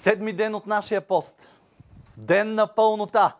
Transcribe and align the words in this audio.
Седми 0.00 0.32
ден 0.32 0.54
от 0.54 0.66
нашия 0.66 1.00
пост. 1.00 1.50
Ден 2.16 2.54
на 2.54 2.66
пълнота. 2.74 3.36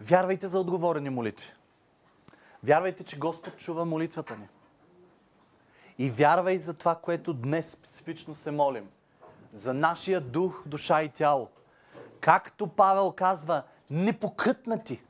Вярвайте 0.00 0.46
за 0.46 0.60
отговорени 0.60 1.10
молитви. 1.10 1.52
Вярвайте, 2.64 3.04
че 3.04 3.18
Господ 3.18 3.56
чува 3.56 3.84
молитвата 3.84 4.36
ни. 4.36 4.48
И 5.98 6.10
вярвай 6.10 6.58
за 6.58 6.74
това, 6.74 6.94
което 6.94 7.34
днес 7.34 7.70
специфично 7.70 8.34
се 8.34 8.50
молим. 8.50 8.88
За 9.52 9.74
нашия 9.74 10.20
дух, 10.20 10.62
душа 10.66 11.02
и 11.02 11.08
тяло. 11.08 11.48
Както 12.20 12.66
Павел 12.66 13.12
казва, 13.12 13.62
непокътнати. 13.90 15.02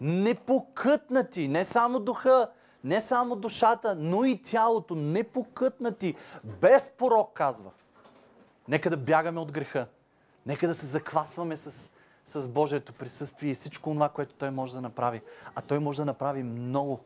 Непокътнати. 0.00 1.48
Не 1.48 1.64
само 1.64 2.00
духа, 2.00 2.50
не 2.84 3.00
само 3.00 3.36
душата, 3.36 3.94
но 3.98 4.24
и 4.24 4.42
тялото. 4.42 4.94
Непокътнати. 4.94 6.16
Без 6.44 6.90
порок, 6.90 7.32
казва. 7.34 7.70
Нека 8.68 8.90
да 8.90 8.96
бягаме 8.96 9.40
от 9.40 9.52
греха. 9.52 9.86
Нека 10.46 10.68
да 10.68 10.74
се 10.74 10.86
заквасваме 10.86 11.56
с, 11.56 11.92
с 12.26 12.48
Божието 12.48 12.92
присъствие 12.92 13.50
и 13.50 13.54
всичко 13.54 13.90
това, 13.90 14.08
което 14.08 14.34
Той 14.34 14.50
може 14.50 14.74
да 14.74 14.80
направи. 14.80 15.22
А 15.54 15.60
Той 15.60 15.78
може 15.78 16.02
да 16.02 16.06
направи 16.06 16.42
много. 16.42 17.00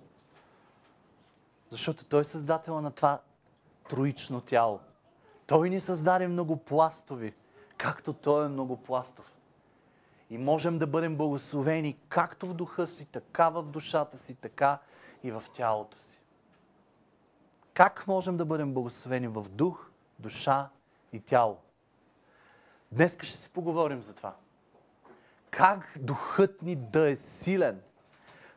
Защото 1.70 2.04
Той 2.04 2.20
е 2.20 2.24
създател 2.24 2.80
на 2.80 2.90
това 2.90 3.20
троично 3.88 4.40
тяло. 4.40 4.80
Той 5.46 5.70
ни 5.70 5.80
създаде 5.80 6.28
многопластови, 6.28 7.34
както 7.76 8.12
Той 8.12 8.44
е 8.44 8.48
многопластов. 8.48 9.32
И 10.30 10.38
можем 10.38 10.78
да 10.78 10.86
бъдем 10.86 11.16
благословени 11.16 11.98
както 12.08 12.46
в 12.46 12.54
духа 12.54 12.86
си, 12.86 13.06
така 13.06 13.50
в 13.50 13.62
душата 13.62 14.18
си, 14.18 14.34
така 14.34 14.78
и 15.24 15.30
в 15.30 15.44
тялото 15.52 15.98
си. 15.98 16.20
Как 17.74 18.06
можем 18.06 18.36
да 18.36 18.44
бъдем 18.44 18.74
благословени 18.74 19.28
в 19.28 19.46
дух, 19.50 19.90
душа 20.18 20.68
и 21.12 21.20
тяло? 21.20 21.56
Днес 22.92 23.18
ще 23.22 23.26
си 23.26 23.50
поговорим 23.50 24.02
за 24.02 24.14
това. 24.14 24.34
Как 25.50 25.92
духът 26.00 26.62
ни 26.62 26.76
да 26.76 27.10
е 27.10 27.16
силен? 27.16 27.80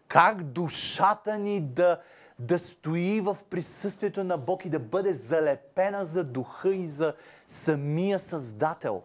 Как 0.08 0.44
душата 0.44 1.38
ни 1.38 1.61
да, 1.61 2.02
да 2.39 2.59
стои 2.59 3.22
в 3.22 3.38
присъствието 3.50 4.23
на 4.23 4.38
Бог 4.38 4.66
и 4.66 4.69
да 4.69 4.80
бъде 4.80 5.13
залепена 5.13 6.06
за 6.06 6.23
духа 6.23 6.75
и 6.75 6.88
за 6.88 7.13
самия 7.45 8.19
Създател, 8.19 9.03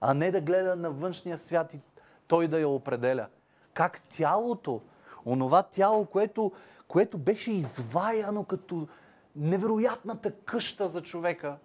а 0.00 0.14
не 0.14 0.30
да 0.30 0.40
гледа 0.40 0.76
на 0.76 0.90
външния 0.90 1.38
свят 1.38 1.74
и 1.74 1.80
той 2.28 2.48
да 2.48 2.60
я 2.60 2.68
определя. 2.68 3.26
Как 3.74 4.00
тялото, 4.00 4.82
онова 5.26 5.62
тяло, 5.62 6.06
което, 6.06 6.52
което 6.90 7.18
беше 7.18 7.50
изваяно 7.50 8.44
като 8.44 8.88
невероятната 9.36 10.36
къща 10.36 10.88
за 10.88 11.02
човека, 11.02 11.56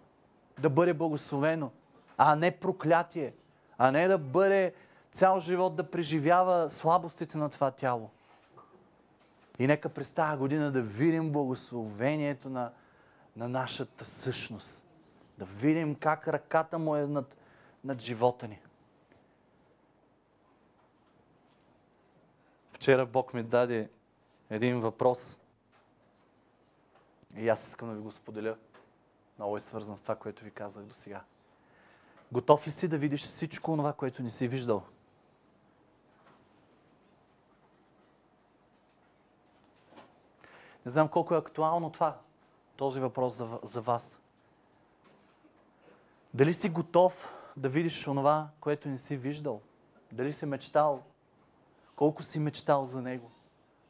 да 0.59 0.69
бъде 0.69 0.93
благословено, 0.93 1.71
а 2.17 2.35
не 2.35 2.51
проклятие, 2.51 3.33
а 3.77 3.91
не 3.91 4.07
да 4.07 4.17
бъде 4.17 4.73
цял 5.11 5.39
живот 5.39 5.75
да 5.75 5.91
преживява 5.91 6.69
слабостите 6.69 7.37
на 7.37 7.49
това 7.49 7.71
тяло. 7.71 8.09
И 9.59 9.67
нека 9.67 9.89
през 9.89 10.09
тази 10.09 10.37
година 10.37 10.71
да 10.71 10.81
видим 10.81 11.31
благословението 11.31 12.49
на, 12.49 12.71
на 13.35 13.49
нашата 13.49 14.05
същност. 14.05 14.85
Да 15.37 15.45
видим 15.45 15.95
как 15.95 16.27
ръката 16.27 16.79
му 16.79 16.95
е 16.95 17.07
над, 17.07 17.37
над 17.83 18.01
живота 18.01 18.47
ни. 18.47 18.59
Вчера 22.73 23.05
Бог 23.05 23.33
ми 23.33 23.43
даде 23.43 23.89
един 24.49 24.81
въпрос 24.81 25.39
и 27.37 27.49
аз 27.49 27.67
искам 27.67 27.89
да 27.89 27.95
ви 27.95 28.01
го 28.01 28.11
споделя. 28.11 28.57
Много 29.37 29.57
е 29.57 29.59
свързан 29.59 29.97
с 29.97 30.01
това, 30.01 30.15
което 30.15 30.43
ви 30.43 30.51
казах 30.51 30.83
до 30.83 30.95
сега. 30.95 31.23
Готов 32.31 32.67
ли 32.67 32.71
си 32.71 32.87
да 32.87 32.97
видиш 32.97 33.23
всичко 33.23 33.77
това, 33.77 33.93
което 33.93 34.23
не 34.23 34.29
си 34.29 34.47
виждал? 34.47 34.83
Не 40.85 40.91
знам 40.91 41.07
колко 41.07 41.33
е 41.33 41.37
актуално 41.37 41.89
това, 41.89 42.19
този 42.75 42.99
въпрос 42.99 43.33
за, 43.33 43.59
за 43.63 43.81
вас. 43.81 44.21
Дали 46.33 46.53
си 46.53 46.69
готов 46.69 47.33
да 47.57 47.69
видиш 47.69 48.07
онова, 48.07 48.49
което 48.59 48.89
не 48.89 48.97
си 48.97 49.17
виждал? 49.17 49.61
Дали 50.11 50.33
си 50.33 50.45
мечтал? 50.45 51.03
Колко 51.95 52.23
си 52.23 52.39
мечтал 52.39 52.85
за 52.85 53.01
Него? 53.01 53.31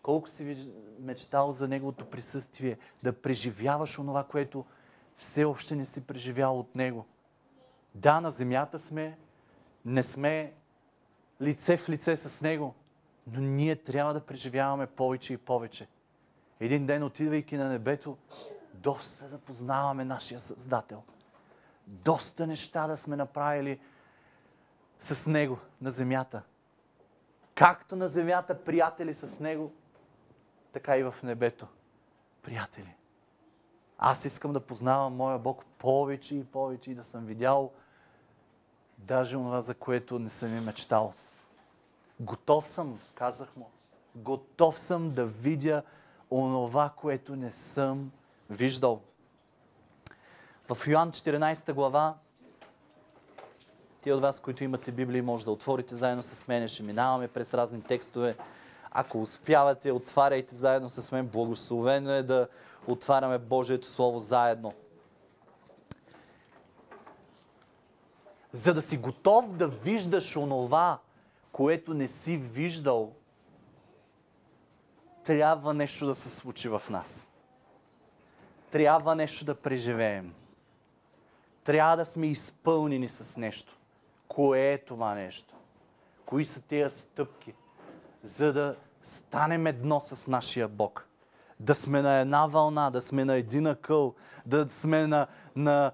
Колко 0.06 0.30
си 0.30 0.72
мечтал 1.00 1.52
за 1.52 1.68
Неговото 1.68 2.10
присъствие? 2.10 2.78
Да 3.04 3.22
преживяваш 3.22 4.00
онова, 4.00 4.24
което 4.24 4.66
все 5.18 5.46
още 5.46 5.76
не 5.76 5.86
си 5.86 6.08
преживял 6.08 6.60
от 6.60 6.76
Него? 6.76 7.06
Да, 7.96 8.22
на 8.22 8.32
земята 8.32 8.80
сме, 8.80 9.18
не 9.86 10.04
сме 10.04 10.54
лице 11.42 11.78
в 11.78 11.90
лице 11.90 12.18
с 12.18 12.42
Него, 12.42 12.76
но 13.28 13.42
ние 13.42 13.76
трябва 13.76 14.14
да 14.14 14.26
преживяваме 14.26 14.88
повече 14.88 15.34
и 15.34 15.38
повече. 15.38 15.88
Един 16.60 16.86
ден, 16.86 17.04
отивайки 17.04 17.58
на 17.58 17.70
небето, 17.70 18.18
доста 18.74 19.30
да 19.30 19.38
познаваме 19.38 20.06
нашия 20.06 20.40
Създател. 20.40 21.04
Доста 21.88 22.48
неща 22.48 22.88
да 22.88 22.98
сме 22.98 23.16
направили 23.16 23.80
с 25.00 25.30
Него 25.30 25.60
на 25.82 25.90
земята. 25.90 26.42
Както 27.56 27.96
на 27.96 28.08
земята 28.08 28.64
приятели 28.64 29.14
с 29.14 29.40
Него, 29.40 29.72
така 30.75 30.97
и 30.97 31.03
в 31.03 31.16
небето 31.24 31.68
приятели. 32.41 32.96
Аз 33.97 34.25
искам 34.25 34.53
да 34.53 34.59
познавам 34.59 35.16
моя 35.16 35.40
Бог 35.40 35.66
повече 35.78 36.36
и 36.36 36.44
повече 36.44 36.91
и 36.91 36.96
да 36.96 37.03
съм 37.03 37.25
видял 37.25 37.72
даже 38.97 39.36
това, 39.36 39.62
за 39.62 39.74
което 39.75 40.19
не 40.19 40.30
съм 40.30 40.58
и 40.58 40.59
мечтал. 40.59 41.13
Готов 42.19 42.68
съм, 42.68 43.00
казах 43.13 43.56
му. 43.56 43.69
Готов 44.16 44.80
съм 44.80 45.12
да 45.12 45.25
видя 45.25 45.84
онова, 46.31 46.94
което 46.96 47.36
не 47.36 47.52
съм 47.52 48.12
виждал. 48.50 49.02
В 50.74 50.88
Йоан 50.88 51.12
14 51.12 51.74
глава, 51.74 52.16
тия 54.02 54.16
от 54.16 54.22
вас, 54.22 54.40
които 54.40 54.63
имате 54.63 54.92
Библии, 54.92 55.22
може 55.22 55.46
да 55.46 55.52
отворите 55.52 55.96
заедно 55.96 56.24
с 56.24 56.47
мен, 56.47 56.68
ще 56.68 56.84
минаваме 56.84 57.28
през 57.28 57.53
разни 57.53 57.81
текстове. 57.81 58.36
Ако 58.97 59.22
успявате, 59.22 59.91
отваряйте 59.91 60.56
заедно 60.56 60.89
с 60.89 61.11
мен. 61.11 61.28
Благословено 61.28 62.11
е 62.11 62.23
да 62.23 62.47
отваряме 62.88 63.38
Божието 63.38 63.88
Слово 63.88 64.19
заедно. 64.19 64.73
За 68.51 68.73
да 68.73 68.81
си 68.81 68.97
готов 68.97 69.56
да 69.56 69.67
виждаш 69.67 70.38
онова, 70.38 71.00
което 71.51 71.94
не 71.94 72.07
си 72.07 72.38
виждал, 72.38 73.11
трябва 75.23 75.73
нещо 75.73 76.06
да 76.06 76.16
се 76.16 76.29
случи 76.29 76.69
в 76.69 76.81
нас. 76.89 77.27
Трябва 78.72 79.16
нещо 79.16 79.45
да 79.45 79.56
преживеем. 79.56 80.33
Трябва 81.63 81.97
да 81.97 82.06
сме 82.06 82.27
изпълнени 82.27 83.09
с 83.09 83.38
нещо. 83.38 83.77
Кое 84.27 84.73
е 84.73 84.77
това 84.77 85.13
нещо? 85.13 85.53
Кои 86.25 86.45
са 86.45 86.62
тези 86.62 87.00
стъпки, 87.00 87.53
за 88.25 88.53
да 88.53 88.75
станем 89.03 89.68
едно 89.68 90.00
с 90.00 90.28
нашия 90.28 90.68
Бог? 90.68 91.08
Да 91.59 91.75
сме 91.75 92.02
на 92.02 92.19
една 92.19 92.47
вълна, 92.47 92.90
да 92.90 93.02
сме 93.02 93.25
на 93.25 93.36
един 93.36 93.68
акъл, 93.68 94.13
да 94.46 94.69
сме 94.69 95.08
на, 95.08 95.28
на 95.56 95.91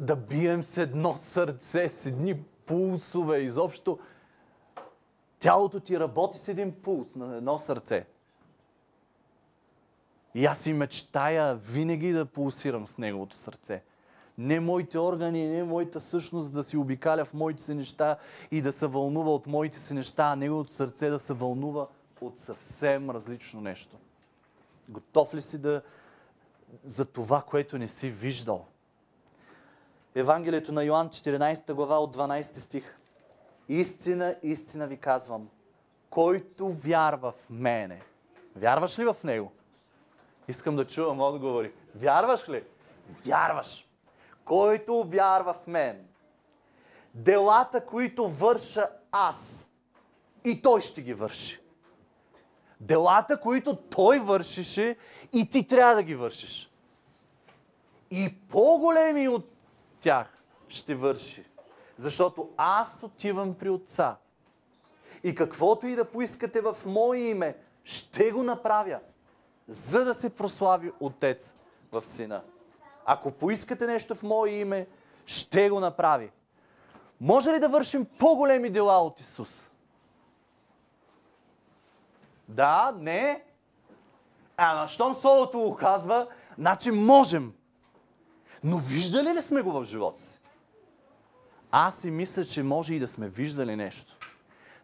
да 0.00 0.16
бием 0.16 0.62
с 0.62 0.78
едно 0.78 1.16
сърце, 1.16 1.88
с 1.88 2.06
едни 2.06 2.42
пулсове. 2.42 3.38
Изобщо 3.38 3.98
тялото 5.38 5.80
ти 5.80 6.00
работи 6.00 6.38
с 6.38 6.48
един 6.48 6.82
пулс 6.82 7.14
на 7.14 7.36
едно 7.36 7.58
сърце. 7.58 8.06
И 10.34 10.46
аз 10.46 10.58
си 10.58 10.72
мечтая 10.72 11.54
винаги 11.54 12.12
да 12.12 12.26
пулсирам 12.26 12.86
с 12.86 12.98
неговото 12.98 13.36
сърце. 13.36 13.82
Не 14.38 14.60
моите 14.60 14.98
органи, 14.98 15.48
не 15.48 15.64
моята 15.64 16.00
същност 16.00 16.52
да 16.52 16.62
си 16.62 16.76
обикаля 16.76 17.24
в 17.24 17.34
моите 17.34 17.62
си 17.62 17.74
неща 17.74 18.16
и 18.50 18.62
да 18.62 18.72
се 18.72 18.86
вълнува 18.86 19.30
от 19.30 19.46
моите 19.46 19.78
си 19.78 19.94
неща, 19.94 20.24
а 20.24 20.36
неговото 20.36 20.72
сърце 20.72 21.08
да 21.08 21.18
се 21.18 21.32
вълнува 21.32 21.86
от 22.20 22.38
съвсем 22.38 23.10
различно 23.10 23.60
нещо. 23.60 23.96
Готов 24.88 25.34
ли 25.34 25.40
си 25.40 25.58
да 25.58 25.82
за 26.84 27.04
това, 27.04 27.42
което 27.42 27.78
не 27.78 27.88
си 27.88 28.10
виждал? 28.10 28.64
Евангелието 30.14 30.72
на 30.72 30.84
Йоанн, 30.84 31.08
14 31.08 31.72
глава 31.72 31.98
от 31.98 32.16
12 32.16 32.42
стих. 32.42 32.96
Истина, 33.68 34.36
истина 34.42 34.86
ви 34.86 34.96
казвам, 34.96 35.48
който 36.10 36.68
вярва 36.68 37.32
в 37.32 37.50
мене. 37.50 38.02
Вярваш 38.56 38.98
ли 38.98 39.04
в 39.04 39.16
него? 39.24 39.52
Искам 40.48 40.76
да 40.76 40.86
чувам 40.86 41.20
отговори. 41.20 41.72
Вярваш 41.94 42.48
ли? 42.48 42.64
Вярваш. 43.26 43.86
Който 44.50 45.04
вярва 45.04 45.52
в 45.52 45.66
мен. 45.66 46.06
Делата, 47.14 47.86
които 47.86 48.28
върша 48.28 48.88
аз. 49.12 49.70
И 50.44 50.62
той 50.62 50.80
ще 50.80 51.02
ги 51.02 51.14
върши. 51.14 51.60
Делата, 52.80 53.40
които 53.40 53.76
той 53.76 54.18
вършише 54.18 54.96
и 55.32 55.48
ти 55.48 55.66
трябва 55.66 55.94
да 55.94 56.02
ги 56.02 56.14
вършиш. 56.14 56.70
и 58.10 58.38
по-големи 58.48 59.28
от 59.28 59.52
тях 60.00 60.42
ще 60.68 60.94
върши. 60.94 61.44
Защото 61.96 62.50
аз 62.56 63.02
отивам 63.02 63.54
при 63.54 63.70
Отца. 63.70 64.16
И 65.22 65.34
каквото 65.34 65.86
и 65.86 65.94
да 65.94 66.04
поискате 66.04 66.60
в 66.60 66.76
Мое 66.86 67.18
име, 67.18 67.56
ще 67.84 68.30
го 68.30 68.42
направя, 68.42 69.00
за 69.68 70.04
да 70.04 70.14
се 70.14 70.34
прослави 70.34 70.92
Отец 71.00 71.54
в 71.92 72.02
Сина. 72.06 72.42
Ако 73.12 73.30
поискате 73.30 73.86
нещо 73.86 74.14
в 74.14 74.22
Мое 74.22 74.50
име, 74.50 74.86
ще 75.26 75.70
го 75.70 75.80
направи. 75.80 76.30
Може 77.20 77.52
ли 77.52 77.60
да 77.60 77.68
вършим 77.68 78.04
по-големи 78.18 78.70
дела 78.70 78.98
от 79.04 79.20
Исус? 79.20 79.70
Да, 82.48 82.94
не. 82.98 83.44
А, 84.56 84.88
щом 84.88 85.14
Словото 85.14 85.58
го 85.58 85.76
казва, 85.76 86.28
значи 86.58 86.90
можем. 86.90 87.52
Но 88.64 88.78
виждали 88.78 89.34
ли 89.34 89.42
сме 89.42 89.62
го 89.62 89.72
в 89.72 89.84
живота 89.84 90.20
си? 90.20 90.38
Аз 91.70 92.00
си 92.00 92.10
мисля, 92.10 92.44
че 92.44 92.62
може 92.62 92.94
и 92.94 92.98
да 92.98 93.06
сме 93.06 93.28
виждали 93.28 93.76
нещо. 93.76 94.16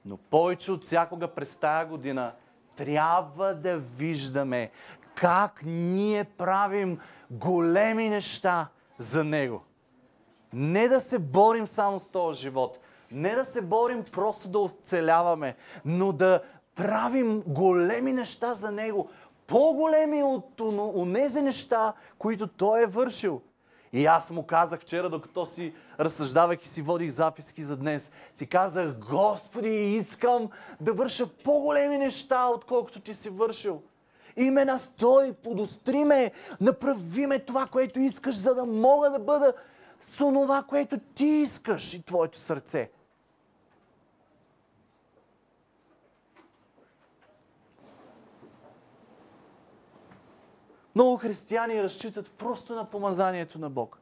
Но 0.04 0.16
повече 0.16 0.72
от 0.72 0.84
всякога 0.84 1.28
през 1.28 1.56
тая 1.56 1.86
година 1.86 2.32
трябва 2.76 3.54
да 3.54 3.78
виждаме 3.78 4.70
как 5.16 5.60
ние 5.64 6.24
правим 6.24 6.98
големи 7.30 8.08
неща 8.08 8.68
за 8.98 9.24
Него. 9.24 9.62
Не 10.52 10.88
да 10.88 11.00
се 11.00 11.18
борим 11.18 11.66
само 11.66 12.00
с 12.00 12.06
този 12.06 12.40
живот. 12.40 12.78
Не 13.10 13.34
да 13.34 13.44
се 13.44 13.62
борим 13.62 14.04
просто 14.12 14.48
да 14.48 14.58
оцеляваме, 14.58 15.56
но 15.84 16.12
да 16.12 16.42
правим 16.74 17.42
големи 17.46 18.12
неща 18.12 18.54
за 18.54 18.70
Него. 18.72 19.10
По-големи 19.46 20.22
от 20.22 20.60
онези 20.96 21.42
неща, 21.42 21.92
които 22.18 22.46
Той 22.46 22.82
е 22.82 22.86
вършил. 22.86 23.40
И 23.92 24.06
аз 24.06 24.30
му 24.30 24.46
казах 24.46 24.80
вчера, 24.80 25.10
докато 25.10 25.46
си 25.46 25.74
разсъждавах 26.00 26.64
и 26.64 26.68
си 26.68 26.82
водих 26.82 27.10
записки 27.10 27.64
за 27.64 27.76
днес, 27.76 28.10
си 28.34 28.46
казах, 28.46 28.98
Господи, 28.98 29.96
искам 29.96 30.48
да 30.80 30.92
върша 30.92 31.26
по-големи 31.44 31.98
неща, 31.98 32.46
отколкото 32.46 33.00
ти 33.00 33.14
си 33.14 33.30
вършил. 33.30 33.82
И 34.36 34.50
ме 34.50 34.64
настой, 34.64 35.32
подостри 35.32 36.04
ме, 36.04 36.32
направи 36.60 37.26
ме 37.26 37.38
това, 37.38 37.66
което 37.66 38.00
искаш, 38.00 38.36
за 38.36 38.54
да 38.54 38.64
мога 38.64 39.10
да 39.10 39.18
бъда 39.18 39.52
с 40.00 40.24
онова, 40.24 40.62
което 40.68 40.98
ти 41.14 41.26
искаш 41.26 41.94
и 41.94 42.02
твоето 42.02 42.38
сърце. 42.38 42.90
Много 50.94 51.16
християни 51.16 51.82
разчитат 51.82 52.30
просто 52.30 52.74
на 52.74 52.90
помазанието 52.90 53.58
на 53.58 53.70
Бог. 53.70 53.98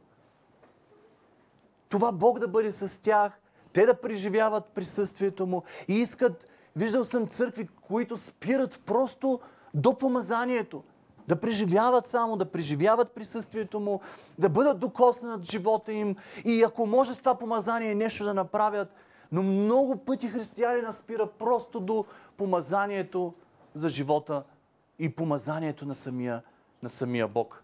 Това 1.88 2.12
Бог 2.12 2.38
да 2.38 2.48
бъде 2.48 2.72
с 2.72 3.02
тях, 3.02 3.32
те 3.72 3.86
да 3.86 4.00
преживяват 4.00 4.64
присъствието 4.64 5.46
Му 5.46 5.62
и 5.88 5.94
искат, 5.94 6.50
виждал 6.76 7.04
съм 7.04 7.26
църкви, 7.26 7.68
които 7.82 8.16
спират 8.16 8.80
просто 8.86 9.40
до 9.74 9.98
помазанието. 9.98 10.82
Да 11.28 11.40
преживяват 11.40 12.06
само, 12.06 12.36
да 12.36 12.44
преживяват 12.44 13.12
присъствието 13.12 13.80
Му, 13.80 14.00
да 14.38 14.48
бъдат 14.48 14.78
докоснат 14.78 15.50
живота 15.50 15.92
им 15.92 16.16
и 16.44 16.62
ако 16.62 16.86
може 16.86 17.14
с 17.14 17.18
това 17.18 17.34
помазание 17.34 17.94
нещо 17.94 18.24
да 18.24 18.34
направят, 18.34 18.94
но 19.32 19.42
много 19.42 19.96
пъти 19.96 20.28
християни 20.28 20.82
наспира 20.82 21.26
просто 21.26 21.80
до 21.80 22.04
помазанието 22.36 23.34
за 23.74 23.88
живота 23.88 24.42
и 24.98 25.16
помазанието 25.16 25.86
на 25.86 25.94
самия 25.94 26.42
на 26.84 26.90
самия 26.90 27.28
Бог. 27.28 27.62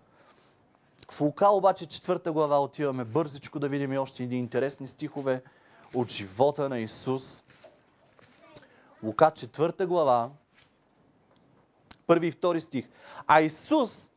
В 1.11 1.21
Лука 1.21 1.49
обаче 1.49 1.87
четвърта 1.87 2.33
глава 2.33 2.63
отиваме 2.63 3.05
бързичко 3.05 3.59
да 3.59 3.69
видим 3.69 3.93
и 3.93 3.99
още 3.99 4.23
едни 4.23 4.39
интересни 4.39 4.87
стихове 4.87 5.43
от 5.95 6.11
живота 6.11 6.69
на 6.69 6.79
Исус. 6.79 7.43
Лука 9.03 9.31
четвърта 9.31 9.87
глава, 9.87 10.31
първи 12.11 12.27
и 12.27 12.31
втори 12.31 12.61
стих. 12.61 12.89
А 13.27 13.41
Исус, 13.41 14.11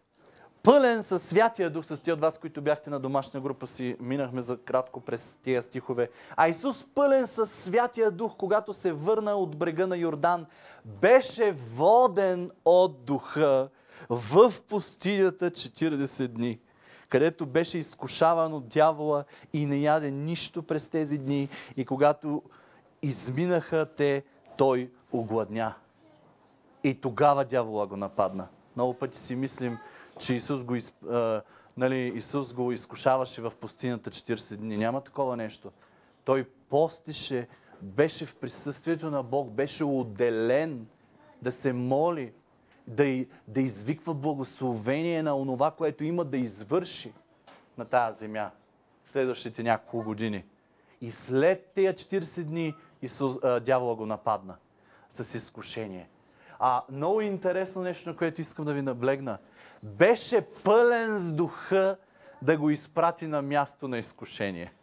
пълен 0.64 1.04
със 1.04 1.24
Святия 1.24 1.70
Дух, 1.70 1.86
с 1.86 2.00
тия 2.00 2.14
от 2.14 2.20
вас, 2.20 2.38
които 2.38 2.62
бяхте 2.62 2.90
на 2.90 3.00
домашна 3.00 3.40
група 3.40 3.68
си, 3.68 3.96
минахме 4.00 4.42
за 4.42 4.58
кратко 4.58 5.00
през 5.00 5.38
тия 5.42 5.64
стихове. 5.64 6.10
А 6.36 6.48
Исус, 6.48 6.88
пълен 6.96 7.28
със 7.28 7.52
Святия 7.52 8.12
Дух, 8.12 8.36
когато 8.38 8.74
се 8.74 8.94
върна 8.94 9.32
от 9.32 9.58
брега 9.58 9.88
на 9.88 9.98
Йордан, 9.98 10.46
беше 10.86 11.52
воден 11.52 12.52
от 12.66 13.06
Духа 13.06 13.70
в 14.10 14.54
пустинята 14.70 15.52
40 15.52 16.28
дни, 16.28 16.60
където 17.10 17.46
беше 17.46 17.78
изкушаван 17.78 18.54
от 18.54 18.68
дявола 18.68 19.24
и 19.54 19.66
не 19.66 19.78
яде 19.78 20.12
нищо 20.12 20.64
през 20.64 20.88
тези 20.88 21.18
дни. 21.18 21.50
И 21.78 21.86
когато 21.86 22.42
изминаха 23.02 23.86
те, 23.86 24.24
той 24.58 24.92
огладня. 25.12 25.74
И 26.84 27.02
тогава 27.02 27.46
дявола 27.46 27.88
го 27.88 27.98
нападна. 27.98 28.48
Много 28.76 28.94
пъти 28.94 29.18
си 29.18 29.36
мислим, 29.36 29.78
че 30.20 30.36
Исус 30.36 30.64
го, 30.64 30.76
из, 30.76 30.94
а, 31.10 31.42
нали, 31.78 32.12
Исус 32.16 32.54
го 32.54 32.72
изкушаваше 32.72 33.42
в 33.42 33.52
пустинята 33.62 34.10
40 34.10 34.56
дни. 34.56 34.78
Няма 34.78 35.02
такова 35.02 35.38
нещо. 35.38 35.72
Той 36.26 36.44
постише, 36.70 37.48
беше 37.82 38.26
в 38.26 38.36
присъствието 38.36 39.12
на 39.12 39.24
Бог, 39.24 39.50
беше 39.50 39.84
отделен 39.84 40.88
да 41.42 41.52
се 41.52 41.74
моли, 41.74 42.34
да, 42.88 43.26
да 43.48 43.62
извиква 43.62 44.14
благословение 44.14 45.24
на 45.24 45.38
онова, 45.38 45.72
което 45.72 46.04
има 46.04 46.26
да 46.26 46.38
извърши 46.38 47.14
на 47.78 47.86
тази 47.86 48.20
земя 48.20 48.52
в 49.06 49.12
следващите 49.12 49.64
няколко 49.64 50.04
години. 50.04 50.46
И 51.02 51.12
след 51.12 51.72
тези 51.76 51.88
40 51.88 52.44
дни 52.44 52.76
Исус, 53.02 53.38
а, 53.44 53.60
дявола 53.60 53.96
го 53.96 54.06
нападна 54.06 54.56
с 55.10 55.36
изкушение. 55.38 56.10
А 56.60 56.84
много 56.90 57.22
интересно 57.22 57.82
нещо, 57.82 58.10
на 58.10 58.16
което 58.16 58.42
искам 58.42 58.66
да 58.66 58.74
ви 58.74 58.82
наблегна. 58.82 59.38
Беше 59.84 60.42
пълен 60.42 61.18
с 61.18 61.32
духа 61.32 61.98
да 62.42 62.58
го 62.58 62.70
изпрати 62.70 63.28
на 63.28 63.42
място 63.42 63.88
на 63.88 63.98
изкушение. 63.98 64.74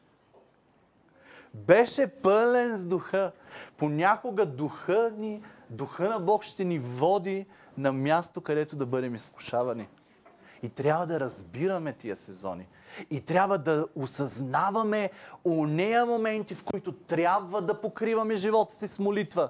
Беше 1.54 2.06
пълен 2.06 2.76
с 2.76 2.84
духа. 2.84 3.32
Понякога 3.76 4.46
духа 4.46 5.12
ни, 5.16 5.42
духа 5.70 6.08
на 6.08 6.20
Бог 6.20 6.44
ще 6.44 6.64
ни 6.64 6.78
води 6.78 7.46
на 7.78 7.92
място, 7.92 8.40
където 8.40 8.76
да 8.76 8.86
бъдем 8.86 9.14
изкушавани. 9.14 9.88
И 10.62 10.68
трябва 10.68 11.06
да 11.06 11.20
разбираме 11.20 11.92
тия 11.92 12.16
сезони. 12.16 12.68
И 13.10 13.20
трябва 13.20 13.58
да 13.58 13.86
осъзнаваме 13.94 15.10
нея 15.46 16.06
моменти, 16.06 16.54
в 16.54 16.64
които 16.64 16.92
трябва 16.92 17.62
да 17.62 17.80
покриваме 17.80 18.36
живота 18.36 18.74
си 18.74 18.88
с 18.88 18.98
молитва. 18.98 19.48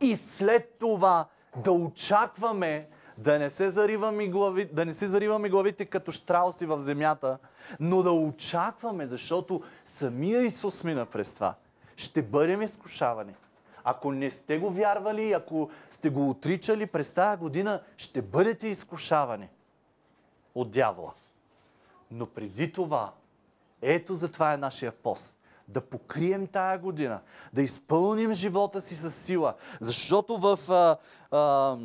И 0.00 0.16
след 0.16 0.76
това 0.78 1.26
да 1.56 1.72
очакваме 1.72 2.88
да 3.18 3.38
не 3.38 3.50
се 3.50 3.70
зариваме, 3.70 4.28
глави, 4.28 4.64
да 4.64 4.84
не 4.84 4.92
се 4.92 5.06
зариваме 5.06 5.48
главите 5.48 5.84
като 5.84 6.12
штрауси 6.12 6.66
в 6.66 6.80
земята, 6.80 7.38
но 7.80 8.02
да 8.02 8.12
очакваме, 8.12 9.06
защото 9.06 9.62
самия 9.86 10.42
Исус 10.42 10.84
мина 10.84 11.06
през 11.06 11.34
това. 11.34 11.54
Ще 11.96 12.22
бъдем 12.22 12.62
изкушавани. 12.62 13.34
Ако 13.84 14.12
не 14.12 14.30
сте 14.30 14.58
го 14.58 14.70
вярвали, 14.70 15.32
ако 15.32 15.70
сте 15.90 16.10
го 16.10 16.30
отричали 16.30 16.86
през 16.86 17.12
тази 17.12 17.40
година, 17.40 17.82
ще 17.96 18.22
бъдете 18.22 18.68
изкушавани 18.68 19.48
от 20.54 20.70
дявола. 20.70 21.12
Но 22.10 22.26
преди 22.26 22.72
това, 22.72 23.12
ето 23.82 24.14
за 24.14 24.32
това 24.32 24.52
е 24.52 24.56
нашия 24.56 24.92
пост. 24.92 25.36
Да 25.72 25.80
покрием 25.80 26.46
тая 26.46 26.78
година, 26.78 27.20
да 27.52 27.62
изпълним 27.62 28.32
живота 28.32 28.80
си 28.80 28.94
с 28.94 29.10
сила. 29.10 29.54
Защото 29.80 30.38
в 30.38 30.58
а, 30.70 30.96
а, 31.30 31.76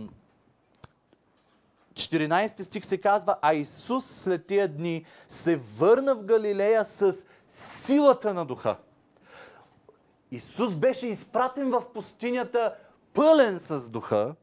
14 1.94 2.62
стих 2.62 2.86
се 2.86 2.98
казва, 2.98 3.36
а 3.42 3.54
Исус 3.54 4.06
след 4.06 4.46
тия 4.46 4.68
дни 4.68 5.06
се 5.28 5.56
върна 5.56 6.16
в 6.16 6.24
Галилея 6.24 6.86
с 6.86 7.16
силата 7.48 8.34
на 8.34 8.46
духа. 8.46 8.78
Исус 10.32 10.76
беше 10.76 11.08
изпратен 11.08 11.70
в 11.70 11.84
пустинята 11.94 12.76
пълен 13.14 13.60
с 13.60 13.90
духа, 13.90 14.36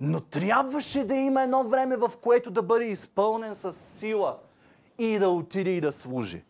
но 0.00 0.20
трябваше 0.20 1.04
да 1.04 1.14
има 1.14 1.42
едно 1.42 1.68
време, 1.68 1.96
в 1.96 2.12
което 2.20 2.50
да 2.50 2.62
бъде 2.62 2.84
изпълнен 2.84 3.54
с 3.54 3.72
сила 3.72 4.38
и 4.98 5.18
да 5.18 5.28
отиде 5.28 5.70
и 5.70 5.80
да 5.80 5.92
служи. 5.92 6.44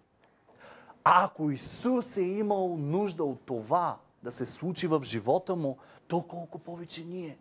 Ако 1.09 1.51
Исус 1.51 2.17
е 2.17 2.23
имал 2.23 2.77
нужда 2.79 3.25
от 3.25 3.41
това 3.47 3.97
да 4.23 4.33
се 4.33 4.47
случи 4.47 4.87
в 4.87 5.01
живота 5.03 5.57
му, 5.57 5.77
то 6.09 6.23
колко 6.23 6.59
повече 6.59 7.05
ние. 7.05 7.39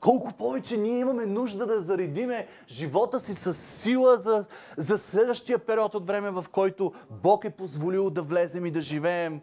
Колко 0.00 0.32
повече 0.32 0.76
ние 0.76 0.98
имаме 0.98 1.26
нужда 1.26 1.66
да 1.66 1.80
заредиме 1.80 2.46
живота 2.68 3.20
си 3.20 3.34
с 3.34 3.54
сила 3.54 4.16
за, 4.16 4.44
за 4.76 4.98
следващия 4.98 5.58
период 5.58 5.94
от 5.94 6.06
време, 6.06 6.30
в 6.30 6.44
който 6.52 6.92
Бог 7.10 7.44
е 7.44 7.50
позволил 7.50 8.10
да 8.10 8.22
влезем 8.22 8.66
и 8.66 8.70
да 8.70 8.80
живеем 8.80 9.40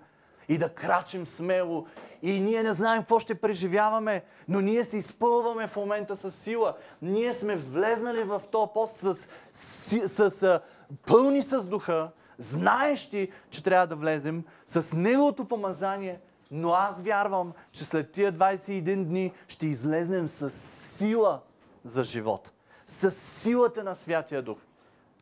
и 0.50 0.58
да 0.58 0.70
крачим 0.70 1.28
смело. 1.28 1.86
И 2.22 2.40
ние 2.40 2.64
не 2.64 2.72
знаем 2.72 3.02
какво 3.02 3.20
ще 3.20 3.42
преживяваме, 3.42 4.24
но 4.48 4.62
ние 4.62 4.84
се 4.84 4.98
изпълваме 4.98 5.68
в 5.68 5.76
момента 5.76 6.16
с 6.16 6.32
сила. 6.32 6.76
Ние 7.02 7.34
сме 7.34 7.56
влезнали 7.56 8.24
в 8.24 8.42
този 8.52 8.72
пост 8.74 8.96
с, 8.96 9.28
с, 9.54 10.30
с 10.30 10.62
пълни 11.06 11.42
с 11.42 11.66
духа, 11.66 12.12
знаещи, 12.38 13.32
че 13.50 13.64
трябва 13.64 13.88
да 13.88 13.96
влезем 13.96 14.44
с 14.66 14.96
Неговото 14.96 15.46
помазание, 15.46 16.20
но 16.52 16.74
аз 16.74 17.02
вярвам, 17.02 17.54
че 17.72 17.86
след 17.86 18.12
тия 18.12 18.34
21 18.34 19.04
дни 19.04 19.34
ще 19.48 19.68
излезнем 19.68 20.28
с 20.28 20.50
сила 20.50 21.42
за 21.84 22.04
живот. 22.04 22.52
С 22.86 23.12
силата 23.12 23.84
на 23.84 23.96
Святия 23.96 24.42
Дух. 24.42 24.58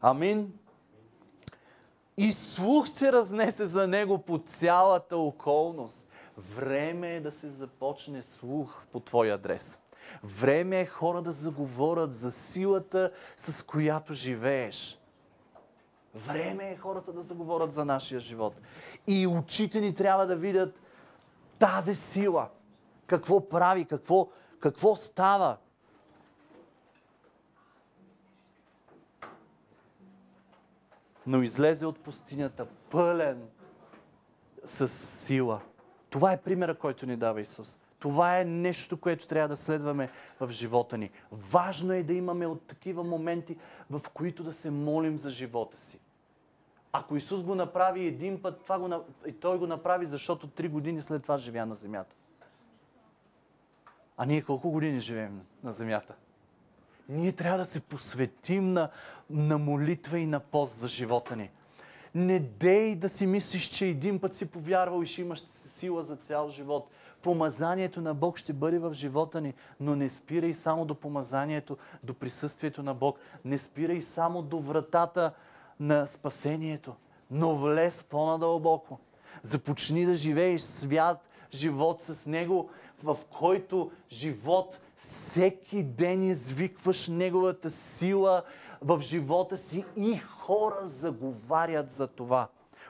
Амин. 0.02 0.54
И 2.18 2.32
слух 2.32 2.88
се 2.88 3.12
разнесе 3.12 3.66
за 3.66 3.88
него 3.88 4.18
по 4.18 4.38
цялата 4.46 5.18
околност. 5.18 6.08
Време 6.38 7.16
е 7.16 7.22
да 7.22 7.32
се 7.32 7.50
започне 7.50 8.22
слух 8.22 8.86
по 8.92 9.00
твой 9.00 9.32
адрес. 9.32 9.80
Време 10.24 10.80
е 10.80 10.86
хора 10.86 11.22
да 11.22 11.32
заговорят 11.32 12.14
за 12.14 12.32
силата, 12.32 13.12
с 13.38 13.66
която 13.66 14.14
живееш. 14.14 15.00
Време 16.16 16.72
е 16.72 16.78
хората 16.78 17.14
да 17.14 17.24
заговорят 17.24 17.74
за 17.74 17.86
нашия 17.86 18.20
живот. 18.20 18.62
И 19.08 19.28
очите 19.28 19.82
ни 19.82 19.94
трябва 19.94 20.28
да 20.28 20.36
видят 20.36 20.82
тази 21.60 21.96
сила. 21.96 22.50
Какво 23.08 23.50
прави, 23.50 23.86
какво, 23.86 24.30
какво 24.60 24.96
става. 24.96 25.58
Но 31.28 31.42
излезе 31.42 31.86
от 31.86 32.00
пустинята 32.00 32.66
пълен 32.66 33.48
с 34.66 34.88
сила. 34.88 35.62
Това 36.10 36.32
е 36.32 36.42
примера, 36.42 36.76
който 36.76 37.06
ни 37.06 37.18
дава 37.18 37.42
Исус. 37.42 37.80
Това 38.00 38.40
е 38.40 38.46
нещо, 38.46 38.98
което 38.98 39.28
трябва 39.28 39.48
да 39.48 39.56
следваме 39.56 40.10
в 40.40 40.52
живота 40.52 40.98
ни. 40.98 41.12
Важно 41.32 41.94
е 41.94 42.04
да 42.04 42.14
имаме 42.14 42.48
от 42.48 42.62
такива 42.62 43.04
моменти, 43.04 43.58
в 43.90 44.02
които 44.14 44.44
да 44.44 44.54
се 44.54 44.72
молим 44.72 45.18
за 45.18 45.30
живота 45.30 45.80
си. 45.80 46.00
Ако 47.00 47.16
Исус 47.16 47.44
го 47.44 47.56
направи 47.56 48.06
един 48.06 48.42
път, 48.42 48.62
това 48.64 48.80
го, 48.80 49.04
и 49.28 49.34
Той 49.34 49.58
го 49.58 49.68
направи, 49.68 50.06
защото 50.06 50.48
три 50.48 50.68
години 50.68 51.02
след 51.02 51.24
това 51.24 51.38
живя 51.38 51.66
на 51.66 51.76
земята. 51.76 52.16
А 54.18 54.26
ние 54.26 54.42
колко 54.42 54.72
години 54.72 55.00
живеем 55.00 55.42
на 55.64 55.72
земята? 55.72 56.16
Ние 57.10 57.32
трябва 57.32 57.58
да 57.58 57.66
се 57.66 57.80
посветим 57.80 58.74
на, 58.74 58.90
на 59.30 59.58
молитва 59.58 60.20
и 60.20 60.26
на 60.26 60.40
пост 60.40 60.78
за 60.78 60.88
живота 60.88 61.36
ни. 61.36 61.52
Не 62.16 62.40
дей 62.40 62.96
да 62.96 63.10
си 63.10 63.28
мислиш, 63.28 63.70
че 63.70 63.88
един 63.88 64.20
път 64.20 64.36
си 64.36 64.52
повярвал 64.52 65.04
и 65.04 65.06
ще 65.06 65.22
имаш 65.22 65.40
сила 65.40 66.04
за 66.04 66.16
цял 66.16 66.50
живот. 66.50 66.90
Помазанието 67.22 68.02
на 68.02 68.14
Бог 68.14 68.38
ще 68.38 68.54
бъде 68.54 68.80
в 68.80 68.94
живота 68.94 69.42
ни, 69.42 69.54
но 69.80 69.96
не 69.96 70.10
спирай 70.10 70.54
само 70.54 70.86
до 70.86 70.96
помазанието, 70.96 71.78
до 72.04 72.14
присъствието 72.14 72.84
на 72.84 72.94
Бог. 72.94 73.20
Не 73.46 73.58
спирай 73.58 74.02
само 74.02 74.42
до 74.42 74.60
вратата 74.60 75.32
на 75.80 76.06
спасението, 76.06 76.96
но 77.32 77.56
влез 77.56 78.04
по-надълбоко. 78.04 79.00
Започни 79.42 80.06
да 80.06 80.14
живееш 80.14 80.62
свят, 80.62 81.18
живот 81.54 82.02
с 82.02 82.26
Него, 82.26 82.70
в 83.04 83.18
който 83.30 83.92
живот 84.12 84.80
всеки 84.98 85.84
ден 85.84 86.24
извикваш 86.24 87.08
Неговата 87.08 87.70
сила 87.70 88.44
в 88.82 89.00
живота 89.02 89.58
си 89.58 89.86
и 89.96 90.18
хора 90.18 90.88
заговарят 90.88 91.92
за 91.92 92.08
това. 92.08 92.48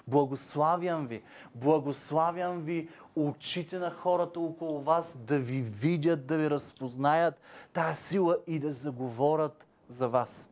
Благославям 0.07 1.07
ви, 1.07 1.23
благославям 1.55 2.61
ви 2.61 2.89
очите 3.15 3.79
на 3.79 3.91
хората 3.91 4.39
около 4.39 4.81
вас 4.81 5.17
да 5.17 5.39
ви 5.39 5.61
видят, 5.61 6.25
да 6.25 6.37
ви 6.37 6.49
разпознаят 6.49 7.41
тази 7.73 8.03
сила 8.03 8.37
и 8.47 8.59
да 8.59 8.71
заговорят 8.71 9.67
за 9.89 10.07
вас. 10.07 10.49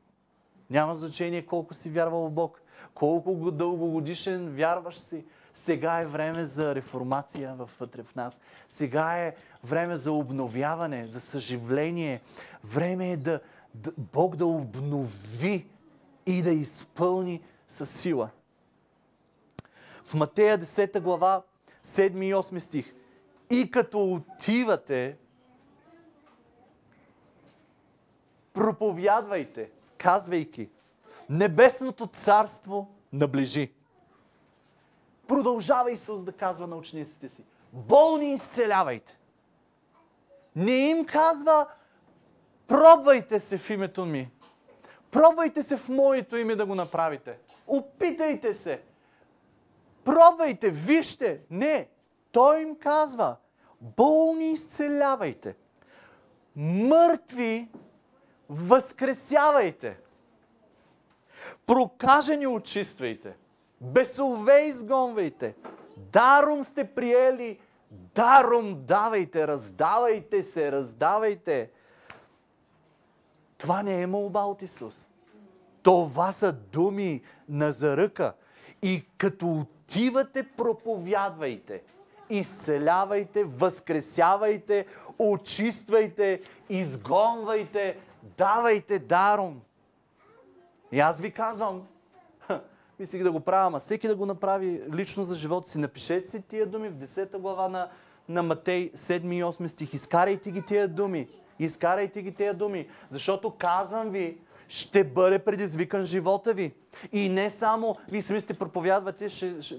Няма 0.73 0.95
значение 0.95 1.45
колко 1.45 1.73
си 1.73 1.89
вярвал 1.89 2.27
в 2.27 2.31
Бог, 2.31 2.61
колко 2.93 3.51
дългогодишен 3.51 4.55
вярваш 4.55 4.95
си. 4.95 5.25
Сега 5.53 5.99
е 5.99 6.05
време 6.05 6.43
за 6.43 6.75
реформация 6.75 7.55
вътре 7.79 8.03
в 8.03 8.15
нас. 8.15 8.39
Сега 8.69 9.17
е 9.17 9.35
време 9.63 9.97
за 9.97 10.11
обновяване, 10.11 11.05
за 11.05 11.21
съживление. 11.21 12.21
Време 12.63 13.11
е 13.11 13.17
да, 13.17 13.39
да 13.75 13.91
Бог 13.97 14.35
да 14.35 14.45
обнови 14.45 15.67
и 16.25 16.41
да 16.41 16.51
изпълни 16.51 17.41
със 17.67 17.89
сила. 17.89 18.29
В 20.05 20.13
Матея 20.13 20.59
10 20.59 21.01
глава, 21.01 21.41
7 21.85 22.25
и 22.25 22.33
8 22.33 22.57
стих. 22.57 22.93
И 23.49 23.71
като 23.71 24.13
отивате, 24.13 25.17
проповядвайте– 28.53 29.69
казвайки, 30.03 30.69
Небесното 31.29 32.07
царство 32.07 32.87
наближи. 33.13 33.73
Продължава 35.27 35.91
Исус 35.91 36.23
да 36.23 36.31
казва 36.31 36.67
на 36.67 36.75
учениците 36.75 37.29
си, 37.29 37.43
болни 37.73 38.33
изцелявайте. 38.33 39.19
Не 40.55 40.71
им 40.71 41.05
казва, 41.05 41.67
пробвайте 42.67 43.39
се 43.39 43.57
в 43.57 43.69
името 43.69 44.05
ми. 44.05 44.31
Пробвайте 45.11 45.63
се 45.63 45.77
в 45.77 45.89
моето 45.89 46.37
име 46.37 46.55
да 46.55 46.65
го 46.65 46.75
направите. 46.75 47.37
Опитайте 47.67 48.53
се. 48.53 48.81
Пробвайте, 50.03 50.69
вижте. 50.69 51.41
Не. 51.49 51.89
Той 52.31 52.61
им 52.61 52.75
казва, 52.75 53.35
болни 53.81 54.51
изцелявайте. 54.51 55.55
Мъртви 56.55 57.67
възкресявайте. 58.49 59.97
Прокажени 61.65 62.47
очиствайте. 62.47 63.33
Бесове 63.81 64.65
изгонвайте. 64.65 65.55
Даром 65.97 66.63
сте 66.63 66.83
приели, 66.83 67.59
даром 67.91 68.83
давайте, 68.85 69.47
раздавайте 69.47 70.43
се, 70.43 70.71
раздавайте. 70.71 71.69
Това 73.57 73.83
не 73.83 74.01
е 74.01 74.07
молба 74.07 74.39
от 74.39 74.61
Исус. 74.61 75.09
Това 75.83 76.31
са 76.31 76.51
думи 76.53 77.21
на 77.49 77.71
заръка. 77.71 78.33
И 78.81 79.05
като 79.17 79.47
отивате, 79.47 80.43
проповядвайте. 80.43 81.81
Изцелявайте, 82.29 83.43
възкресявайте, 83.43 84.85
очиствайте, 85.19 86.41
изгонвайте, 86.69 87.97
давайте 88.37 88.99
даром. 88.99 89.61
И 90.91 90.99
аз 90.99 91.21
ви 91.21 91.31
казвам, 91.31 91.87
мислих 92.99 93.23
да 93.23 93.31
го 93.31 93.39
правя, 93.39 93.67
ама 93.67 93.79
всеки 93.79 94.07
да 94.07 94.15
го 94.15 94.25
направи 94.25 94.81
лично 94.93 95.23
за 95.23 95.35
живота 95.35 95.69
си. 95.69 95.79
Напишете 95.79 96.29
си 96.29 96.41
тия 96.41 96.65
думи 96.65 96.89
в 96.89 96.93
10 96.93 97.37
глава 97.37 97.69
на, 97.69 97.89
на 98.29 98.43
Матей, 98.43 98.91
7 98.91 99.33
и 99.33 99.43
8 99.43 99.67
стих. 99.67 99.93
Изкарайте 99.93 100.51
ги 100.51 100.61
тия 100.61 100.87
думи. 100.87 101.27
Изкарайте 101.59 102.21
ги 102.21 102.33
тия 102.33 102.53
думи. 102.53 102.87
Защото 103.11 103.51
казвам 103.51 104.09
ви, 104.09 104.37
ще 104.67 105.03
бъде 105.03 105.39
предизвикан 105.39 106.01
живота 106.01 106.53
ви. 106.53 106.73
И 107.11 107.29
не 107.29 107.49
само, 107.49 107.95
вие 108.11 108.21
сами 108.21 108.39
сте 108.39 108.53
проповядвате, 108.53 109.29
ще, 109.29 109.61
ще, 109.61 109.75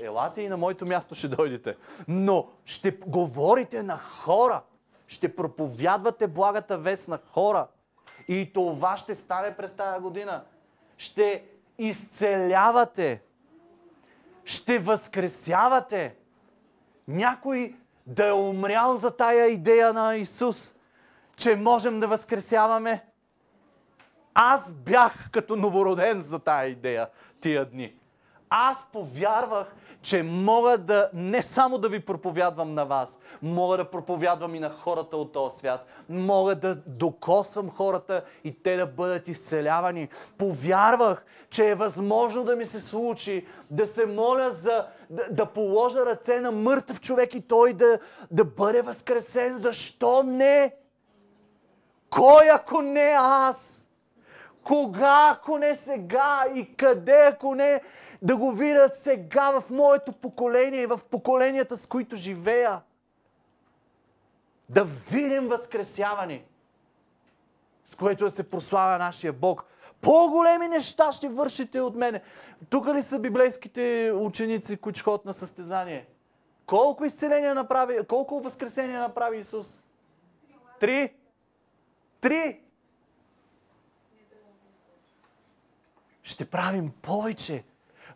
елате 0.00 0.42
и 0.42 0.48
на 0.48 0.56
моето 0.56 0.86
място 0.86 1.14
ще 1.14 1.28
дойдете. 1.28 1.76
Но 2.08 2.48
ще 2.64 2.90
говорите 2.90 3.82
на 3.82 3.98
хора. 3.98 4.62
Ще 5.12 5.36
проповядвате 5.36 6.26
благата 6.26 6.78
вест 6.78 7.08
на 7.08 7.18
хора. 7.32 7.66
И 8.28 8.52
това 8.52 8.96
ще 8.96 9.14
стане 9.14 9.56
през 9.56 9.72
тази 9.72 10.00
година. 10.00 10.44
Ще 10.96 11.44
изцелявате. 11.78 13.22
Ще 14.44 14.78
възкресявате. 14.78 16.16
Някой 17.08 17.74
да 18.06 18.28
е 18.28 18.32
умрял 18.32 18.94
за 18.96 19.16
тая 19.16 19.46
идея 19.46 19.92
на 19.92 20.16
Исус, 20.16 20.74
че 21.36 21.56
можем 21.56 22.00
да 22.00 22.08
възкресяваме. 22.08 23.04
Аз 24.34 24.72
бях 24.72 25.30
като 25.30 25.56
новороден 25.56 26.20
за 26.20 26.38
тая 26.38 26.68
идея 26.68 27.08
тия 27.40 27.70
дни. 27.70 27.96
Аз 28.50 28.86
повярвах, 28.92 29.74
че 30.02 30.22
мога 30.22 30.78
да 30.78 31.10
не 31.14 31.42
само 31.42 31.78
да 31.78 31.88
ви 31.88 32.00
проповядвам 32.00 32.74
на 32.74 32.84
вас, 32.84 33.18
мога 33.42 33.76
да 33.76 33.90
проповядвам 33.90 34.54
и 34.54 34.60
на 34.60 34.70
хората 34.70 35.16
от 35.16 35.32
този 35.32 35.58
свят. 35.58 35.86
Мога 36.08 36.54
да 36.54 36.76
докосвам 36.86 37.70
хората 37.70 38.24
и 38.44 38.62
те 38.62 38.76
да 38.76 38.86
бъдат 38.86 39.28
изцелявани. 39.28 40.08
Повярвах, 40.38 41.24
че 41.50 41.70
е 41.70 41.74
възможно 41.74 42.44
да 42.44 42.56
ми 42.56 42.66
се 42.66 42.80
случи 42.80 43.46
да 43.70 43.86
се 43.86 44.06
моля 44.06 44.50
за 44.50 44.86
да, 45.10 45.24
да 45.30 45.46
положа 45.46 46.06
ръце 46.06 46.40
на 46.40 46.52
мъртъв 46.52 47.00
човек 47.00 47.34
и 47.34 47.40
той 47.40 47.72
да, 47.72 47.98
да 48.30 48.44
бъде 48.44 48.82
възкресен. 48.82 49.58
Защо 49.58 50.22
не? 50.22 50.74
Кой 52.10 52.50
ако 52.50 52.82
не 52.82 53.14
аз? 53.18 53.88
Кога, 54.64 55.36
ако 55.36 55.58
не 55.58 55.76
сега? 55.76 56.44
И 56.54 56.76
къде, 56.76 57.30
ако 57.32 57.54
не 57.54 57.80
да 58.22 58.36
го 58.36 58.52
видят 58.52 58.96
сега 58.96 59.60
в 59.60 59.70
моето 59.70 60.12
поколение 60.12 60.82
и 60.82 60.86
в 60.86 61.00
поколенията, 61.10 61.76
с 61.76 61.86
които 61.86 62.16
живея. 62.16 62.80
Да 64.68 64.84
видим 64.84 65.48
възкресяване, 65.48 66.44
с 67.86 67.94
което 67.94 68.24
да 68.24 68.30
се 68.30 68.50
прославя 68.50 68.98
нашия 68.98 69.32
Бог. 69.32 69.64
По-големи 70.00 70.68
неща 70.68 71.12
ще 71.12 71.28
вършите 71.28 71.80
от 71.80 71.94
мене. 71.94 72.22
Тук 72.70 72.86
ли 72.86 73.02
са 73.02 73.18
библейските 73.18 74.12
ученици, 74.14 74.76
които 74.76 75.04
ходят 75.04 75.24
на 75.24 75.34
състезание? 75.34 76.06
Колко 76.66 77.04
изцеления 77.04 77.54
направи, 77.54 78.06
колко 78.08 78.40
възкресения 78.40 79.00
направи 79.00 79.38
Исус? 79.38 79.80
Три. 80.80 81.14
Три. 82.20 82.60
Ще 86.22 86.44
правим 86.44 86.92
повече. 87.02 87.64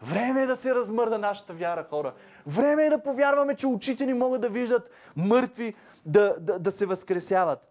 Време 0.03 0.43
е 0.43 0.47
да 0.47 0.57
се 0.57 0.75
размърда 0.75 1.19
нашата 1.19 1.53
вяра, 1.53 1.87
хора. 1.91 2.13
Време 2.47 2.85
е 2.85 2.91
да 2.91 3.03
повярваме, 3.03 3.57
че 3.57 3.67
очите 3.67 4.07
ни 4.07 4.15
могат 4.15 4.41
да 4.41 4.49
виждат 4.49 4.91
мъртви, 5.17 5.75
да, 6.07 6.35
да, 6.41 6.59
да 6.59 6.71
се 6.71 6.87
възкресяват. 6.87 7.69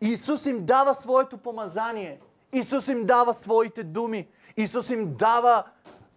Исус 0.00 0.46
им 0.46 0.66
дава 0.66 0.94
своето 0.94 1.38
помазание. 1.38 2.20
Исус 2.52 2.88
им 2.88 3.06
дава 3.06 3.34
своите 3.34 3.82
думи. 3.82 4.28
Исус 4.56 4.90
им 4.90 5.14
дава 5.14 5.64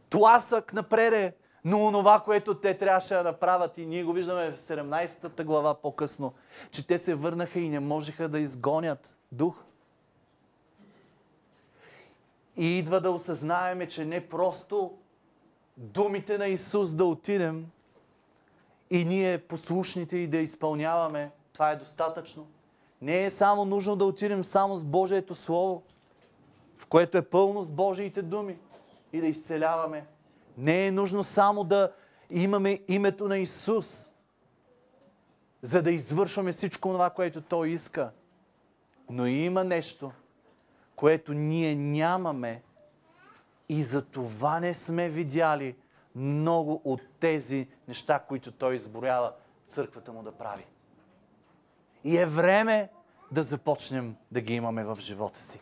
тласък 0.09 0.73
напреде 0.73 1.33
но 1.67 1.85
онова, 1.85 2.19
което 2.19 2.59
те 2.59 2.77
трябваше 2.77 3.13
да 3.13 3.23
направят, 3.23 3.77
и 3.77 3.85
ние 3.85 4.03
го 4.03 4.13
виждаме 4.13 4.51
в 4.51 4.59
17-та 4.59 5.43
глава 5.43 5.73
по-късно, 5.73 6.33
че 6.71 6.87
те 6.87 6.97
се 6.97 7.15
върнаха 7.15 7.59
и 7.59 7.69
не 7.69 7.79
можеха 7.79 8.29
да 8.29 8.39
изгонят 8.39 9.15
дух. 9.31 9.55
И 12.57 12.77
идва 12.77 13.01
да 13.01 13.11
осъзнаеме, 13.11 13.87
че 13.87 14.05
не 14.05 14.27
просто 14.27 14.97
думите 15.77 16.37
на 16.37 16.47
Исус 16.47 16.91
да 16.91 17.05
отидем 17.05 17.67
и 18.89 19.05
ние 19.05 19.37
послушните 19.37 20.17
и 20.17 20.27
да 20.27 20.37
изпълняваме, 20.37 21.31
това 21.53 21.71
е 21.71 21.75
достатъчно. 21.75 22.47
Не 23.01 23.25
е 23.25 23.29
само 23.29 23.65
нужно 23.65 23.95
да 23.95 24.05
отидем 24.05 24.43
само 24.43 24.75
с 24.75 24.85
Божието 24.85 25.35
Слово, 25.35 25.83
в 26.77 26.85
което 26.85 27.17
е 27.17 27.21
пълно 27.29 27.63
с 27.63 27.71
Божиите 27.71 28.21
думи 28.21 28.57
и 29.13 29.21
да 29.21 29.27
изцеляваме. 29.27 30.05
Не 30.57 30.87
е 30.87 30.91
нужно 30.91 31.23
само 31.23 31.63
да 31.63 31.91
имаме 32.29 32.79
името 32.87 33.27
на 33.27 33.37
Исус, 33.37 34.11
за 35.61 35.81
да 35.81 35.91
извършваме 35.91 36.51
всичко 36.51 36.89
това, 36.89 37.09
което 37.09 37.41
Той 37.41 37.69
иска. 37.69 38.11
Но 39.09 39.27
има 39.27 39.63
нещо, 39.63 40.11
което 40.97 41.33
ние 41.33 41.75
нямаме 41.75 42.61
и 43.69 43.83
за 43.83 44.01
това 44.01 44.59
не 44.59 44.73
сме 44.73 45.09
видяли 45.09 45.75
много 46.15 46.81
от 46.83 47.01
тези 47.19 47.67
неща, 47.87 48.19
които 48.19 48.51
Той 48.51 48.75
изборява 48.75 49.33
църквата 49.65 50.11
му 50.11 50.23
да 50.23 50.31
прави. 50.31 50.65
И 52.03 52.17
е 52.17 52.25
време 52.25 52.89
да 53.31 53.43
започнем 53.43 54.15
да 54.31 54.41
ги 54.41 54.53
имаме 54.53 54.83
в 54.83 54.97
живота 54.99 55.39
си. 55.39 55.61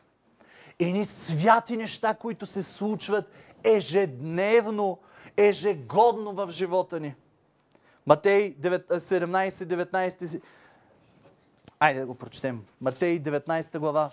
Едни 0.80 1.06
святи 1.06 1.78
неща, 1.78 2.14
които 2.14 2.46
се 2.46 2.64
случват 2.64 3.32
ежедневно, 3.64 5.00
ежегодно 5.38 6.34
в 6.34 6.52
живота 6.52 7.00
ни. 7.00 7.16
Матей 8.06 8.56
17-19. 8.58 10.42
Айде 11.80 12.00
да 12.00 12.06
го 12.06 12.16
прочетем. 12.16 12.66
Матей 12.82 13.24
19 13.24 13.80
глава. 13.80 14.12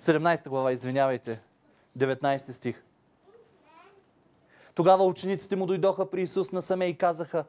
Седемнайста 0.00 0.50
глава, 0.50 0.72
извинявайте. 0.72 1.42
19 1.98 2.50
стих. 2.50 2.84
Тогава 4.74 5.04
учениците 5.04 5.56
му 5.56 5.66
дойдоха 5.66 6.10
при 6.10 6.22
Исус 6.22 6.52
насаме 6.52 6.86
и 6.86 6.98
казаха, 6.98 7.44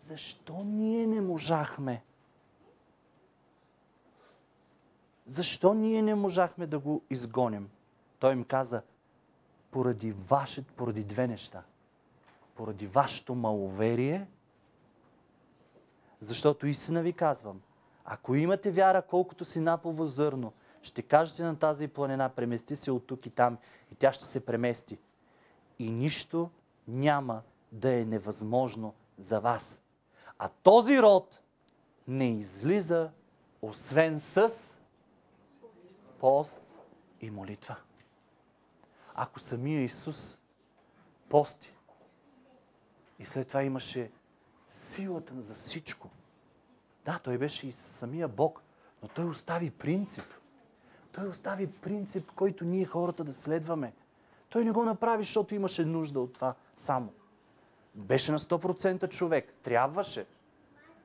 защо 0.00 0.62
ние 0.64 1.06
не 1.06 1.20
можахме 1.20 2.02
Защо 5.26 5.74
ние 5.74 6.02
не 6.02 6.14
можахме 6.14 6.66
да 6.66 6.78
го 6.78 7.02
изгоним? 7.10 7.70
Той 8.18 8.32
им 8.32 8.44
каза, 8.44 8.82
поради, 9.70 10.12
ваше, 10.12 10.66
поради 10.66 11.04
две 11.04 11.26
неща. 11.26 11.62
Поради 12.54 12.86
вашето 12.86 13.34
маловерие, 13.34 14.26
защото 16.20 16.66
истина 16.66 17.02
ви 17.02 17.12
казвам, 17.12 17.60
ако 18.04 18.34
имате 18.34 18.70
вяра 18.70 19.02
колкото 19.02 19.44
си 19.44 19.60
напово 19.60 20.06
зърно, 20.06 20.52
ще 20.82 21.02
кажете 21.02 21.42
на 21.42 21.58
тази 21.58 21.88
планина, 21.88 22.28
премести 22.28 22.76
се 22.76 22.90
от 22.90 23.06
тук 23.06 23.26
и 23.26 23.30
там 23.30 23.58
и 23.92 23.94
тя 23.94 24.12
ще 24.12 24.24
се 24.24 24.46
премести. 24.46 24.98
И 25.78 25.90
нищо 25.90 26.50
няма 26.88 27.42
да 27.72 28.00
е 28.00 28.04
невъзможно 28.04 28.94
за 29.18 29.40
вас. 29.40 29.82
А 30.38 30.48
този 30.48 31.02
род 31.02 31.42
не 32.08 32.30
излиза 32.30 33.10
освен 33.62 34.20
с 34.20 34.50
пост 36.18 36.76
и 37.20 37.30
молитва. 37.30 37.76
Ако 39.14 39.40
самия 39.40 39.82
Исус 39.82 40.40
пости 41.28 41.74
и 43.18 43.24
след 43.24 43.48
това 43.48 43.62
имаше 43.62 44.10
силата 44.70 45.40
за 45.40 45.54
всичко. 45.54 46.10
Да, 47.04 47.18
той 47.18 47.38
беше 47.38 47.66
и 47.66 47.72
самия 47.72 48.28
Бог, 48.28 48.62
но 49.02 49.08
той 49.08 49.24
остави 49.24 49.70
принцип. 49.70 50.24
Той 51.12 51.28
остави 51.28 51.66
принцип, 51.66 52.32
който 52.32 52.64
ние 52.64 52.84
хората 52.84 53.24
да 53.24 53.32
следваме. 53.32 53.92
Той 54.48 54.64
не 54.64 54.70
го 54.70 54.84
направи, 54.84 55.22
защото 55.22 55.54
имаше 55.54 55.84
нужда 55.84 56.20
от 56.20 56.32
това 56.32 56.54
само. 56.76 57.12
Беше 57.94 58.32
на 58.32 58.38
100% 58.38 59.08
човек. 59.08 59.54
Трябваше. 59.62 60.26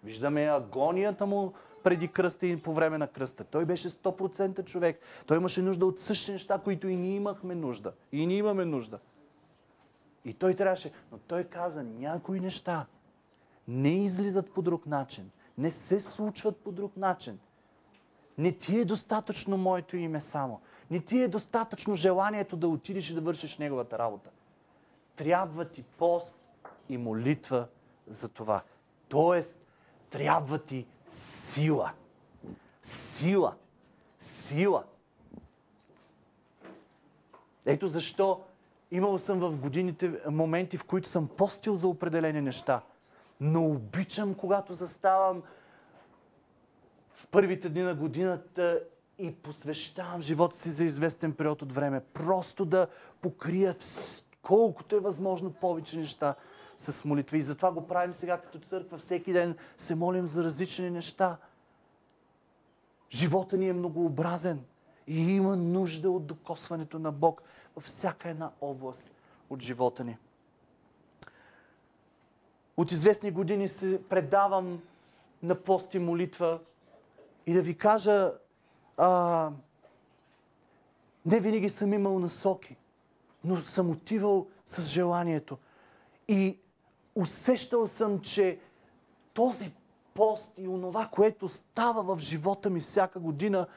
Виждаме 0.04 0.44
агонията 0.44 1.26
му 1.26 1.54
преди 1.84 2.08
кръста 2.08 2.48
и 2.48 2.58
по 2.58 2.74
време 2.74 2.98
на 2.98 3.08
кръста. 3.08 3.44
Той 3.44 3.66
беше 3.66 3.90
100% 3.90 4.66
човек. 4.66 5.00
Той 5.26 5.38
имаше 5.38 5.62
нужда 5.62 5.86
от 5.86 6.00
същите 6.00 6.32
неща, 6.32 6.60
които 6.64 6.88
и 6.88 6.96
ние 6.96 7.16
имахме 7.16 7.56
нужда. 7.56 7.94
И 8.12 8.28
ние 8.28 8.38
имаме 8.38 8.66
нужда. 8.66 9.00
И 10.26 10.34
той 10.34 10.54
трябваше. 10.54 10.92
Но 11.12 11.18
той 11.18 11.44
каза, 11.44 11.84
някои 11.84 12.40
неща 12.40 12.86
не 13.68 14.04
излизат 14.04 14.54
по 14.54 14.62
друг 14.62 14.86
начин. 14.86 15.32
Не 15.58 15.72
се 15.72 16.00
случват 16.00 16.58
по 16.58 16.72
друг 16.72 16.98
начин. 16.98 17.40
Не 18.38 18.52
ти 18.52 18.80
е 18.80 18.86
достатъчно 18.86 19.58
моето 19.58 19.98
име 19.98 20.22
само. 20.22 20.62
Не 20.92 21.00
ти 21.00 21.22
е 21.22 21.28
достатъчно 21.28 21.96
желанието 21.96 22.58
да 22.58 22.68
отидеш 22.68 23.10
и 23.10 23.16
да 23.16 23.22
вършиш 23.22 23.58
неговата 23.58 24.00
работа. 24.00 24.30
Трябва 25.16 25.66
ти 25.66 25.84
пост 25.84 26.36
и 26.90 26.98
молитва 26.98 27.68
за 28.08 28.30
това. 28.30 28.62
Тоест, 29.10 29.62
трябва 30.10 30.58
ти 30.58 30.86
сила. 31.10 31.92
Сила. 32.82 33.56
Сила. 34.20 34.84
Ето 37.66 37.88
защо 37.88 38.42
имал 38.92 39.20
съм 39.20 39.40
в 39.40 39.58
годините 39.58 40.12
моменти, 40.30 40.78
в 40.78 40.84
които 40.84 41.08
съм 41.08 41.28
постил 41.28 41.76
за 41.76 41.88
определени 41.88 42.42
неща. 42.42 42.82
Но 43.42 43.66
обичам, 43.70 44.34
когато 44.34 44.74
заставам 44.74 45.44
първите 47.32 47.70
дни 47.70 47.82
на 47.82 47.96
годината 47.96 48.82
и 49.18 49.36
посвещавам 49.36 50.22
живота 50.22 50.58
си 50.58 50.70
за 50.70 50.86
известен 50.86 51.34
период 51.34 51.62
от 51.62 51.72
време. 51.72 52.02
Просто 52.14 52.66
да 52.66 52.88
покрия 53.22 53.76
колкото 54.42 54.96
е 54.96 55.00
възможно 55.00 55.54
повече 55.54 55.98
неща 55.98 56.36
с 56.78 57.06
молитва. 57.06 57.38
И 57.38 57.42
затова 57.42 57.72
го 57.72 57.88
правим 57.88 58.14
сега 58.14 58.42
като 58.42 58.60
църква. 58.60 58.98
Всеки 58.98 59.34
ден 59.34 59.58
се 59.78 59.96
молим 59.96 60.28
за 60.28 60.44
различни 60.44 60.90
неща. 60.90 61.38
Живота 63.12 63.58
ни 63.58 63.70
е 63.70 63.74
многообразен 63.74 64.64
и 65.08 65.36
има 65.36 65.56
нужда 65.56 66.12
от 66.12 66.26
докосването 66.26 67.00
на 67.00 67.12
Бог 67.12 67.42
във 67.76 67.84
всяка 67.84 68.30
една 68.30 68.52
област 68.62 69.12
от 69.50 69.62
живота 69.62 70.04
ни. 70.04 70.18
От 72.78 72.92
известни 72.92 73.32
години 73.32 73.68
се 73.68 74.02
предавам 74.10 74.82
на 75.44 75.56
пост 75.56 75.94
и 75.94 76.00
молитва 76.00 76.60
и 77.46 77.54
да 77.54 77.62
ви 77.62 77.78
кажа, 77.78 78.32
а, 78.98 79.52
не 81.26 81.40
винаги 81.40 81.70
съм 81.70 81.94
имал 81.94 82.20
насоки, 82.20 82.76
но 83.44 83.58
съм 83.58 83.92
отивал 83.92 84.48
с 84.66 84.90
желанието. 84.90 85.58
И 86.28 86.60
усещал 87.16 87.88
съм, 87.88 88.20
че 88.20 88.60
този 89.34 89.72
пост 90.14 90.52
и 90.58 90.68
онова, 90.68 91.10
което 91.12 91.50
става 91.50 92.16
в 92.16 92.20
живота 92.20 92.70
ми 92.70 92.80
всяка 92.80 93.20
година, 93.20 93.68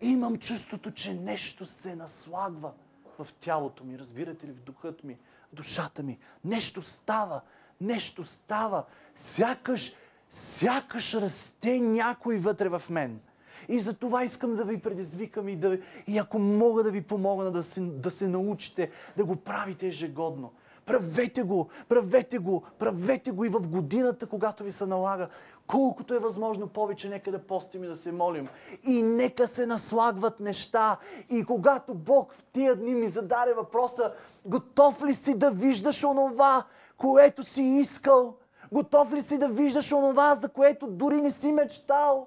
имам 0.00 0.38
чувството, 0.38 0.90
че 0.90 1.14
нещо 1.14 1.66
се 1.66 1.94
наслагва 1.94 2.72
в 3.18 3.28
тялото 3.40 3.84
ми, 3.84 3.98
разбирате 3.98 4.46
ли, 4.46 4.52
в 4.52 4.60
духът 4.60 5.04
ми, 5.04 5.18
в 5.52 5.54
душата 5.54 6.02
ми. 6.02 6.18
Нещо 6.44 6.82
става, 6.82 7.40
нещо 7.80 8.24
става. 8.24 8.84
Сякаш, 9.14 9.94
сякаш 10.30 11.14
расте 11.14 11.80
някой 11.80 12.36
вътре 12.36 12.68
в 12.68 12.82
мен. 12.90 13.20
И 13.68 13.80
за 13.80 13.94
това 13.94 14.24
искам 14.24 14.56
да 14.56 14.64
ви 14.64 14.80
предизвикам 14.80 15.48
и, 15.48 15.56
да, 15.56 15.78
и 16.06 16.18
ако 16.18 16.38
мога 16.38 16.82
да 16.82 16.90
ви 16.90 17.02
помогна 17.02 17.50
да 17.50 17.62
се, 17.62 17.80
да 17.80 18.10
се 18.10 18.28
научите 18.28 18.90
да 19.16 19.24
го 19.24 19.36
правите 19.36 19.86
ежегодно. 19.86 20.52
Правете 20.86 21.42
го, 21.42 21.68
правете 21.88 22.38
го, 22.38 22.62
правете 22.78 23.30
го 23.30 23.44
и 23.44 23.48
в 23.48 23.68
годината, 23.68 24.26
когато 24.26 24.64
ви 24.64 24.72
се 24.72 24.86
налага. 24.86 25.28
Колкото 25.66 26.14
е 26.14 26.18
възможно 26.18 26.68
повече, 26.68 27.08
нека 27.08 27.30
да 27.30 27.38
постим 27.38 27.84
и 27.84 27.86
да 27.86 27.96
се 27.96 28.12
молим. 28.12 28.48
И 28.86 29.02
нека 29.02 29.48
се 29.48 29.66
наслагват 29.66 30.40
неща. 30.40 30.96
И 31.30 31.44
когато 31.44 31.94
Бог 31.94 32.34
в 32.34 32.44
тия 32.52 32.76
дни 32.76 32.94
ми 32.94 33.08
зададе 33.08 33.52
въпроса, 33.52 34.12
готов 34.44 35.02
ли 35.02 35.14
си 35.14 35.38
да 35.38 35.50
виждаш 35.50 36.04
онова, 36.04 36.64
което 36.96 37.42
си 37.42 37.62
искал? 37.62 38.36
Готов 38.72 39.12
ли 39.12 39.22
си 39.22 39.38
да 39.38 39.48
виждаш 39.48 39.92
онова, 39.92 40.34
за 40.34 40.48
което 40.48 40.86
дори 40.86 41.20
не 41.20 41.30
си 41.30 41.52
мечтал? 41.52 42.26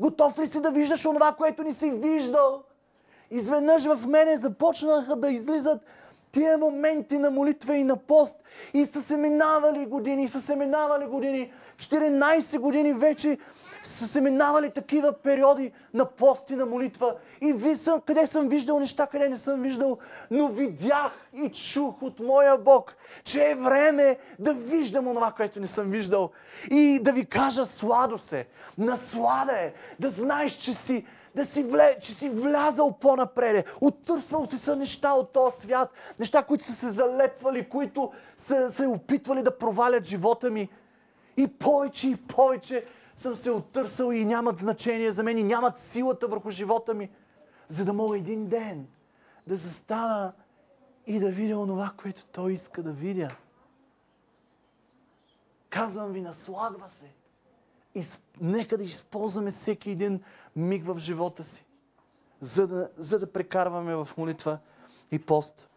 Готов 0.00 0.38
ли 0.38 0.46
си 0.46 0.60
да 0.60 0.70
виждаш 0.70 1.06
онова, 1.06 1.34
което 1.38 1.62
не 1.62 1.72
си 1.72 1.90
виждал? 1.90 2.62
Изведнъж 3.30 3.84
в 3.84 4.06
мене 4.06 4.36
започнаха 4.36 5.16
да 5.16 5.30
излизат 5.30 5.80
тия 6.32 6.58
моменти 6.58 7.18
на 7.18 7.30
молитва 7.30 7.76
и 7.76 7.84
на 7.84 7.96
пост. 7.96 8.36
И 8.74 8.86
са 8.86 9.02
се 9.02 9.16
минавали 9.16 9.86
години, 9.86 10.28
са 10.28 10.40
се 10.40 10.56
минавали 10.56 11.06
години. 11.06 11.52
14 11.76 12.58
години 12.58 12.92
вече 12.92 13.38
са 13.82 14.08
се 14.08 14.20
минавали 14.20 14.70
такива 14.70 15.12
периоди 15.12 15.72
на 15.94 16.04
пост 16.04 16.50
и 16.50 16.56
на 16.56 16.66
молитва. 16.66 17.14
И 17.40 17.52
ви 17.52 17.76
съм, 17.76 18.00
къде 18.00 18.26
съм 18.26 18.48
виждал 18.48 18.80
неща, 18.80 19.06
къде 19.06 19.28
не 19.28 19.36
съм 19.36 19.62
виждал. 19.62 19.98
Но 20.30 20.48
видях 20.48 21.12
и 21.34 21.48
чух 21.48 22.02
от 22.02 22.20
моя 22.20 22.58
Бог, 22.58 22.96
че 23.24 23.50
е 23.50 23.54
време 23.54 24.18
да 24.38 24.54
виждам 24.54 25.08
онова, 25.08 25.32
което 25.32 25.60
не 25.60 25.66
съм 25.66 25.90
виждал. 25.90 26.30
И 26.70 27.00
да 27.02 27.12
ви 27.12 27.24
кажа, 27.24 27.66
сладо 27.66 28.18
се, 28.18 28.46
наслада 28.78 29.52
е, 29.52 29.72
да 30.00 30.10
знаеш, 30.10 30.52
че 30.52 30.74
си 30.74 31.04
да 31.34 31.44
си, 31.44 31.62
вле, 31.62 31.96
че 32.00 32.14
си 32.14 32.28
влязал 32.28 32.92
по-напреде. 32.92 33.64
Оттърсвал 33.80 34.46
си 34.46 34.58
са 34.58 34.76
неща 34.76 35.12
от 35.12 35.32
този 35.32 35.60
свят. 35.60 35.90
Неща, 36.18 36.42
които 36.42 36.64
са 36.64 36.74
се 36.74 36.88
залепвали, 36.88 37.68
които 37.68 38.12
са 38.36 38.70
се 38.70 38.86
опитвали 38.86 39.42
да 39.42 39.58
провалят 39.58 40.06
живота 40.06 40.50
ми. 40.50 40.68
И 41.36 41.46
повече 41.48 42.08
и 42.08 42.16
повече 42.16 42.84
съм 43.18 43.36
се 43.36 43.50
оттърсал 43.50 44.12
и 44.12 44.24
нямат 44.24 44.58
значение 44.58 45.10
за 45.10 45.22
мен 45.22 45.38
и 45.38 45.42
нямат 45.42 45.78
силата 45.78 46.28
върху 46.28 46.50
живота 46.50 46.94
ми, 46.94 47.10
за 47.68 47.84
да 47.84 47.92
мога 47.92 48.18
един 48.18 48.46
ден 48.46 48.86
да 49.46 49.56
застана 49.56 50.32
и 51.06 51.18
да 51.18 51.30
видя 51.30 51.58
онова, 51.58 51.92
което 51.96 52.26
Той 52.26 52.52
иска 52.52 52.82
да 52.82 52.92
видя. 52.92 53.36
Казвам 55.70 56.12
ви, 56.12 56.20
наслагва 56.20 56.88
се. 56.88 57.12
И 57.94 58.04
нека 58.40 58.78
да 58.78 58.84
използваме 58.84 59.50
всеки 59.50 59.90
един 59.90 60.22
миг 60.56 60.86
в 60.86 60.98
живота 60.98 61.44
си, 61.44 61.64
за 62.40 62.66
да, 62.66 62.90
за 62.96 63.18
да 63.18 63.32
прекарваме 63.32 63.94
в 63.94 64.08
молитва 64.16 64.58
и 65.10 65.18
пост. 65.18 65.68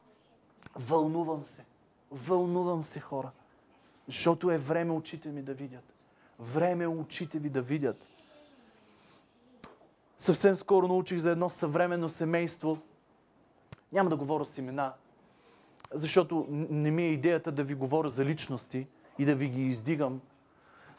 Вълнувам 0.75 1.43
се. 1.43 1.65
Вълнувам 2.11 2.83
се, 2.83 2.99
хора. 2.99 3.31
Защото 4.07 4.51
е 4.51 4.57
време 4.57 4.91
очите 4.91 5.29
ми 5.29 5.41
да 5.41 5.53
видят. 5.53 5.90
Време 6.41 6.83
е 6.83 6.87
очите 6.87 7.39
ви 7.39 7.49
да 7.49 7.61
видят. 7.61 8.07
Съвсем 10.17 10.55
скоро 10.55 10.87
научих 10.87 11.17
за 11.17 11.31
едно 11.31 11.49
съвременно 11.49 12.09
семейство. 12.09 12.77
Няма 13.91 14.09
да 14.09 14.15
говоря 14.15 14.45
с 14.45 14.57
имена, 14.57 14.93
защото 15.93 16.45
не 16.49 16.91
ми 16.91 17.03
е 17.03 17.11
идеята 17.11 17.51
да 17.51 17.63
ви 17.63 17.75
говоря 17.75 18.09
за 18.09 18.25
личности 18.25 18.87
и 19.19 19.25
да 19.25 19.35
ви 19.35 19.49
ги 19.49 19.61
издигам. 19.61 20.21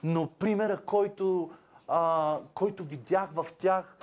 Но 0.02 0.26
примера, 0.26 0.80
който, 0.80 1.50
а, 1.88 2.38
който 2.54 2.84
видях 2.84 3.30
в 3.32 3.46
тях, 3.58 3.96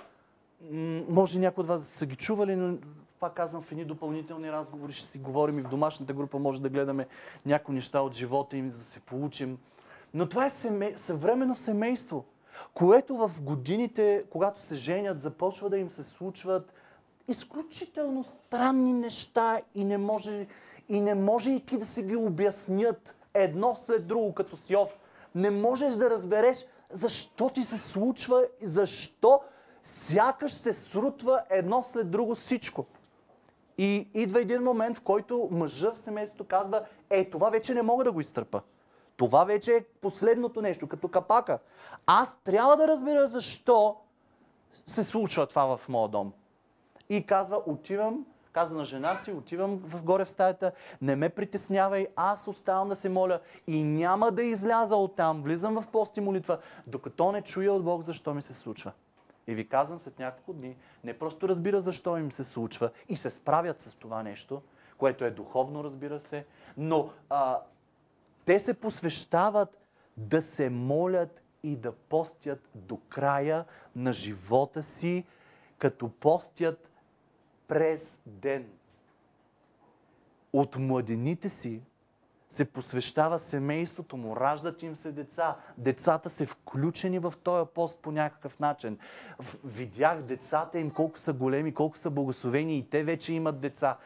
може 1.09 1.39
някои 1.39 1.61
от 1.61 1.67
вас 1.67 1.79
да 1.79 1.85
са 1.85 2.05
ги 2.05 2.15
чували, 2.15 2.55
но 2.55 2.77
пак 3.19 3.33
казвам, 3.33 3.63
в 3.63 3.71
едни 3.71 3.85
допълнителни 3.85 4.51
разговори 4.51 4.93
ще 4.93 5.07
си 5.07 5.19
говорим 5.19 5.59
и 5.59 5.61
в 5.61 5.69
домашната 5.69 6.13
група 6.13 6.39
може 6.39 6.61
да 6.61 6.69
гледаме 6.69 7.07
някои 7.45 7.75
неща 7.75 8.01
от 8.01 8.15
живота 8.15 8.57
им, 8.57 8.69
за 8.69 8.77
да 8.77 8.83
се 8.83 8.99
получим. 8.99 9.57
Но 10.13 10.29
това 10.29 10.45
е 10.45 10.49
семей... 10.49 10.93
съвременно 10.97 11.55
семейство, 11.55 12.25
което 12.73 13.17
в 13.17 13.41
годините, 13.41 14.23
когато 14.29 14.61
се 14.61 14.75
женят, 14.75 15.21
започва 15.21 15.69
да 15.69 15.77
им 15.77 15.89
се 15.89 16.03
случват 16.03 16.73
изключително 17.27 18.23
странни 18.23 18.93
неща 18.93 19.61
и 19.75 19.85
не 19.85 19.97
може, 19.97 20.47
и 20.89 21.01
не 21.01 21.15
може 21.15 21.51
и 21.51 21.59
да 21.59 21.85
се 21.85 22.03
ги 22.03 22.15
обяснят 22.15 23.15
едно 23.33 23.75
след 23.85 24.07
друго, 24.07 24.33
като 24.33 24.57
Сиов. 24.57 24.89
Не 25.35 25.49
можеш 25.49 25.93
да 25.93 26.09
разбереш 26.09 26.65
защо 26.91 27.49
ти 27.49 27.63
се 27.63 27.77
случва 27.77 28.47
и 28.61 28.67
защо 28.67 29.41
сякаш 29.83 30.51
се 30.51 30.73
срутва 30.73 31.41
едно 31.49 31.83
след 31.83 32.11
друго 32.11 32.35
всичко. 32.35 32.85
И 33.77 34.09
идва 34.13 34.41
един 34.41 34.63
момент, 34.63 34.97
в 34.97 35.01
който 35.01 35.47
мъжа 35.51 35.91
в 35.91 35.97
семейството 35.97 36.43
казва, 36.43 36.85
е, 37.09 37.29
това 37.29 37.49
вече 37.49 37.73
не 37.73 37.81
мога 37.81 38.03
да 38.03 38.11
го 38.11 38.21
изтърпа. 38.21 38.61
Това 39.19 39.43
вече 39.43 39.75
е 39.75 39.83
последното 40.01 40.61
нещо, 40.61 40.87
като 40.87 41.07
капака. 41.07 41.59
Аз 42.05 42.39
трябва 42.43 42.77
да 42.77 42.87
разбера 42.87 43.27
защо 43.27 43.95
се 44.73 45.03
случва 45.03 45.47
това 45.47 45.77
в 45.77 45.89
моя 45.89 46.09
дом. 46.09 46.33
И 47.09 47.25
казва, 47.25 47.61
отивам, 47.65 48.25
казва 48.51 48.77
на 48.77 48.85
жена 48.85 49.15
си, 49.15 49.31
отивам 49.31 49.77
в 49.77 50.03
горе 50.03 50.25
в 50.25 50.29
стаята, 50.29 50.71
не 51.01 51.15
ме 51.15 51.29
притеснявай, 51.29 52.07
аз 52.15 52.47
оставам 52.47 52.89
да 52.89 52.95
се 52.95 53.09
моля 53.09 53.39
и 53.67 53.83
няма 53.83 54.31
да 54.31 54.43
изляза 54.43 54.95
оттам, 54.95 55.43
влизам 55.43 55.81
в 55.81 55.87
пост 55.87 56.17
и 56.17 56.21
молитва, 56.21 56.57
докато 56.87 57.31
не 57.31 57.41
чуя 57.41 57.73
от 57.73 57.83
Бог 57.83 58.01
защо 58.01 58.33
ми 58.33 58.41
се 58.41 58.53
случва. 58.53 58.91
И 59.47 59.55
ви 59.55 59.69
казвам 59.69 59.99
след 59.99 60.19
няколко 60.19 60.53
дни, 60.53 60.77
не 61.03 61.19
просто 61.19 61.49
разбира 61.49 61.79
защо 61.79 62.17
им 62.17 62.31
се 62.31 62.43
случва 62.43 62.91
и 63.09 63.15
се 63.15 63.29
справят 63.29 63.81
с 63.81 63.95
това 63.95 64.23
нещо, 64.23 64.61
което 64.97 65.25
е 65.25 65.31
духовно, 65.31 65.83
разбира 65.83 66.19
се, 66.19 66.45
но 66.77 67.09
а, 67.29 67.59
те 68.49 68.59
се 68.59 68.73
посвещават 68.73 69.77
да 70.17 70.41
се 70.41 70.69
молят 70.69 71.41
и 71.63 71.75
да 71.75 71.91
постят 71.91 72.69
до 72.75 72.97
края 72.97 73.65
на 73.95 74.13
живота 74.13 74.83
си, 74.83 75.25
като 75.77 76.09
постят 76.09 76.91
през 77.67 78.19
ден. 78.25 78.69
От 80.53 80.75
младените 80.75 81.49
си 81.49 81.81
се 82.49 82.65
посвещава 82.65 83.39
семейството 83.39 84.17
му, 84.17 84.35
раждат 84.35 84.83
им 84.83 84.95
се 84.95 85.11
деца, 85.11 85.57
децата 85.77 86.29
са 86.29 86.45
включени 86.45 87.19
в 87.19 87.33
този 87.43 87.69
пост 87.75 87.99
по 87.99 88.11
някакъв 88.11 88.59
начин. 88.59 88.97
Видях 89.63 90.21
децата 90.21 90.79
им 90.79 90.91
колко 90.91 91.17
са 91.17 91.33
големи, 91.33 91.73
колко 91.73 91.97
са 91.97 92.09
благословени 92.09 92.77
и 92.77 92.89
те 92.89 93.03
вече 93.03 93.33
имат 93.33 93.59
деца. 93.59 93.97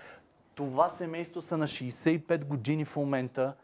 Това 0.56 0.90
семейство 0.90 1.42
са 1.42 1.58
на 1.58 1.68
65 1.68 2.46
години 2.46 2.86
в 2.86 2.96
момента, 2.96 3.56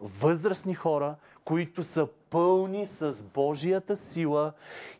възрастни 0.00 0.74
хора, 0.74 1.16
които 1.44 1.82
са 1.84 2.08
пълни 2.30 2.86
с 2.86 3.22
Божията 3.22 3.96
сила 3.96 4.52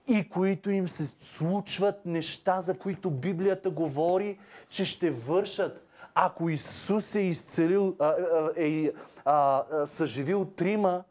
и 0.07 0.29
които 0.29 0.71
им 0.71 0.89
се 0.89 1.07
случват 1.07 2.07
неща, 2.07 2.61
за 2.61 2.75
които 2.75 3.11
Библията 3.11 3.71
говори, 3.71 4.39
че 4.69 4.85
ще 4.85 5.11
вършат 5.11 5.89
ако 6.21 6.49
Исус 6.49 7.15
е 7.15 7.21
изцелил, 7.21 7.97
е, 8.57 8.93
а, 9.25 9.65
съживил 9.87 10.45
трима, 10.45 11.05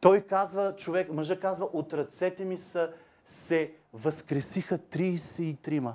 той 0.00 0.20
казва, 0.20 0.76
човек, 0.76 1.12
мъжа 1.12 1.40
казва, 1.40 1.68
от 1.72 1.92
ръцете 1.92 2.44
ми 2.44 2.58
са, 2.58 2.92
се 3.26 3.72
възкресиха 3.92 4.78
33-ма. 4.78 5.92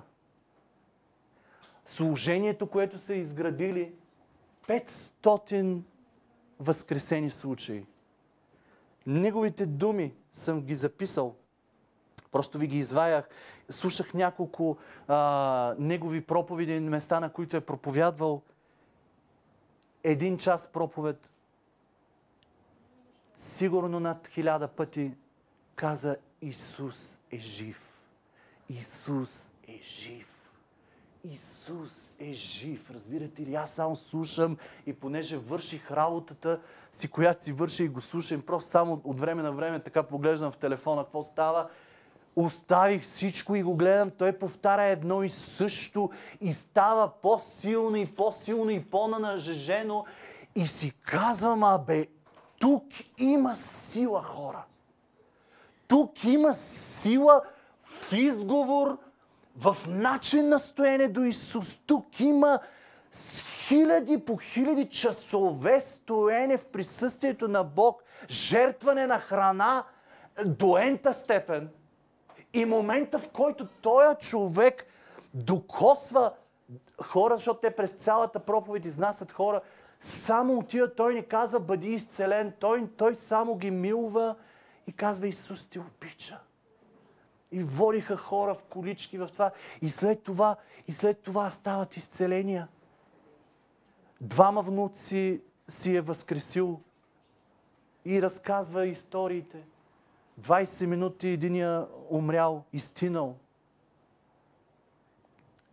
Служението, 1.86 2.68
което 2.68 2.98
са 2.98 3.14
изградили, 3.14 3.94
500 4.68 5.82
възкресени 6.60 7.30
случаи. 7.30 7.86
Неговите 9.08 9.66
думи 9.66 10.14
съм 10.32 10.62
ги 10.62 10.76
записал. 10.76 11.36
Просто 12.32 12.58
ви 12.58 12.68
ги 12.68 12.78
изваях 12.78 13.30
слушах 13.70 14.14
няколко 14.14 14.78
а, 15.08 15.76
негови 15.80 16.22
проповеди, 16.22 16.80
места, 16.80 17.20
на 17.20 17.30
които 17.30 17.58
е 17.58 17.62
проповядвал. 17.62 18.42
Един 20.04 20.38
час 20.38 20.68
проповед, 20.68 21.34
сигурно 23.36 24.00
над 24.00 24.28
хиляда 24.28 24.68
пъти 24.68 25.12
каза 25.76 26.18
Исус 26.42 27.20
е 27.32 27.38
жив. 27.38 28.02
Исус 28.70 29.52
е 29.68 29.80
жив. 29.84 30.35
Исус 31.32 31.92
е 32.20 32.34
жив. 32.34 32.92
Разбирате 32.92 33.42
ли? 33.42 33.56
Аз 33.56 33.72
само 33.72 33.96
слушам 33.96 34.58
и 34.86 34.94
понеже 34.94 35.38
върших 35.38 35.92
работата 35.92 36.60
си, 36.92 37.08
която 37.08 37.44
си 37.44 37.54
върши 37.54 37.84
и 37.84 37.88
го 37.88 38.02
слушам, 38.02 38.42
просто 38.42 38.70
само 38.70 39.02
от 39.04 39.20
време 39.20 39.44
на 39.44 39.52
време 39.52 39.80
така 39.80 40.04
поглеждам 40.04 40.52
в 40.52 40.58
телефона 40.58 41.04
какво 41.04 41.24
става 41.24 41.70
оставих 42.36 43.02
всичко 43.02 43.56
и 43.56 43.64
го 43.64 43.76
гледам, 43.76 44.12
той 44.12 44.40
повтаря 44.40 44.84
едно 44.84 45.24
и 45.24 45.30
също 45.30 46.10
и 46.42 46.54
става 46.54 47.08
по-силно 47.22 47.96
и 47.96 48.06
по-силно 48.06 48.70
и 48.70 48.84
по-нанажежено 48.84 50.06
и 50.56 50.66
си 50.66 50.92
казвам, 51.02 51.64
абе, 51.64 52.08
тук 52.60 52.84
има 53.18 53.56
сила, 53.56 54.24
хора. 54.24 54.64
Тук 55.88 56.24
има 56.24 56.54
сила 56.54 57.42
в 57.84 58.14
изговор, 58.14 58.98
в 59.58 59.78
начин 59.88 60.50
на 60.50 60.60
стоене 60.60 61.08
до 61.08 61.24
Исус. 61.24 61.80
Тук 61.86 62.20
има 62.20 62.60
хиляди 63.68 64.26
по 64.26 64.38
хиляди 64.38 64.90
часове 64.90 65.82
стоене 65.82 66.58
в 66.58 66.68
присъствието 66.68 67.48
на 67.48 67.64
Бог, 67.64 68.04
жертване 68.30 69.08
на 69.08 69.20
храна 69.20 69.84
до 70.46 70.78
ента 70.78 71.14
степен 71.14 71.70
и 72.54 72.66
момента, 72.66 73.20
в 73.20 73.32
който 73.32 73.68
този 73.68 74.16
човек 74.20 74.86
докосва 75.34 76.34
хора, 77.04 77.36
защото 77.36 77.60
те 77.60 77.72
през 77.72 77.92
цялата 77.92 78.40
проповед 78.40 78.86
изнасят 78.86 79.32
хора, 79.32 79.62
само 80.02 80.58
отива, 80.58 80.96
той 80.96 81.14
не 81.14 81.24
казва, 81.24 81.60
бъди 81.60 81.94
изцелен, 81.94 82.54
той, 82.60 82.88
той 82.98 83.16
само 83.16 83.56
ги 83.56 83.72
милва 83.72 84.36
и 84.88 84.94
казва, 84.94 85.28
Исус 85.28 85.66
те 85.66 85.80
обича. 85.80 86.40
И 87.56 87.64
водиха 87.64 88.18
хора 88.18 88.56
в 88.56 88.64
колички 88.64 89.18
в 89.18 89.28
това. 89.28 89.52
И 89.82 89.90
след 89.90 90.24
това, 90.24 90.56
и 90.88 90.94
след 90.94 91.22
това 91.22 91.50
стават 91.50 91.98
изцеления. 91.98 92.68
Двама 94.22 94.62
внуци 94.62 95.42
си 95.68 95.96
е 95.96 96.02
възкресил 96.02 96.82
и 98.06 98.22
разказва 98.22 98.88
историите. 98.88 99.66
20 100.42 100.86
минути 100.86 101.28
единия 101.28 101.88
умрял, 102.10 102.64
изтинал. 102.74 103.36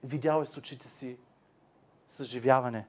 Видял 0.04 0.42
е 0.42 0.46
с 0.46 0.56
очите 0.56 0.88
си 0.88 1.16
съживяване. 2.10 2.86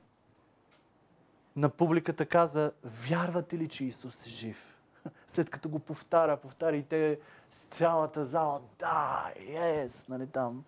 На 1.55 1.69
публиката 1.69 2.25
каза, 2.25 2.71
вярвате 2.83 3.57
ли, 3.57 3.67
че 3.67 3.85
Исус 3.85 4.25
е 4.25 4.29
жив? 4.29 4.77
След 5.27 5.49
като 5.49 5.69
го 5.69 5.79
повтаря, 5.79 6.37
повтаря 6.37 6.75
и 6.75 6.83
те 6.83 7.19
с 7.53 7.65
цялата 7.65 8.25
зала, 8.25 8.61
да, 8.79 9.33
ес, 9.37 10.07
нали 10.07 10.27
там. 10.27 10.63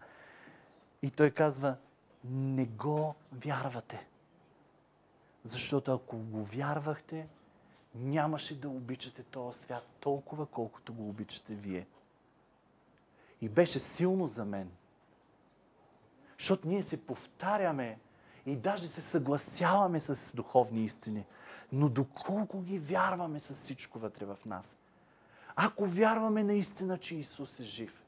И 1.02 1.10
той 1.10 1.32
казва, 1.32 1.76
не 2.24 2.66
го 2.66 3.16
вярвате. 3.32 4.08
Защото 5.44 5.94
ако 5.94 6.18
го 6.18 6.44
вярвахте, 6.44 7.28
нямаше 7.96 8.60
да 8.60 8.70
обичате 8.70 9.24
този 9.24 9.60
свят 9.60 9.88
толкова, 10.00 10.46
колкото 10.46 10.94
го 10.94 11.10
обичате 11.10 11.54
вие. 11.56 11.88
И 13.42 13.50
беше 13.50 13.80
силно 13.80 14.28
за 14.28 14.46
мен. 14.46 14.72
Защото 16.40 16.68
ние 16.68 16.84
се 16.84 17.06
повтаряме 17.06 18.00
и 18.46 18.56
даже 18.56 18.88
се 18.88 19.02
съгласяваме 19.02 20.00
с 20.00 20.36
духовни 20.36 20.84
истини. 20.84 21.26
Но 21.72 21.90
доколко 21.90 22.62
ги 22.62 22.80
вярваме 22.80 23.40
с 23.40 23.54
всичко 23.54 24.00
вътре 24.00 24.26
в 24.26 24.38
нас? 24.46 24.78
Ако 25.56 25.86
вярваме 25.86 26.44
наистина, 26.44 26.98
че 26.98 27.16
Исус 27.16 27.60
е 27.60 27.64
жив, 27.64 28.04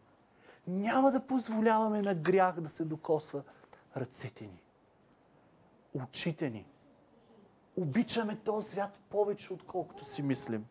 няма 0.67 1.11
да 1.11 1.19
позволяваме 1.19 2.01
на 2.01 2.15
грях 2.15 2.61
да 2.61 2.69
се 2.69 2.85
докосва 2.85 3.43
ръцете 3.97 4.43
ни, 4.43 4.61
очите 5.93 6.49
ни. 6.49 6.65
Обичаме 7.75 8.35
този 8.35 8.69
свят 8.69 8.99
повече, 9.09 9.53
отколкото 9.53 10.05
си 10.05 10.23
мислим. 10.23 10.65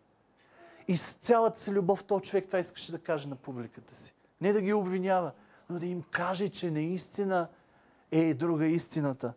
И 0.89 0.97
с 0.97 1.13
цялата 1.13 1.61
си 1.61 1.73
любов 1.73 2.05
този 2.05 2.25
човек 2.25 2.47
това 2.47 2.59
искаше 2.59 2.93
да 2.93 2.99
каже 2.99 3.29
на 3.29 3.37
публиката 3.37 3.95
си. 3.95 4.15
Не 4.41 4.53
да 4.53 4.61
ги 4.61 4.73
обвинява, 4.73 5.33
но 5.71 5.79
да 5.79 5.87
им 5.87 6.03
каже, 6.11 6.49
че 6.49 6.71
наистина 6.71 7.49
е 8.11 8.35
друга 8.35 8.67
истината. 8.67 9.33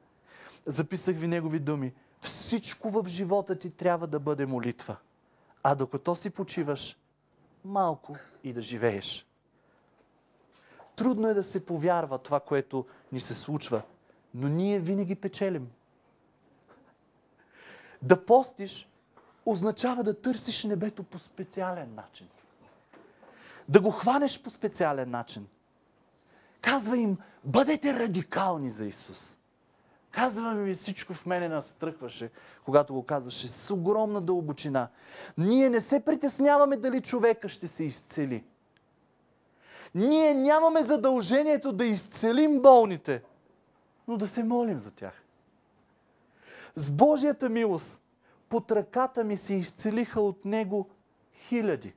Записах 0.66 1.18
ви 1.18 1.28
негови 1.28 1.60
думи. 1.60 1.94
Всичко 2.22 2.90
в 2.90 3.08
живота 3.08 3.60
ти 3.60 3.70
трябва 3.70 4.08
да 4.08 4.20
бъде 4.20 4.46
молитва. 4.46 4.98
А 5.64 5.76
докато 5.76 6.16
си 6.16 6.30
почиваш, 6.30 6.98
малко 7.66 8.16
и 8.44 8.54
да 8.54 8.62
живееш. 8.62 9.26
Трудно 10.96 11.28
е 11.28 11.34
да 11.34 11.44
се 11.44 11.66
повярва 11.66 12.18
това, 12.18 12.40
което 12.40 12.86
ни 13.12 13.20
се 13.20 13.34
случва, 13.34 13.82
но 14.34 14.48
ние 14.48 14.80
винаги 14.80 15.16
печелим. 15.16 15.72
Да 18.02 18.26
постиш 18.26 18.90
означава 19.46 20.04
да 20.04 20.22
търсиш 20.22 20.64
небето 20.64 21.04
по 21.04 21.20
специален 21.20 21.96
начин. 21.96 22.28
Да 23.70 23.82
го 23.82 23.92
хванеш 23.92 24.44
по 24.44 24.50
специален 24.50 25.10
начин. 25.10 25.48
Казва 26.62 26.98
им, 26.98 27.18
бъдете 27.44 27.94
радикални 27.94 28.70
за 28.70 28.86
Исус. 28.86 29.39
Казва 30.12 30.54
ми 30.54 30.74
всичко 30.74 31.14
в 31.14 31.26
мене 31.26 31.50
настръхваше, 31.50 32.32
когато 32.66 32.94
го 32.94 33.04
казваше, 33.04 33.48
с 33.48 33.74
огромна 33.74 34.22
дълбочина. 34.22 34.88
Ние 35.38 35.70
не 35.70 35.82
се 35.82 36.06
притесняваме 36.06 36.78
дали 36.78 37.02
човека 37.02 37.50
ще 37.50 37.68
се 37.68 37.84
изцели. 37.84 38.44
Ние 39.96 40.34
нямаме 40.34 40.82
задължението 40.82 41.74
да 41.74 41.86
изцелим 41.86 42.62
болните, 42.62 43.24
но 44.08 44.18
да 44.18 44.28
се 44.28 44.44
молим 44.44 44.80
за 44.80 44.92
тях. 44.92 45.24
С 46.76 46.92
Божията 46.92 47.50
милост 47.50 48.02
под 48.50 48.72
ръката 48.72 49.24
ми 49.24 49.38
се 49.38 49.54
изцелиха 49.54 50.22
от 50.22 50.46
Него 50.46 50.90
хиляди. 51.34 51.94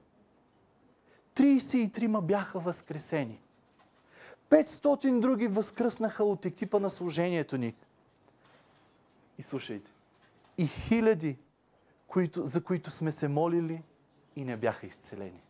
33 1.34 2.20
бяха 2.20 2.58
възкресени. 2.58 3.40
500 4.50 5.20
други 5.20 5.48
възкръснаха 5.48 6.24
от 6.24 6.46
екипа 6.46 6.78
на 6.78 6.90
служението 6.90 7.58
ни. 7.58 7.74
И 9.38 9.42
слушайте. 9.42 9.90
И 10.58 10.66
хиляди, 10.66 11.38
които, 12.06 12.46
за 12.46 12.64
които 12.64 12.90
сме 12.90 13.10
се 13.10 13.28
молили 13.28 13.82
и 14.36 14.44
не 14.44 14.56
бяха 14.56 14.86
изцелени 14.86 15.42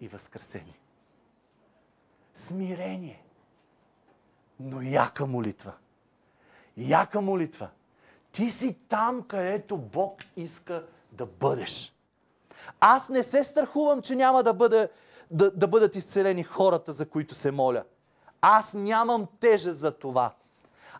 и 0.00 0.08
възкресени. 0.08 0.80
Смирение. 2.34 3.24
Но 4.60 4.82
яка 4.82 5.26
молитва. 5.26 5.72
Яка 6.76 7.20
молитва. 7.20 7.70
Ти 8.32 8.50
си 8.50 8.78
там, 8.88 9.22
където 9.22 9.76
Бог 9.76 10.20
иска 10.36 10.86
да 11.12 11.26
бъдеш. 11.26 11.94
Аз 12.80 13.08
не 13.08 13.22
се 13.22 13.44
страхувам, 13.44 14.02
че 14.02 14.16
няма 14.16 14.42
да, 14.42 14.54
бъде, 14.54 14.90
да, 15.30 15.50
да 15.50 15.68
бъдат 15.68 15.96
изцелени 15.96 16.42
хората, 16.42 16.92
за 16.92 17.08
които 17.08 17.34
се 17.34 17.50
моля. 17.50 17.84
Аз 18.40 18.74
нямам 18.74 19.26
тежест 19.40 19.78
за 19.78 19.98
това. 19.98 20.34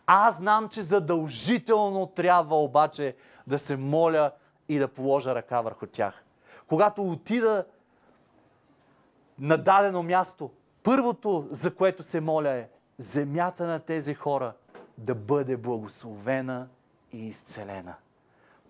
Аз 0.05 0.35
знам, 0.35 0.69
че 0.69 0.81
задължително 0.81 2.07
трябва 2.07 2.63
обаче 2.63 3.15
да 3.47 3.59
се 3.59 3.77
моля 3.77 4.31
и 4.69 4.79
да 4.79 4.87
положа 4.87 5.35
ръка 5.35 5.61
върху 5.61 5.85
тях. 5.87 6.23
Когато 6.67 7.03
отида 7.03 7.65
на 9.39 9.57
дадено 9.57 10.03
място, 10.03 10.51
първото, 10.83 11.47
за 11.49 11.75
което 11.75 12.03
се 12.03 12.21
моля 12.21 12.49
е 12.49 12.69
земята 12.97 13.67
на 13.67 13.79
тези 13.79 14.13
хора 14.13 14.53
да 14.97 15.15
бъде 15.15 15.57
благословена 15.57 16.67
и 17.11 17.27
изцелена. 17.27 17.95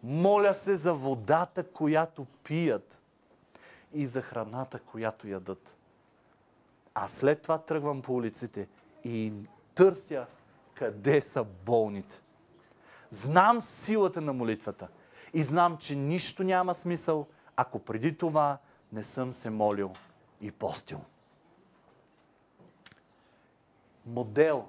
Моля 0.04 0.54
се 0.54 0.76
за 0.76 0.94
водата, 0.94 1.64
която 1.64 2.26
пият 2.44 3.02
и 3.94 4.06
за 4.06 4.22
храната, 4.22 4.80
която 4.80 5.28
ядат. 5.28 5.78
А 6.94 7.08
след 7.08 7.42
това 7.42 7.58
тръгвам 7.58 8.02
по 8.02 8.14
улиците 8.14 8.68
и 9.04 9.34
търся 9.76 10.26
къде 10.84 11.22
са 11.22 11.44
болните. 11.44 12.22
Знам 13.10 13.62
силата 13.62 14.22
на 14.22 14.34
молитвата 14.34 14.88
и 15.34 15.44
знам, 15.44 15.78
че 15.78 15.96
нищо 15.96 16.44
няма 16.44 16.76
смисъл, 16.76 17.28
ако 17.56 17.80
преди 17.80 18.18
това 18.18 18.58
не 18.94 19.04
съм 19.04 19.34
се 19.34 19.50
молил 19.50 19.92
и 20.42 20.52
постил. 20.52 21.02
Модел, 24.06 24.66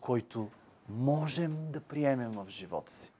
който 0.00 0.48
можем 0.88 1.72
да 1.72 1.80
приемем 1.80 2.32
в 2.32 2.46
живота 2.48 2.92
си. 2.92 3.12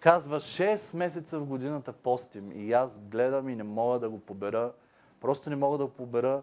Казва, 0.00 0.40
6 0.40 0.96
месеца 0.96 1.40
в 1.40 1.46
годината 1.46 1.92
постим 1.92 2.52
и 2.52 2.72
аз 2.72 2.98
гледам 2.98 3.48
и 3.48 3.56
не 3.56 3.62
мога 3.62 3.98
да 3.98 4.10
го 4.10 4.20
побера. 4.20 4.72
Просто 5.20 5.50
не 5.50 5.56
мога 5.56 5.78
да 5.78 5.88
побера 5.88 6.42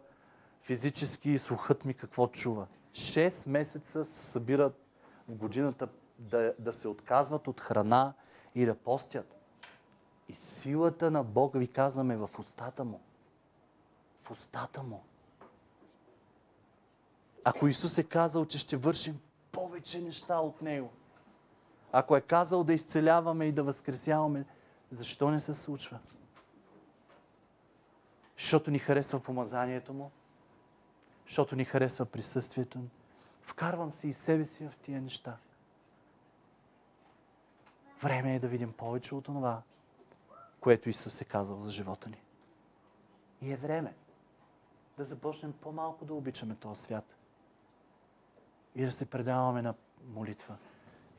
физически 0.62 1.40
слухът 1.40 1.86
ми 1.86 1.94
какво 1.94 2.28
чува. 2.28 2.68
6 2.96 3.50
месеца 3.50 4.06
се 4.06 4.32
събират 4.32 4.80
в 5.28 5.36
годината 5.36 5.88
да, 6.20 6.54
да 6.60 6.74
се 6.74 6.88
отказват 6.88 7.48
от 7.48 7.62
храна 7.62 8.14
и 8.56 8.66
да 8.66 8.76
постят. 8.76 9.36
И 10.30 10.36
силата 10.36 11.12
на 11.12 11.24
Бога, 11.24 11.60
ви 11.60 11.68
казваме, 11.68 12.18
в 12.18 12.30
устата 12.40 12.84
му. 12.84 13.02
В 14.22 14.32
устата 14.32 14.84
му. 14.84 15.04
Ако 17.44 17.68
Исус 17.68 17.98
е 17.98 18.04
казал, 18.04 18.46
че 18.46 18.60
ще 18.60 18.78
вършим 18.78 19.20
повече 19.52 20.02
неща 20.02 20.38
от 20.40 20.62
Него, 20.62 20.90
ако 21.92 22.16
е 22.16 22.22
казал 22.22 22.64
да 22.64 22.74
изцеляваме 22.74 23.46
и 23.46 23.52
да 23.52 23.64
възкресяваме, 23.64 24.46
защо 24.92 25.32
не 25.32 25.40
се 25.40 25.54
случва? 25.54 26.00
Защото 28.38 28.72
ни 28.72 28.80
харесва 28.80 29.20
помазанието 29.20 29.94
Му, 29.94 30.12
защото 31.26 31.56
ни 31.56 31.66
харесва 31.66 32.06
присъствието 32.06 32.80
ни. 32.80 32.90
Вкарвам 33.42 33.94
се 33.94 34.08
и 34.08 34.14
себе 34.14 34.46
си 34.46 34.68
в 34.68 34.78
тия 34.82 35.02
неща. 35.02 35.38
Време 38.02 38.36
е 38.36 38.40
да 38.40 38.48
видим 38.48 38.74
повече 38.74 39.16
от 39.16 39.26
това, 39.26 39.62
което 40.60 40.90
Исус 40.90 41.22
е 41.22 41.26
казал 41.26 41.60
за 41.60 41.70
живота 41.70 42.10
ни. 42.10 42.24
И 43.42 43.52
е 43.52 43.56
време 43.56 43.96
да 44.98 45.04
започнем 45.04 45.54
по-малко 45.54 46.06
да 46.06 46.14
обичаме 46.14 46.56
този 46.56 46.82
свят 46.82 47.16
и 48.76 48.86
да 48.86 48.92
се 48.92 49.06
предаваме 49.06 49.62
на 49.62 49.74
молитва 50.08 50.58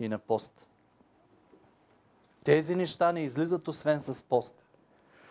и 0.00 0.08
на 0.08 0.18
пост. 0.18 0.68
Тези 2.44 2.76
неща 2.76 3.12
не 3.12 3.22
излизат 3.22 3.68
освен 3.68 4.00
с 4.00 4.22
пост. 4.22 4.64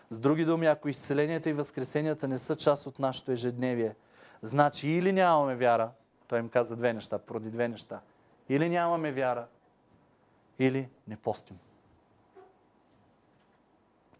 С 0.09 0.19
други 0.19 0.45
думи, 0.45 0.65
ако 0.65 0.89
изцеленията 0.89 1.49
и 1.49 1.53
възкресенията 1.53 2.27
не 2.27 2.37
са 2.37 2.55
част 2.55 2.87
от 2.87 2.99
нашето 2.99 3.31
ежедневие, 3.31 3.95
значи 4.45 4.89
или 4.89 5.11
нямаме 5.11 5.55
вяра, 5.55 5.91
той 6.27 6.39
им 6.39 6.49
каза 6.49 6.75
две 6.75 6.93
неща, 6.93 7.19
поради 7.19 7.49
две 7.49 7.67
неща. 7.67 8.01
Или 8.49 8.69
нямаме 8.69 9.11
вяра, 9.11 9.47
или 10.59 10.89
не 11.07 11.17
постим. 11.17 11.59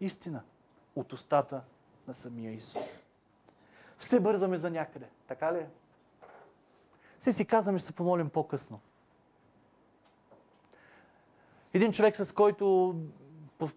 Истина 0.00 0.42
от 0.96 1.12
устата 1.12 1.62
на 2.08 2.14
самия 2.14 2.52
Исус. 2.52 3.04
Все 3.98 4.20
бързаме 4.20 4.58
за 4.58 4.70
някъде. 4.70 5.06
Така 5.28 5.52
ли 5.52 5.58
е? 5.58 5.68
Все 7.18 7.32
си 7.32 7.46
казваме, 7.46 7.78
ще 7.78 7.86
се 7.86 7.92
помолим 7.92 8.30
по-късно. 8.30 8.80
Един 11.74 11.92
човек, 11.92 12.16
с 12.16 12.32
който 12.32 12.96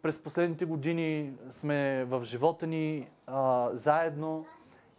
през 0.01 0.23
последните 0.23 0.65
години 0.65 1.33
сме 1.49 2.05
в 2.05 2.23
живота 2.23 2.67
ни 2.67 3.09
а, 3.27 3.69
заедно 3.73 4.45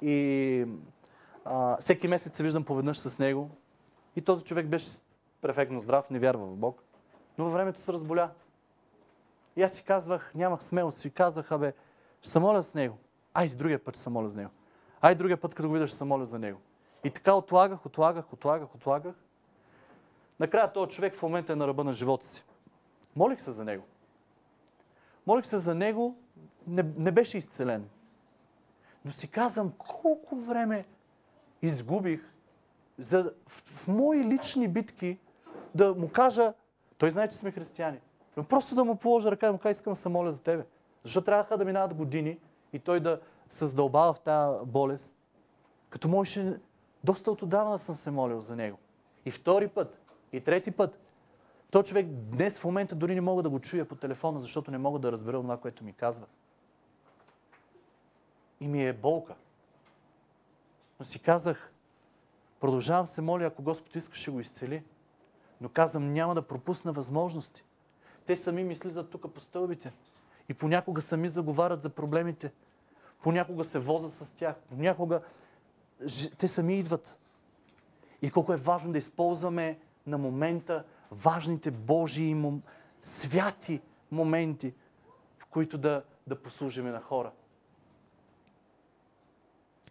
и 0.02 0.66
а, 1.44 1.76
всеки 1.80 2.08
месец 2.08 2.36
се 2.36 2.42
виждам 2.42 2.64
поведнъж 2.64 2.98
с 2.98 3.18
него. 3.18 3.50
И 4.16 4.20
този 4.20 4.44
човек 4.44 4.66
беше 4.66 4.90
перфектно 5.40 5.80
здрав, 5.80 6.10
не 6.10 6.18
вярва 6.18 6.46
в 6.46 6.56
Бог. 6.56 6.82
Но 7.38 7.44
във 7.44 7.52
времето 7.52 7.80
се 7.80 7.92
разболя. 7.92 8.30
И 9.56 9.62
аз 9.62 9.72
си 9.72 9.84
казвах, 9.84 10.32
нямах 10.34 10.64
смелост, 10.64 10.98
си 10.98 11.10
казах, 11.10 11.52
абе, 11.52 11.72
ще 12.22 12.30
се 12.30 12.38
моля 12.38 12.62
с 12.62 12.74
него. 12.74 12.98
Айде, 13.34 13.54
другия 13.54 13.84
път 13.84 13.94
ще 13.96 14.02
се 14.02 14.10
моля 14.10 14.30
с 14.30 14.36
него. 14.36 14.50
Айде, 15.00 15.18
другия 15.18 15.40
път, 15.40 15.54
като 15.54 15.68
го 15.68 15.74
видя, 15.74 15.86
ще 15.86 15.96
се 15.96 16.04
моля 16.04 16.24
за 16.24 16.38
него. 16.38 16.60
И 17.04 17.10
така 17.10 17.34
отлагах, 17.34 17.86
отлагах, 17.86 18.32
отлагах, 18.32 18.74
отлагах. 18.74 19.14
Накрая 20.40 20.72
този 20.72 20.90
човек 20.90 21.14
в 21.14 21.22
момента 21.22 21.52
е 21.52 21.56
на 21.56 21.66
ръба 21.66 21.84
на 21.84 21.92
живота 21.92 22.26
си. 22.26 22.44
Молих 23.16 23.42
се 23.42 23.52
за 23.52 23.64
него. 23.64 23.84
Молих 25.26 25.46
се 25.46 25.58
за 25.58 25.74
него, 25.74 26.16
не, 26.66 26.82
не 26.96 27.12
беше 27.12 27.38
изцелен. 27.38 27.88
Но 29.04 29.12
си 29.12 29.28
казвам, 29.28 29.72
колко 29.78 30.36
време 30.36 30.86
изгубих 31.62 32.20
за 32.98 33.32
в, 33.46 33.62
в 33.66 33.88
мои 33.88 34.24
лични 34.24 34.68
битки 34.68 35.18
да 35.74 35.94
му 35.94 36.08
кажа, 36.08 36.52
той 36.98 37.10
знае, 37.10 37.28
че 37.28 37.36
сме 37.36 37.50
християни, 37.50 38.00
но 38.36 38.44
просто 38.44 38.74
да 38.74 38.84
му 38.84 38.96
положа 38.96 39.30
ръка 39.30 39.48
и 39.48 39.52
му 39.52 39.58
кажа, 39.58 39.70
искам 39.70 39.92
да 39.92 39.96
се 39.96 40.08
моля 40.08 40.32
за 40.32 40.42
тебе. 40.42 40.66
Защо 41.04 41.20
трябваха 41.20 41.58
да 41.58 41.64
минават 41.64 41.94
години 41.94 42.38
и 42.72 42.78
той 42.78 43.00
да 43.00 43.20
се 43.50 43.66
задълбава 43.66 44.12
в 44.12 44.20
тази 44.20 44.66
болест, 44.66 45.14
като 45.90 46.08
можеше 46.08 46.60
доста 47.04 47.30
отдавна 47.30 47.78
съм 47.78 47.96
се 47.96 48.10
молил 48.10 48.40
за 48.40 48.56
него. 48.56 48.78
И 49.24 49.30
втори 49.30 49.68
път, 49.68 50.00
и 50.32 50.40
трети 50.40 50.70
път. 50.70 51.00
Той 51.72 51.82
човек 51.82 52.06
днес 52.08 52.58
в 52.58 52.64
момента 52.64 52.94
дори 52.94 53.14
не 53.14 53.20
мога 53.20 53.42
да 53.42 53.50
го 53.50 53.60
чуя 53.60 53.84
по 53.84 53.94
телефона, 53.94 54.40
защото 54.40 54.70
не 54.70 54.78
мога 54.78 54.98
да 54.98 55.12
разбера 55.12 55.36
това, 55.36 55.56
което 55.56 55.84
ми 55.84 55.92
казва. 55.92 56.26
И 58.60 58.68
ми 58.68 58.86
е 58.86 58.92
болка. 58.92 59.34
Но 61.00 61.06
си 61.06 61.18
казах, 61.18 61.72
продължавам 62.60 63.06
се 63.06 63.22
моля, 63.22 63.44
ако 63.44 63.62
Господ 63.62 63.96
иска, 63.96 64.16
ще 64.16 64.30
го 64.30 64.40
изцели. 64.40 64.82
Но 65.60 65.68
казвам, 65.68 66.12
няма 66.12 66.34
да 66.34 66.42
пропусна 66.42 66.92
възможности. 66.92 67.64
Те 68.26 68.36
сами 68.36 68.64
ми 68.64 68.76
слизат 68.76 69.10
тук 69.10 69.34
по 69.34 69.40
стълбите. 69.40 69.92
И 70.48 70.54
понякога 70.54 71.00
сами 71.00 71.28
заговарят 71.28 71.82
за 71.82 71.88
проблемите. 71.90 72.52
Понякога 73.22 73.64
се 73.64 73.78
воза 73.78 74.10
с 74.10 74.30
тях. 74.30 74.56
Понякога 74.68 75.20
те 76.38 76.48
сами 76.48 76.78
идват. 76.78 77.18
И 78.22 78.30
колко 78.30 78.52
е 78.52 78.56
важно 78.56 78.92
да 78.92 78.98
използваме 78.98 79.78
на 80.06 80.18
момента 80.18 80.84
важните 81.10 81.70
Божии, 81.70 82.34
мом... 82.34 82.62
святи 83.02 83.80
моменти, 84.10 84.74
в 85.38 85.46
които 85.46 85.78
да, 85.78 86.02
да 86.26 86.42
послужиме 86.42 86.90
на 86.90 87.00
хора. 87.00 87.32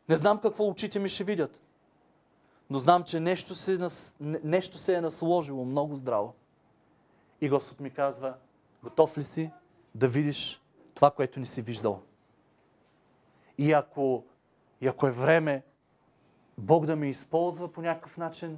Не 0.10 0.16
знам 0.16 0.40
какво 0.40 0.68
очите 0.68 1.00
ми 1.00 1.10
ще 1.10 1.24
видят, 1.24 1.62
но 2.70 2.78
знам, 2.78 3.04
че 3.04 3.20
нещо 3.20 3.56
се, 3.56 3.90
нещо 4.44 4.78
се 4.78 4.96
е 4.96 5.02
насложило 5.02 5.66
много 5.66 5.96
здраво. 5.96 6.34
И 7.42 7.50
Господ 7.50 7.80
ми 7.80 7.90
казва, 7.90 8.34
готов 8.84 9.18
ли 9.18 9.24
си 9.24 9.52
да 9.96 10.08
видиш 10.08 10.62
това, 10.94 11.12
което 11.12 11.40
не 11.40 11.46
си 11.46 11.62
виждал? 11.62 12.02
И 13.58 13.74
ако, 13.74 14.24
и 14.82 14.88
ако 14.88 15.08
е 15.08 15.12
време 15.12 15.64
Бог 16.58 16.86
да 16.86 16.96
ме 16.96 17.10
използва 17.10 17.72
по 17.72 17.82
някакъв 17.82 18.18
начин, 18.18 18.58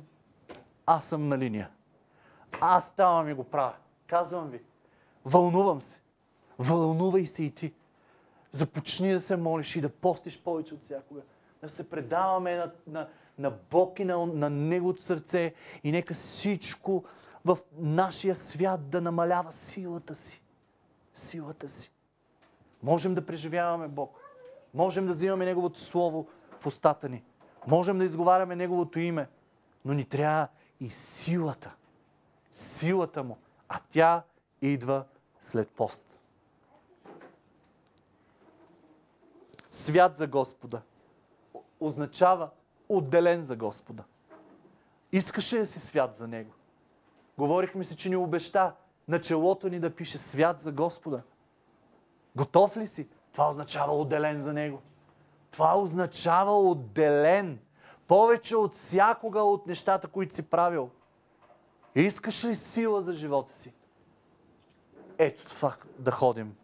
аз 0.86 1.06
съм 1.06 1.28
на 1.28 1.38
линия. 1.38 1.70
Аз 2.62 2.88
ставам 2.88 3.30
и 3.30 3.34
го 3.34 3.44
правя. 3.44 3.76
Казвам 4.08 4.50
ви. 4.50 4.62
Вълнувам 5.26 5.82
се. 5.82 6.02
Вълнувай 6.60 7.26
се 7.26 7.44
и 7.44 7.52
ти. 7.52 7.74
Започни 8.52 9.12
да 9.12 9.20
се 9.20 9.36
молиш 9.36 9.76
и 9.76 9.82
да 9.82 9.90
постиш 9.90 10.42
повече 10.44 10.74
от 10.74 10.84
всякога. 10.84 11.22
Да 11.62 11.70
се 11.70 11.90
предаваме 11.90 12.56
на, 12.56 12.72
на, 12.88 13.10
на 13.38 13.52
Бог 13.52 14.00
и 14.00 14.06
на, 14.06 14.26
на 14.26 14.50
Неговото 14.50 15.02
сърце 15.02 15.54
и 15.84 15.92
нека 15.92 16.14
всичко 16.14 17.04
в 17.46 17.58
нашия 17.78 18.36
свят 18.36 18.90
да 18.90 19.02
намалява 19.02 19.52
силата 19.52 20.16
си. 20.16 20.44
Силата 21.14 21.70
си. 21.70 21.92
Можем 22.84 23.16
да 23.16 23.26
преживяваме 23.26 23.88
Бог. 23.88 24.20
Можем 24.74 25.06
да 25.06 25.12
взимаме 25.12 25.46
Неговото 25.46 25.80
Слово 25.80 26.28
в 26.60 26.68
устата 26.68 27.10
ни. 27.10 27.24
Можем 27.68 27.98
да 27.98 28.04
изговаряме 28.04 28.56
Неговото 28.56 29.00
име. 29.00 29.28
Но 29.86 29.94
ни 29.94 30.06
трябва 30.06 30.48
и 30.80 30.90
силата 30.90 31.72
силата 32.52 33.24
му, 33.24 33.38
а 33.70 33.80
тя 33.90 34.24
идва 34.62 35.06
след 35.40 35.70
пост. 35.70 36.20
Свят 39.72 40.18
за 40.18 40.28
Господа 40.28 40.82
означава 41.82 42.50
отделен 42.90 43.44
за 43.44 43.56
Господа. 43.56 44.04
Искаше 45.12 45.58
да 45.58 45.66
си 45.66 45.80
свят 45.80 46.16
за 46.16 46.28
Него. 46.28 46.52
Говорихме 47.38 47.84
си, 47.84 47.98
че 47.98 48.10
ни 48.10 48.16
обеща 48.16 48.74
на 49.08 49.22
челото 49.22 49.70
ни 49.70 49.80
да 49.80 49.96
пише 49.96 50.18
свят 50.18 50.60
за 50.60 50.72
Господа. 50.72 51.22
Готов 52.36 52.78
ли 52.78 52.88
си? 52.88 53.10
Това 53.34 53.50
означава 53.50 53.94
отделен 53.94 54.40
за 54.40 54.54
Него. 54.54 54.82
Това 55.52 55.80
означава 55.80 56.60
отделен. 56.60 57.60
Повече 58.08 58.56
от 58.56 58.74
всякога 58.74 59.40
от 59.40 59.68
нещата, 59.68 60.08
които 60.08 60.36
си 60.36 60.50
правил– 60.50 60.90
Искаш 61.96 62.46
ли 62.46 62.56
сила 62.56 63.02
за 63.02 63.14
живота 63.14 63.54
си? 63.54 63.74
Ето 65.18 65.46
това 65.46 65.76
да 66.00 66.12
ходим. 66.12 66.56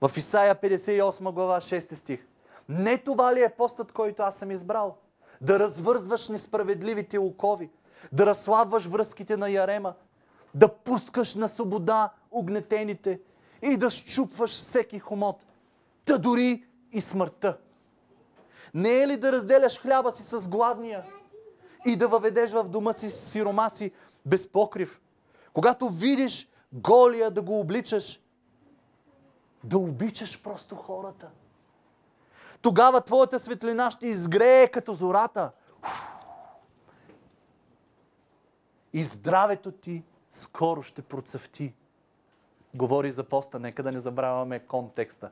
В 0.00 0.10
Исаия 0.16 0.56
58 0.56 1.32
глава 1.32 1.60
6 1.60 1.94
стих. 1.94 2.26
Не 2.68 2.98
това 2.98 3.34
ли 3.34 3.42
е 3.42 3.54
постът, 3.58 3.92
който 3.92 4.22
аз 4.22 4.36
съм 4.36 4.50
избрал? 4.50 4.96
Да 5.40 5.58
развързваш 5.58 6.28
несправедливите 6.28 7.18
окови, 7.18 7.70
да 8.12 8.26
разслабваш 8.26 8.86
връзките 8.86 9.36
на 9.36 9.50
ярема, 9.50 9.94
да 10.54 10.68
пускаш 10.68 11.34
на 11.34 11.48
свобода 11.48 12.12
огнетените 12.30 13.20
и 13.62 13.76
да 13.76 13.90
щупваш 13.90 14.50
всеки 14.50 14.98
хомот, 14.98 15.46
да 16.06 16.18
дори 16.18 16.64
и 16.92 17.00
смъртта. 17.00 17.58
Не 18.74 19.02
е 19.02 19.08
ли 19.08 19.16
да 19.16 19.32
разделяш 19.32 19.80
хляба 19.80 20.12
си 20.12 20.22
с 20.22 20.48
гладния 20.48 21.04
и 21.86 21.96
да 21.96 22.08
въведеш 22.08 22.50
в 22.50 22.64
дома 22.64 22.92
си 22.92 23.10
сирома 23.10 23.70
си 23.70 23.92
без 24.26 24.48
покрив. 24.48 25.00
Когато 25.52 25.88
видиш 25.88 26.48
голия 26.72 27.30
да 27.30 27.42
го 27.42 27.60
обличаш, 27.60 28.20
да 29.64 29.78
обичаш 29.78 30.42
просто 30.42 30.76
хората. 30.76 31.30
Тогава 32.62 33.00
твоята 33.00 33.38
светлина 33.38 33.90
ще 33.90 34.06
изгрее 34.06 34.68
като 34.68 34.92
зората. 34.92 35.50
И 38.92 39.02
здравето 39.02 39.72
ти 39.72 40.04
скоро 40.30 40.82
ще 40.82 41.02
процъфти. 41.02 41.74
Говори 42.74 43.10
за 43.10 43.24
поста, 43.24 43.58
нека 43.58 43.82
да 43.82 43.92
не 43.92 43.98
забравяме 43.98 44.58
контекста. 44.60 45.30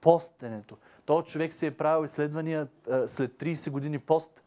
Постенето. 0.00 0.76
Той 1.04 1.22
човек 1.22 1.54
си 1.54 1.66
е 1.66 1.76
правил 1.76 2.04
изследвания 2.04 2.68
след 3.06 3.32
30 3.32 3.70
години 3.70 3.98
пост 3.98 4.42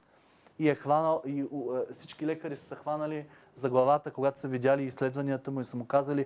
и 0.59 0.69
е 0.69 0.75
хванал, 0.75 1.21
и 1.25 1.45
всички 1.93 2.25
лекари 2.25 2.57
са 2.57 2.75
хванали 2.75 3.25
за 3.55 3.69
главата, 3.69 4.11
когато 4.11 4.39
са 4.39 4.47
видяли 4.47 4.83
изследванията 4.83 5.51
му 5.51 5.61
и 5.61 5.65
са 5.65 5.77
му 5.77 5.85
казали, 5.85 6.25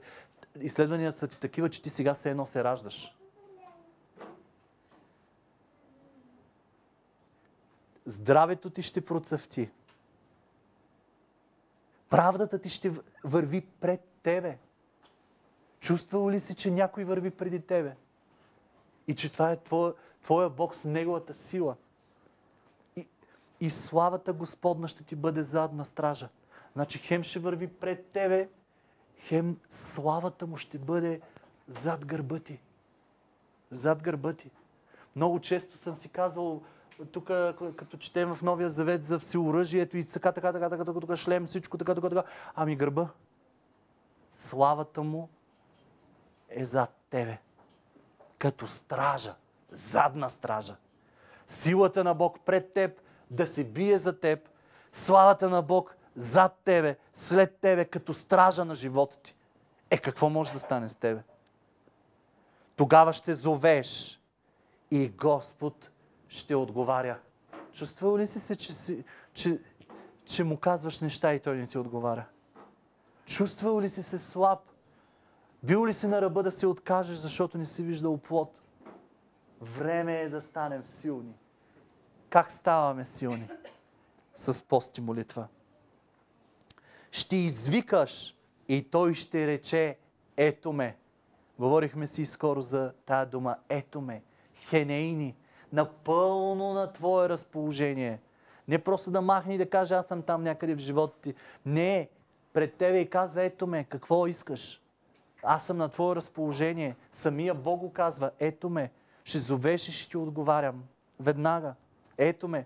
изследванията 0.60 1.18
са 1.18 1.28
ти 1.28 1.40
такива, 1.40 1.70
че 1.70 1.82
ти 1.82 1.90
сега 1.90 2.14
се 2.14 2.30
едно 2.30 2.46
се 2.46 2.64
раждаш. 2.64 3.17
Здравето 8.08 8.70
ти 8.70 8.82
ще 8.82 9.06
процъфти. 9.06 9.70
Правдата 12.10 12.60
ти 12.60 12.70
ще 12.70 12.92
върви 13.24 13.62
пред 13.62 14.02
тебе. 14.24 14.58
Чувствал 15.80 16.30
ли 16.30 16.40
си, 16.40 16.56
че 16.56 16.72
някой 16.72 17.04
върви 17.04 17.32
преди 17.32 17.62
тебе? 17.62 17.96
И 19.08 19.16
че 19.16 19.32
това 19.32 19.52
е 19.52 19.58
твоя, 19.58 19.94
твоя 20.24 20.50
Бог 20.50 20.76
с 20.76 20.84
Неговата 20.84 21.34
сила. 21.34 21.76
И, 22.96 23.08
и 23.60 23.70
славата 23.70 24.34
Господна 24.34 24.88
ще 24.88 25.04
ти 25.04 25.16
бъде 25.16 25.42
задна 25.42 25.86
стража. 25.86 26.30
Значи 26.74 27.00
хем 27.00 27.24
ще 27.24 27.40
върви 27.40 27.68
пред 27.68 28.06
тебе, 28.06 28.50
хем 29.20 29.60
славата 29.70 30.48
му 30.48 30.58
ще 30.58 30.78
бъде 30.78 31.22
зад 31.68 32.06
гърба 32.06 32.40
ти. 32.40 32.60
Зад 33.72 34.04
гърба 34.04 34.34
ти. 34.34 34.52
Много 35.16 35.40
често 35.40 35.78
съм 35.78 35.96
си 35.96 36.10
казвал, 36.10 36.62
тук, 37.06 37.26
като 37.76 37.98
четем 37.98 38.34
в 38.34 38.42
Новия 38.44 38.70
Завет 38.70 39.04
за 39.04 39.20
всеоръжието 39.20 39.98
и 39.98 40.06
така, 40.06 40.32
така, 40.32 40.54
така, 40.54 40.70
така, 40.70 40.86
така, 40.86 41.00
така, 41.00 41.16
шлем, 41.16 41.46
всичко, 41.46 41.78
така, 41.78 41.96
така, 41.96 42.10
така. 42.10 42.24
Ами 42.56 42.76
гърба. 42.76 43.08
Славата 44.32 45.04
му 45.04 45.30
е 46.50 46.66
зад 46.66 46.96
тебе. 47.10 47.38
Като 48.38 48.68
стража. 48.68 49.36
Задна 49.72 50.30
стража. 50.30 50.76
Силата 51.48 52.04
на 52.04 52.14
Бог 52.14 52.40
пред 52.46 52.74
теб 52.74 53.02
да 53.32 53.46
се 53.46 53.64
бие 53.64 53.98
за 53.98 54.20
теб. 54.20 54.50
Славата 54.92 55.50
на 55.50 55.62
Бог 55.62 55.98
зад 56.16 56.60
тебе, 56.64 56.98
след 57.14 57.58
тебе, 57.58 57.86
като 57.86 58.14
стража 58.14 58.66
на 58.66 58.76
живота 58.76 59.18
ти. 59.18 59.36
Е, 59.90 59.98
какво 59.98 60.30
може 60.30 60.54
да 60.54 60.60
стане 60.60 60.90
с 60.90 60.96
тебе? 60.96 61.24
Тогава 62.76 63.14
ще 63.14 63.34
зовеш 63.34 64.22
и 64.92 65.10
Господ 65.10 65.92
ще 66.30 66.56
отговаря. 66.56 67.20
Чувствал 67.74 68.18
ли 68.18 68.28
си 68.28 68.40
се, 68.40 68.56
че, 68.56 68.74
си, 68.74 69.04
че, 69.34 69.60
че 70.26 70.44
му 70.44 70.58
казваш 70.58 71.00
неща 71.00 71.34
и 71.34 71.40
той 71.40 71.58
не 71.58 71.68
ти 71.68 71.78
отговаря? 71.78 72.26
Чувствал 73.26 73.82
ли 73.82 73.90
си 73.90 74.04
се 74.04 74.18
слаб? 74.18 74.60
Бил 75.64 75.88
ли 75.88 75.94
си 75.94 76.08
на 76.08 76.22
ръба 76.22 76.44
да 76.44 76.52
се 76.52 76.68
откажеш, 76.68 77.18
защото 77.18 77.58
не 77.58 77.66
си 77.66 77.84
виждал 77.84 78.18
плод? 78.18 78.60
Време 79.62 80.22
е 80.22 80.30
да 80.30 80.42
станем 80.42 80.86
силни. 80.86 81.34
Как 82.30 82.52
ставаме 82.52 83.06
силни? 83.06 83.50
С 84.34 84.64
пост 84.64 84.98
и 84.98 85.02
молитва. 85.02 85.48
Ще 87.12 87.36
извикаш 87.36 88.36
и 88.68 88.84
той 88.84 89.14
ще 89.14 89.48
рече, 89.48 89.98
ето 90.38 90.74
ме. 90.74 90.98
Говорихме 91.60 92.08
си 92.08 92.26
скоро 92.26 92.62
за 92.62 92.94
тая 93.06 93.26
дума, 93.26 93.56
ето 93.70 94.02
ме. 94.02 94.24
Хенейни 94.56 95.36
напълно 95.74 96.74
на 96.74 96.94
Твое 96.94 97.30
разположение. 97.30 98.20
Не 98.68 98.80
просто 98.80 99.12
да 99.12 99.22
махне 99.22 99.56
и 99.56 99.58
да 99.58 99.70
каже, 99.70 99.96
аз 99.96 100.06
съм 100.06 100.22
там 100.22 100.44
някъде 100.44 100.76
в 100.76 100.80
живота 100.80 101.18
ти. 101.22 101.34
Не, 101.66 102.10
пред 102.54 102.74
тебе 102.74 103.00
и 103.00 103.10
казва, 103.10 103.44
ето 103.44 103.68
ме, 103.68 103.84
какво 103.84 104.28
искаш? 104.28 104.82
Аз 105.44 105.66
съм 105.66 105.78
на 105.78 105.90
Твое 105.90 106.16
разположение. 106.16 106.96
Самия 107.12 107.54
Бог 107.54 107.80
го 107.80 107.94
казва, 107.94 108.32
ето 108.40 108.70
ме, 108.70 108.92
ще 109.24 109.38
зовеш 109.38 109.88
и 109.88 109.92
ще 109.92 110.10
ти 110.10 110.18
отговарям. 110.18 110.84
Веднага. 111.20 111.74
Ето 112.18 112.48
ме. 112.48 112.66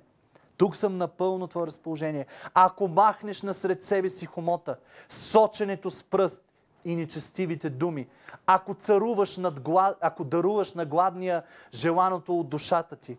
Тук 0.58 0.76
съм 0.76 0.98
напълно 0.98 1.48
Твое 1.48 1.68
разположение. 1.68 2.26
Ако 2.54 2.88
махнеш 2.88 3.42
насред 3.42 3.84
себе 3.84 4.10
си 4.10 4.26
хомота, 4.26 4.78
соченето 5.10 5.90
с 5.90 6.04
пръст 6.04 6.44
и 6.86 6.96
нечестивите 6.96 7.70
думи. 7.70 8.08
Ако 8.46 8.74
царуваш 8.74 9.38
над 9.38 9.60
глад... 9.60 9.98
ако 10.02 10.24
даруваш 10.24 10.74
на 10.74 10.86
гладния 10.86 11.44
желаното 11.74 12.40
от 12.40 12.50
душата 12.50 12.96
ти 12.96 13.18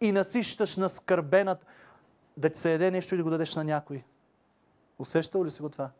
и 0.00 0.12
насищаш 0.12 0.76
на 0.76 0.88
скърбенът 0.88 1.66
да 2.36 2.50
ти 2.50 2.60
се 2.60 2.72
яде 2.72 2.90
нещо 2.90 3.14
и 3.14 3.18
да 3.18 3.24
го 3.24 3.30
дадеш 3.30 3.56
на 3.56 3.64
някой. 3.64 4.04
Усещал 4.98 5.44
ли 5.44 5.50
си 5.50 5.62
го 5.62 5.68
това? 5.68 5.90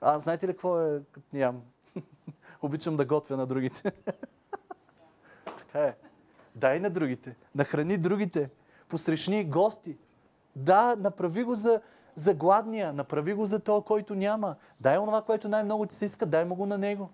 А, 0.00 0.18
знаете 0.18 0.48
ли 0.48 0.52
какво 0.52 0.80
е, 0.80 1.00
нямам? 1.32 1.62
Обичам 2.62 2.96
да 2.96 3.04
готвя 3.04 3.36
на 3.36 3.46
другите. 3.46 3.92
така 5.56 5.78
е. 5.78 5.96
Дай 6.54 6.80
на 6.80 6.90
другите. 6.90 7.36
Нахрани 7.54 7.98
другите. 7.98 8.50
Посрещни 8.88 9.44
гости. 9.44 9.96
Да, 10.56 10.96
направи 10.98 11.44
го 11.44 11.54
за, 11.54 11.80
за 12.14 12.34
гладния, 12.34 12.92
направи 12.92 13.34
го 13.34 13.46
за 13.46 13.60
този, 13.60 13.84
който 13.84 14.14
няма. 14.14 14.56
Дай 14.80 14.98
онова, 14.98 15.22
което 15.22 15.48
най-много 15.48 15.86
ти 15.86 15.94
се 15.94 16.04
иска, 16.04 16.26
дай 16.26 16.44
му 16.44 16.54
го 16.54 16.66
на 16.66 16.78
него, 16.78 17.10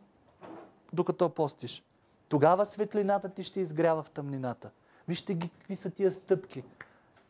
докато 0.92 1.28
постиш. 1.28 1.84
Тогава 2.28 2.66
светлината 2.66 3.28
ти 3.28 3.42
ще 3.42 3.61
изгрява 3.61 4.03
в 4.03 4.11
тъмнината. 4.11 4.70
Вижте 5.09 5.34
ги 5.34 5.49
какви 5.49 5.76
са 5.76 5.90
тия 5.90 6.12
стъпки, 6.12 6.64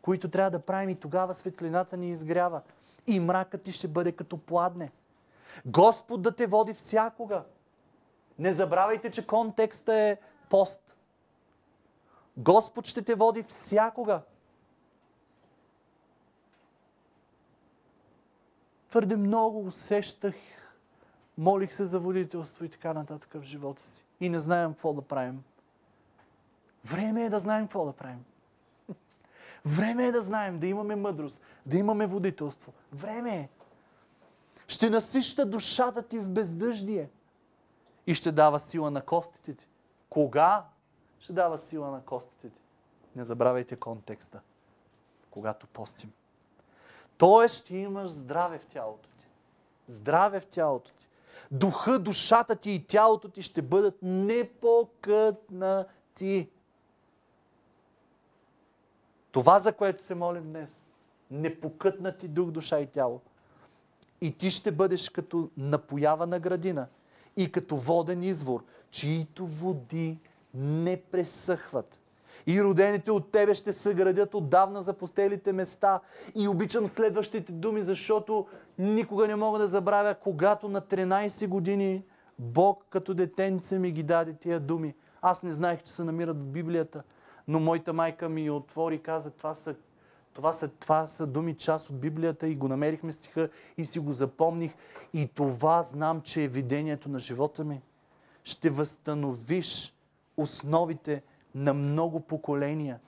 които 0.02 0.28
трябва 0.28 0.50
да 0.50 0.58
правим 0.58 0.88
и 0.88 0.94
тогава 0.94 1.34
светлината 1.34 1.96
ни 1.96 2.10
изгрява. 2.10 2.60
И 3.06 3.20
мракът 3.20 3.62
ти 3.62 3.72
ще 3.72 3.88
бъде 3.88 4.12
като 4.12 4.38
пладне. 4.38 4.90
Господ 5.66 6.22
да 6.22 6.36
те 6.36 6.46
води 6.46 6.74
всякога. 6.74 7.44
Не 8.38 8.52
забравяйте, 8.52 9.10
че 9.10 9.26
контекста 9.26 9.94
е 9.94 10.16
пост. 10.50 10.96
Господ 12.36 12.86
ще 12.86 13.02
те 13.02 13.14
води 13.14 13.42
всякога. 13.42 14.22
Твърде 18.90 19.16
много 19.16 19.66
усещах, 19.66 20.34
молих 21.38 21.74
се 21.74 21.84
за 21.84 22.00
водителство 22.00 22.64
и 22.64 22.68
така 22.68 22.92
нататък 22.92 23.30
в 23.34 23.42
живота 23.42 23.82
си. 23.82 24.04
И 24.20 24.28
не 24.28 24.38
знаем 24.38 24.72
какво 24.72 24.92
да 24.92 25.02
правим. 25.02 25.44
Време 26.84 27.24
е 27.24 27.30
да 27.30 27.38
знаем 27.38 27.64
какво 27.64 27.86
да 27.86 27.92
правим. 27.92 28.24
Време 29.66 30.06
е 30.06 30.12
да 30.12 30.22
знаем, 30.22 30.58
да 30.58 30.66
имаме 30.66 30.96
мъдрост, 30.96 31.40
да 31.66 31.76
имаме 31.76 32.06
водителство. 32.06 32.72
Време 32.92 33.36
е. 33.36 33.48
Ще 34.66 34.90
насища 34.90 35.46
душата 35.46 36.02
ти 36.02 36.18
в 36.18 36.28
бездъждие 36.28 37.08
и 38.06 38.14
ще 38.14 38.32
дава 38.32 38.60
сила 38.60 38.90
на 38.90 39.00
костите 39.00 39.54
ти. 39.54 39.68
Кога 40.10 40.64
ще 41.18 41.32
дава 41.32 41.58
сила 41.58 41.90
на 41.90 42.02
костите 42.02 42.48
ти? 42.48 42.60
Не 43.16 43.24
забравяйте 43.24 43.76
контекста. 43.76 44.40
Когато 45.30 45.66
постим. 45.66 46.12
Тоест 47.18 47.56
ще 47.64 47.76
имаш 47.76 48.10
здраве 48.10 48.58
в 48.58 48.66
тялото 48.66 49.08
ти. 49.08 49.28
Здраве 49.88 50.40
в 50.40 50.46
тялото 50.46 50.90
ти. 50.92 51.08
Духа, 51.50 51.98
душата 51.98 52.56
ти 52.56 52.70
и 52.70 52.84
тялото 52.84 53.28
ти 53.28 53.42
ще 53.42 53.62
бъдат 53.62 53.98
непокътнати. 54.02 55.38
Това, 59.32 59.58
за 59.58 59.72
което 59.72 60.02
се 60.02 60.14
молим 60.14 60.44
днес. 60.44 60.86
Непокътнати 61.30 62.28
дух, 62.28 62.50
душа 62.50 62.80
и 62.80 62.86
тяло. 62.86 63.20
И 64.20 64.32
ти 64.32 64.50
ще 64.50 64.72
бъдеш 64.72 65.10
като 65.10 65.50
напоява 65.56 66.26
на 66.26 66.40
градина 66.40 66.86
и 67.36 67.52
като 67.52 67.76
воден 67.76 68.22
извор, 68.22 68.64
чието 68.90 69.46
води 69.46 70.18
не 70.54 71.02
пресъхват. 71.02 72.00
И 72.46 72.62
родените 72.62 73.10
от 73.10 73.30
тебе 73.32 73.54
ще 73.54 73.72
се 73.72 73.94
градят 73.94 74.34
отдавна 74.34 74.82
за 74.82 74.92
постелите 74.92 75.52
места. 75.52 76.00
И 76.34 76.48
обичам 76.48 76.86
следващите 76.86 77.52
думи, 77.52 77.82
защото 77.82 78.46
никога 78.78 79.28
не 79.28 79.36
мога 79.36 79.58
да 79.58 79.66
забравя, 79.66 80.14
когато 80.14 80.68
на 80.68 80.80
13 80.80 81.48
години 81.48 82.04
Бог 82.38 82.84
като 82.90 83.14
детенце 83.14 83.78
ми 83.78 83.90
ги 83.90 84.02
даде 84.02 84.32
тия 84.32 84.60
думи. 84.60 84.94
Аз 85.22 85.42
не 85.42 85.50
знаех, 85.50 85.82
че 85.82 85.92
се 85.92 86.04
намират 86.04 86.36
в 86.36 86.46
Библията, 86.46 87.02
но 87.48 87.60
моята 87.60 87.92
майка 87.92 88.28
ми 88.28 88.50
отвори 88.50 88.94
и 88.94 89.02
каза, 89.02 89.30
това 89.30 89.54
са, 89.54 89.74
това 90.34 90.52
са, 90.52 90.68
това 90.68 91.06
са 91.06 91.26
думи 91.26 91.54
част 91.54 91.90
от 91.90 92.00
Библията 92.00 92.48
и 92.48 92.54
го 92.54 92.68
намерихме 92.68 93.12
стиха 93.12 93.48
и 93.78 93.84
си 93.84 93.98
го 93.98 94.12
запомних. 94.12 94.72
И 95.14 95.26
това 95.26 95.82
знам, 95.82 96.20
че 96.20 96.44
е 96.44 96.48
видението 96.48 97.08
на 97.08 97.18
живота 97.18 97.64
ми. 97.64 97.80
Ще 98.44 98.70
възстановиш 98.70 99.94
основите 100.36 101.22
на 101.54 101.74
много 101.74 102.20
поколения 102.20 103.00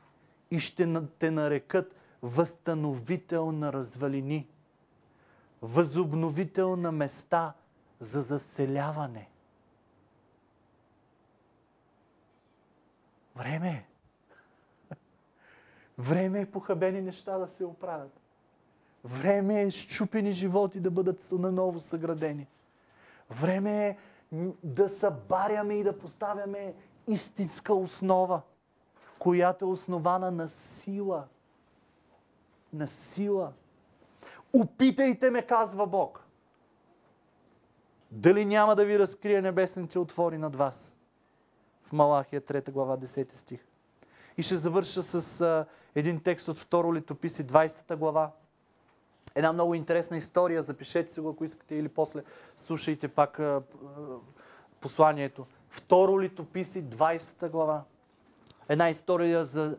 и 0.51 0.61
ще 0.61 1.03
те 1.19 1.31
нарекат 1.31 1.95
възстановител 2.23 3.53
на 3.53 3.73
развалини, 3.73 4.49
възобновител 5.63 6.77
на 6.77 6.93
места 6.93 7.55
за 8.01 8.23
заселяване. 8.23 9.29
Време 13.37 13.69
е. 13.69 13.87
Време 15.99 16.41
е 16.41 16.51
похабени 16.51 17.01
неща 17.01 17.39
да 17.39 17.49
се 17.49 17.65
оправят. 17.65 18.21
Време 19.05 19.63
е 19.63 19.71
щупени 19.71 20.31
животи 20.31 20.81
да 20.81 20.91
бъдат 20.91 21.29
наново 21.33 21.81
съградени. 21.81 22.47
Време 23.31 23.89
е 23.89 23.97
да 24.65 24.89
събаряме 24.89 25.75
и 25.75 25.83
да 25.83 25.99
поставяме 25.99 26.75
истинска 27.07 27.75
основа, 27.75 28.41
която 29.19 29.65
е 29.65 29.69
основана 29.69 30.31
на 30.31 30.49
сила. 30.49 31.25
На 32.73 32.87
сила. 32.87 33.53
Опитайте 34.53 35.31
ме, 35.31 35.47
казва 35.47 35.87
Бог. 35.87 36.25
Дали 38.11 38.45
няма 38.45 38.77
да 38.77 38.85
ви 38.85 38.99
разкрие 38.99 39.43
небесните 39.43 39.99
отвори 39.99 40.39
над 40.39 40.57
вас? 40.57 40.97
В 41.85 41.93
Малахия 41.93 42.41
3 42.41 42.71
глава 42.71 42.97
10 42.97 43.33
стих. 43.33 43.67
И 44.37 44.43
ще 44.43 44.57
завърша 44.57 45.03
с 45.03 45.41
а, 45.41 45.67
един 45.95 46.21
текст 46.21 46.49
от 46.49 46.59
второ 46.59 46.95
литописи, 46.95 47.47
20 47.47 47.97
глава. 47.97 48.31
Една 49.35 49.53
много 49.53 49.75
интересна 49.75 50.17
история, 50.17 50.63
запишете 50.63 51.13
се 51.13 51.21
го, 51.21 51.29
ако 51.29 51.45
искате, 51.45 51.75
или 51.75 51.89
после 51.89 52.23
слушайте 52.57 53.09
пак 53.09 53.39
а, 53.39 53.63
посланието. 54.81 55.47
Второ 55.71 56.21
литописи, 56.21 56.85
20 56.85 57.51
глава. 57.51 57.83
Една 58.69 58.91
история 58.91 59.45
за 59.45 59.77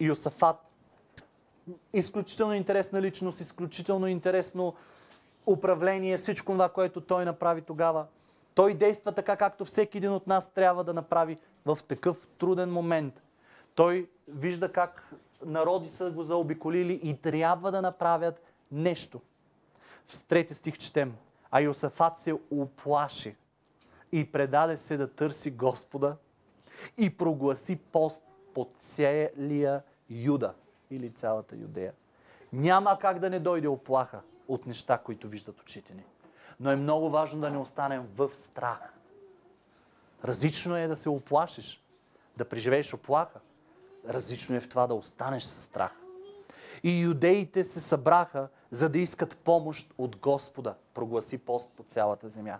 Йосафат. 0.00 0.56
Изключително 1.92 2.54
интересна 2.54 3.02
личност, 3.02 3.40
изключително 3.40 4.06
интересно 4.06 4.74
управление, 5.46 6.18
всичко 6.18 6.52
това, 6.52 6.68
което 6.68 7.00
той 7.00 7.24
направи 7.24 7.62
тогава. 7.62 8.06
Той 8.54 8.74
действа 8.74 9.12
така, 9.12 9.36
както 9.36 9.64
всеки 9.64 9.98
един 9.98 10.12
от 10.12 10.26
нас 10.26 10.50
трябва 10.50 10.84
да 10.84 10.94
направи 10.94 11.38
в 11.66 11.78
такъв 11.88 12.28
труден 12.38 12.72
момент. 12.72 13.22
Той 13.74 14.10
вижда 14.28 14.72
как 14.72 15.14
народи 15.44 15.88
са 15.88 16.10
го 16.10 16.22
заобиколили 16.22 17.00
и 17.02 17.16
трябва 17.16 17.72
да 17.72 17.82
направят 17.82 18.42
нещо. 18.72 19.20
В 20.08 20.24
трети 20.24 20.54
стих 20.54 20.78
четем. 20.78 21.14
А 21.50 21.60
Йосафат 21.60 22.18
се 22.18 22.34
оплаши 22.50 23.36
и 24.12 24.32
предаде 24.32 24.76
се 24.76 24.96
да 24.96 25.10
търси 25.10 25.50
Господа 25.50 26.16
и 26.96 27.16
прогласи 27.16 27.76
пост 27.76 28.22
по 28.54 28.68
целия 28.80 29.82
Юда 30.10 30.54
или 30.90 31.10
цялата 31.10 31.56
Юдея. 31.56 31.92
Няма 32.52 32.98
как 33.00 33.18
да 33.18 33.30
не 33.30 33.40
дойде 33.40 33.68
оплаха 33.68 34.20
от 34.48 34.66
неща, 34.66 34.98
които 34.98 35.28
виждат 35.28 35.60
очите 35.60 35.94
ни. 35.94 36.04
Но 36.60 36.70
е 36.70 36.76
много 36.76 37.10
важно 37.10 37.40
да 37.40 37.50
не 37.50 37.58
останем 37.58 38.08
в 38.16 38.30
страх. 38.34 38.92
Различно 40.24 40.76
е 40.76 40.86
да 40.86 40.96
се 40.96 41.08
оплашиш, 41.08 41.82
да 42.36 42.44
преживееш 42.44 42.94
оплаха. 42.94 43.40
Различно 44.08 44.56
е 44.56 44.60
в 44.60 44.68
това 44.68 44.86
да 44.86 44.94
останеш 44.94 45.42
с 45.42 45.62
страх. 45.62 45.92
И 46.82 47.00
юдеите 47.00 47.64
се 47.64 47.80
събраха, 47.80 48.48
за 48.70 48.88
да 48.88 48.98
искат 48.98 49.36
помощ 49.36 49.94
от 49.98 50.16
Господа, 50.16 50.74
прогласи 50.94 51.38
пост 51.38 51.68
по 51.76 51.82
цялата 51.82 52.28
земя. 52.28 52.58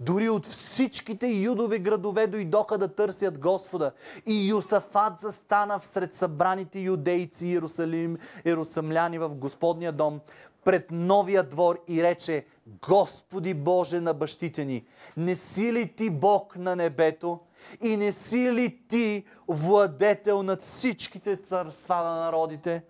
Дори 0.00 0.28
от 0.28 0.46
всичките 0.46 1.26
юдови 1.26 1.78
градове 1.78 2.26
дойдоха 2.26 2.78
да 2.78 2.88
търсят 2.88 3.38
Господа. 3.38 3.92
И 4.26 4.48
Юсафат 4.48 5.20
застана 5.20 5.78
всред 5.78 6.14
събраните 6.14 6.80
юдейци 6.80 7.46
Иерусалим, 7.46 8.18
Иерусамляни 8.44 9.18
в 9.18 9.28
Господния 9.28 9.92
дом, 9.92 10.20
пред 10.64 10.90
новия 10.90 11.42
двор 11.42 11.84
и 11.88 12.02
рече, 12.02 12.44
Господи 12.88 13.54
Боже 13.54 14.00
на 14.00 14.14
бащите 14.14 14.64
ни, 14.64 14.84
не 15.16 15.34
си 15.34 15.72
ли 15.72 15.92
ти 15.96 16.10
Бог 16.10 16.56
на 16.56 16.76
небето 16.76 17.40
и 17.80 17.96
не 17.96 18.12
си 18.12 18.52
ли 18.52 18.78
ти 18.88 19.24
владетел 19.48 20.42
над 20.42 20.60
всичките 20.60 21.36
царства 21.36 21.96
на 21.96 22.20
народите? 22.20 22.82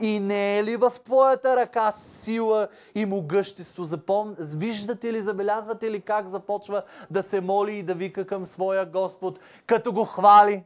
И 0.00 0.20
не 0.20 0.58
е 0.58 0.64
ли 0.64 0.76
в 0.76 0.92
твоята 1.04 1.56
ръка 1.56 1.92
сила 1.92 2.68
и 2.94 3.06
могъщество? 3.06 3.84
Запом... 3.84 4.34
Виждате 4.38 5.12
ли, 5.12 5.20
забелязвате 5.20 5.90
ли 5.90 6.00
как 6.00 6.26
започва 6.26 6.82
да 7.10 7.22
се 7.22 7.40
моли 7.40 7.78
и 7.78 7.82
да 7.82 7.94
вика 7.94 8.26
към 8.26 8.46
своя 8.46 8.86
Господ, 8.86 9.40
като 9.66 9.92
го 9.92 10.04
хвали? 10.04 10.64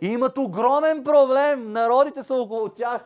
И 0.00 0.08
имат 0.08 0.38
огромен 0.38 1.04
проблем. 1.04 1.72
Народите 1.72 2.22
са 2.22 2.34
около 2.34 2.68
тях. 2.68 3.04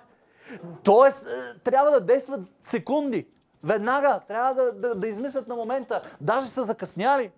Тоест, 0.82 1.26
е, 1.26 1.58
трябва 1.58 1.90
да 1.90 2.00
действат 2.00 2.40
секунди. 2.64 3.26
Веднага. 3.64 4.20
Трябва 4.28 4.54
да, 4.54 4.72
да, 4.72 4.94
да 4.94 5.08
измислят 5.08 5.48
на 5.48 5.56
момента. 5.56 6.02
Даже 6.20 6.46
са 6.46 6.62
закъсняли. 6.62 7.30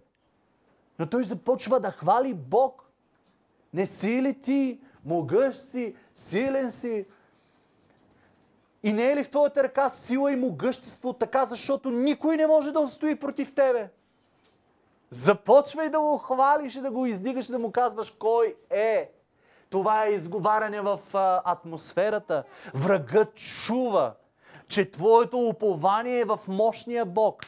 Но 0.98 1.06
той 1.06 1.24
започва 1.24 1.80
да 1.80 1.90
хвали 1.90 2.34
Бог. 2.34 2.82
Не 3.74 3.86
си 3.86 4.22
ли 4.22 4.40
ти, 4.40 4.80
могъщ 5.04 5.70
си, 5.70 5.94
силен 6.14 6.70
си, 6.70 7.06
и 8.86 8.92
не 8.92 9.12
е 9.12 9.16
ли 9.16 9.24
в 9.24 9.30
твоята 9.30 9.62
ръка 9.62 9.88
сила 9.88 10.32
и 10.32 10.36
могъщество 10.36 11.12
така, 11.12 11.46
защото 11.46 11.90
никой 11.90 12.36
не 12.36 12.46
може 12.46 12.72
да 12.72 12.80
устои 12.80 13.16
против 13.16 13.54
тебе? 13.54 13.88
Започвай 15.10 15.88
да 15.88 16.00
го 16.00 16.18
хвалиш 16.18 16.74
и 16.74 16.80
да 16.80 16.90
го 16.90 17.06
издигаш 17.06 17.46
да 17.46 17.58
му 17.58 17.72
казваш 17.72 18.10
кой 18.10 18.56
е. 18.70 19.10
Това 19.70 20.04
е 20.04 20.10
изговаряне 20.10 20.80
в 20.80 21.00
а, 21.14 21.42
атмосферата. 21.44 22.44
Врагът 22.74 23.34
чува, 23.34 24.14
че 24.68 24.90
твоето 24.90 25.38
упование 25.38 26.20
е 26.20 26.24
в 26.24 26.38
мощния 26.48 27.04
Бог 27.04 27.42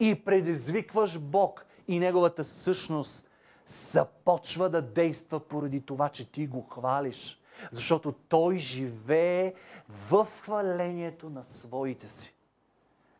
и 0.00 0.24
предизвикваш 0.24 1.18
Бог 1.18 1.66
и 1.88 1.98
Неговата 1.98 2.44
същност 2.44 3.30
започва 3.66 4.70
да 4.70 4.82
действа 4.82 5.40
поради 5.40 5.80
това, 5.80 6.08
че 6.08 6.32
ти 6.32 6.46
го 6.46 6.62
хвалиш. 6.62 7.40
Защото 7.70 8.12
той 8.12 8.58
живее 8.58 9.54
в 9.88 10.28
хвалението 10.42 11.30
на 11.30 11.42
своите 11.42 12.08
си. 12.08 12.34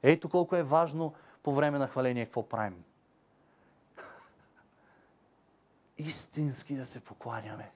Ето 0.02 0.28
колко 0.28 0.56
е 0.56 0.62
важно 0.62 1.14
по 1.42 1.52
време 1.52 1.78
на 1.78 1.88
хваление 1.88 2.24
какво 2.24 2.48
правим. 2.48 2.84
Истински 5.98 6.74
да 6.74 6.84
се 6.84 7.00
покланяме. 7.00 7.70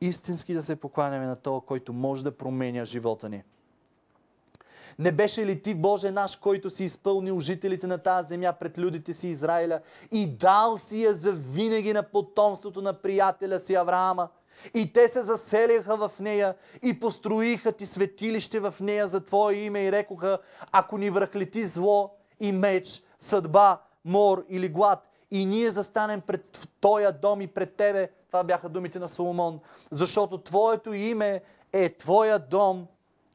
Истински 0.00 0.54
да 0.54 0.62
се 0.62 0.76
покланяме 0.76 1.26
на 1.26 1.36
това, 1.36 1.60
който 1.60 1.92
може 1.92 2.24
да 2.24 2.36
променя 2.36 2.84
живота 2.84 3.28
ни. 3.28 3.42
Не 4.98 5.12
беше 5.12 5.46
ли 5.46 5.62
ти, 5.62 5.74
Боже 5.74 6.10
наш, 6.10 6.36
който 6.36 6.70
си 6.70 6.84
изпълнил 6.84 7.40
жителите 7.40 7.86
на 7.86 7.98
тази 7.98 8.28
земя 8.28 8.52
пред 8.52 8.78
людите 8.78 9.12
си 9.12 9.28
Израиля 9.28 9.80
и 10.10 10.26
дал 10.26 10.78
си 10.78 11.04
я 11.04 11.14
за 11.14 11.32
винаги 11.32 11.92
на 11.92 12.02
потомството 12.02 12.82
на 12.82 12.92
приятеля 12.92 13.58
си 13.58 13.74
Авраама? 13.74 14.28
И 14.74 14.92
те 14.92 15.08
се 15.08 15.22
заселиха 15.22 15.96
в 15.96 16.10
нея 16.20 16.54
и 16.82 17.00
построиха 17.00 17.72
ти 17.72 17.86
светилище 17.86 18.60
в 18.60 18.74
нея 18.80 19.06
за 19.06 19.24
Твое 19.24 19.54
име 19.54 19.84
и 19.84 19.92
рекоха, 19.92 20.38
ако 20.72 20.98
ни 20.98 21.10
връхлети 21.10 21.64
зло 21.64 22.14
и 22.40 22.52
меч, 22.52 23.02
съдба, 23.18 23.80
мор 24.04 24.44
или 24.48 24.68
глад, 24.68 25.10
и 25.30 25.44
ние 25.46 25.70
застанем 25.70 26.20
пред 26.20 26.68
Тоя 26.80 27.12
дом 27.12 27.40
и 27.40 27.46
пред 27.46 27.74
Тебе, 27.76 28.10
това 28.26 28.44
бяха 28.44 28.68
думите 28.68 28.98
на 28.98 29.08
Соломон, 29.08 29.60
защото 29.90 30.38
Твоето 30.38 30.92
име 30.92 31.42
е 31.72 31.88
Твоя 31.88 32.38
дом 32.38 32.86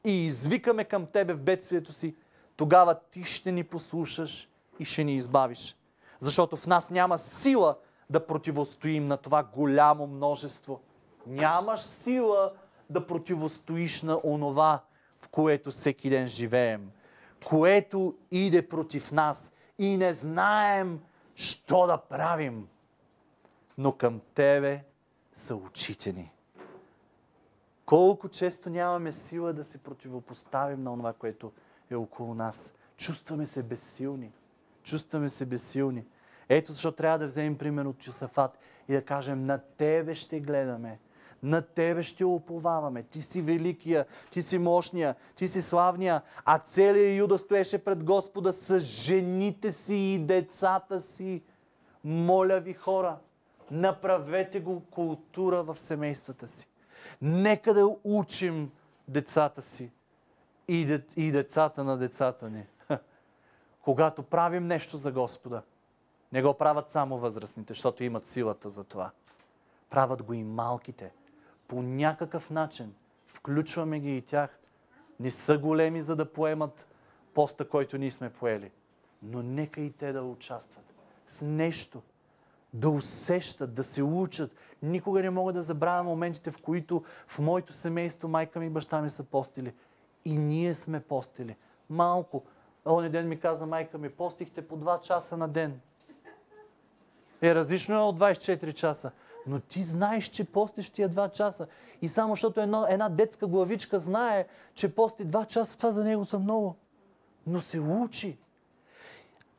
и 0.04 0.26
извикаме 0.26 0.84
към 0.84 1.06
Тебе 1.06 1.34
в 1.34 1.42
бедствието 1.42 1.92
си, 1.92 2.14
тогава 2.56 2.96
Ти 3.10 3.24
ще 3.24 3.52
ни 3.52 3.64
послушаш 3.64 4.48
и 4.78 4.84
ще 4.84 5.04
ни 5.04 5.14
избавиш. 5.14 5.76
Защото 6.18 6.56
в 6.56 6.66
нас 6.66 6.90
няма 6.90 7.18
сила 7.18 7.76
да 8.10 8.26
противостоим 8.26 9.06
на 9.06 9.16
това 9.16 9.42
голямо 9.42 10.06
множество– 10.06 10.80
Нямаш 11.26 11.80
сила 11.80 12.52
да 12.90 13.06
противостоиш 13.06 14.02
на 14.02 14.20
онова, 14.24 14.84
в 15.20 15.28
което 15.28 15.70
всеки 15.70 16.10
ден 16.10 16.26
живеем, 16.26 16.90
което 17.44 18.14
иде 18.30 18.68
против 18.68 19.12
нас 19.12 19.52
и 19.78 19.96
не 19.96 20.12
знаем, 20.12 21.00
що 21.34 21.86
да 21.86 21.98
правим. 21.98 22.68
Но 23.78 23.92
към 23.92 24.20
Тебе 24.34 24.84
са 25.32 25.56
очите 25.56 26.12
ни. 26.12 26.32
Колко 27.86 28.28
често 28.28 28.70
нямаме 28.70 29.12
сила 29.12 29.52
да 29.52 29.64
се 29.64 29.78
противопоставим 29.78 30.82
на 30.82 30.96
това, 30.96 31.12
което 31.12 31.52
е 31.90 31.94
около 31.94 32.34
нас. 32.34 32.74
Чувстваме 32.96 33.46
се 33.46 33.62
безсилни. 33.62 34.32
Чувстваме 34.82 35.28
се 35.28 35.46
безсилни. 35.46 36.04
Ето 36.48 36.72
защо 36.72 36.92
трябва 36.92 37.18
да 37.18 37.26
вземем 37.26 37.58
пример 37.58 37.84
от 37.84 38.06
Йосафат 38.06 38.58
и 38.88 38.92
да 38.92 39.04
кажем, 39.04 39.46
на 39.46 39.58
Тебе 39.58 40.14
ще 40.14 40.40
гледаме 40.40 40.98
на 41.42 41.62
Тебе 41.62 42.02
ще 42.02 42.24
уповаваме. 42.24 43.02
Ти 43.02 43.22
си 43.22 43.42
великия, 43.42 44.06
Ти 44.30 44.42
си 44.42 44.58
мощния, 44.58 45.14
Ти 45.34 45.48
си 45.48 45.62
славния. 45.62 46.22
А 46.44 46.58
целият 46.58 47.18
Юда 47.18 47.38
стоеше 47.38 47.78
пред 47.78 48.04
Господа 48.04 48.52
с 48.52 48.78
жените 48.78 49.72
си 49.72 49.96
и 49.96 50.18
децата 50.18 51.00
си. 51.00 51.42
Моля 52.04 52.60
ви 52.60 52.72
хора, 52.72 53.18
направете 53.70 54.60
го 54.60 54.80
култура 54.80 55.62
в 55.62 55.78
семействата 55.78 56.46
си. 56.46 56.68
Нека 57.22 57.74
да 57.74 57.96
учим 58.04 58.70
децата 59.08 59.62
си 59.62 59.90
и 61.16 61.30
децата 61.32 61.84
на 61.84 61.96
децата 61.96 62.50
ни. 62.50 62.66
Когато 63.80 64.22
правим 64.22 64.66
нещо 64.66 64.96
за 64.96 65.12
Господа, 65.12 65.62
не 66.32 66.42
го 66.42 66.54
правят 66.54 66.90
само 66.90 67.18
възрастните, 67.18 67.70
защото 67.70 68.04
имат 68.04 68.26
силата 68.26 68.68
за 68.68 68.84
това. 68.84 69.10
Правят 69.90 70.22
го 70.22 70.32
и 70.32 70.44
малките– 70.44 71.12
по 71.68 71.82
някакъв 71.82 72.50
начин 72.50 72.94
включваме 73.26 74.00
ги 74.00 74.16
и 74.16 74.22
тях. 74.22 74.58
Не 75.20 75.30
са 75.30 75.58
големи, 75.58 76.02
за 76.02 76.16
да 76.16 76.32
поемат 76.32 76.86
поста, 77.34 77.68
който 77.68 77.98
ние 77.98 78.10
сме 78.10 78.32
поели. 78.32 78.70
Но 79.22 79.42
нека 79.42 79.80
и 79.80 79.92
те 79.92 80.12
да 80.12 80.22
участват 80.22 80.94
с 81.26 81.42
нещо, 81.42 82.02
да 82.74 82.90
усещат, 82.90 83.74
да 83.74 83.84
се 83.84 84.02
учат. 84.02 84.54
Никога 84.82 85.22
не 85.22 85.30
мога 85.30 85.52
да 85.52 85.62
забравя 85.62 86.02
моментите, 86.02 86.50
в 86.50 86.62
които 86.62 87.04
в 87.26 87.38
моето 87.38 87.72
семейство 87.72 88.28
майка 88.28 88.60
ми 88.60 88.66
и 88.66 88.70
баща 88.70 89.02
ми 89.02 89.10
са 89.10 89.24
постили. 89.24 89.74
И 90.24 90.36
ние 90.36 90.74
сме 90.74 91.00
постили. 91.00 91.56
Малко. 91.90 92.42
Оня 92.86 93.10
ден 93.10 93.28
ми 93.28 93.40
каза 93.40 93.66
майка 93.66 93.98
ми, 93.98 94.10
постихте 94.10 94.68
по 94.68 94.78
2 94.78 95.00
часа 95.00 95.36
на 95.36 95.48
ден. 95.48 95.80
Е, 97.42 97.54
различно 97.54 97.94
е 97.94 97.98
от 97.98 98.18
24 98.18 98.72
часа. 98.72 99.10
Но 99.46 99.60
ти 99.60 99.82
знаеш, 99.82 100.24
че 100.24 100.44
постиш 100.44 100.90
тия 100.90 101.08
два 101.08 101.28
часа. 101.28 101.66
И 102.02 102.08
само 102.08 102.32
защото 102.32 102.60
едно, 102.60 102.86
една 102.88 103.08
детска 103.08 103.46
главичка 103.46 103.98
знае, 103.98 104.46
че 104.74 104.94
пости 104.94 105.24
два 105.24 105.44
часа, 105.44 105.76
това 105.76 105.92
за 105.92 106.04
него 106.04 106.24
са 106.24 106.38
много. 106.38 106.76
Но 107.46 107.60
се 107.60 107.80
учи. 107.80 108.38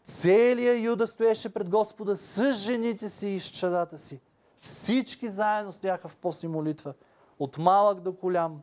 Целият 0.06 0.84
Юда 0.84 1.08
стоеше 1.08 1.54
пред 1.54 1.70
Господа 1.70 2.16
с 2.16 2.52
жените 2.52 3.10
си 3.10 3.30
и 3.30 3.40
с 3.40 3.50
чадата 3.50 3.98
си. 3.98 4.20
Всички 4.60 5.30
заедно 5.30 5.72
стояха 5.72 6.08
в 6.08 6.18
пост 6.18 6.44
молитва. 6.44 6.94
От 7.40 7.58
малък 7.58 8.00
до 8.00 8.12
голям. 8.12 8.62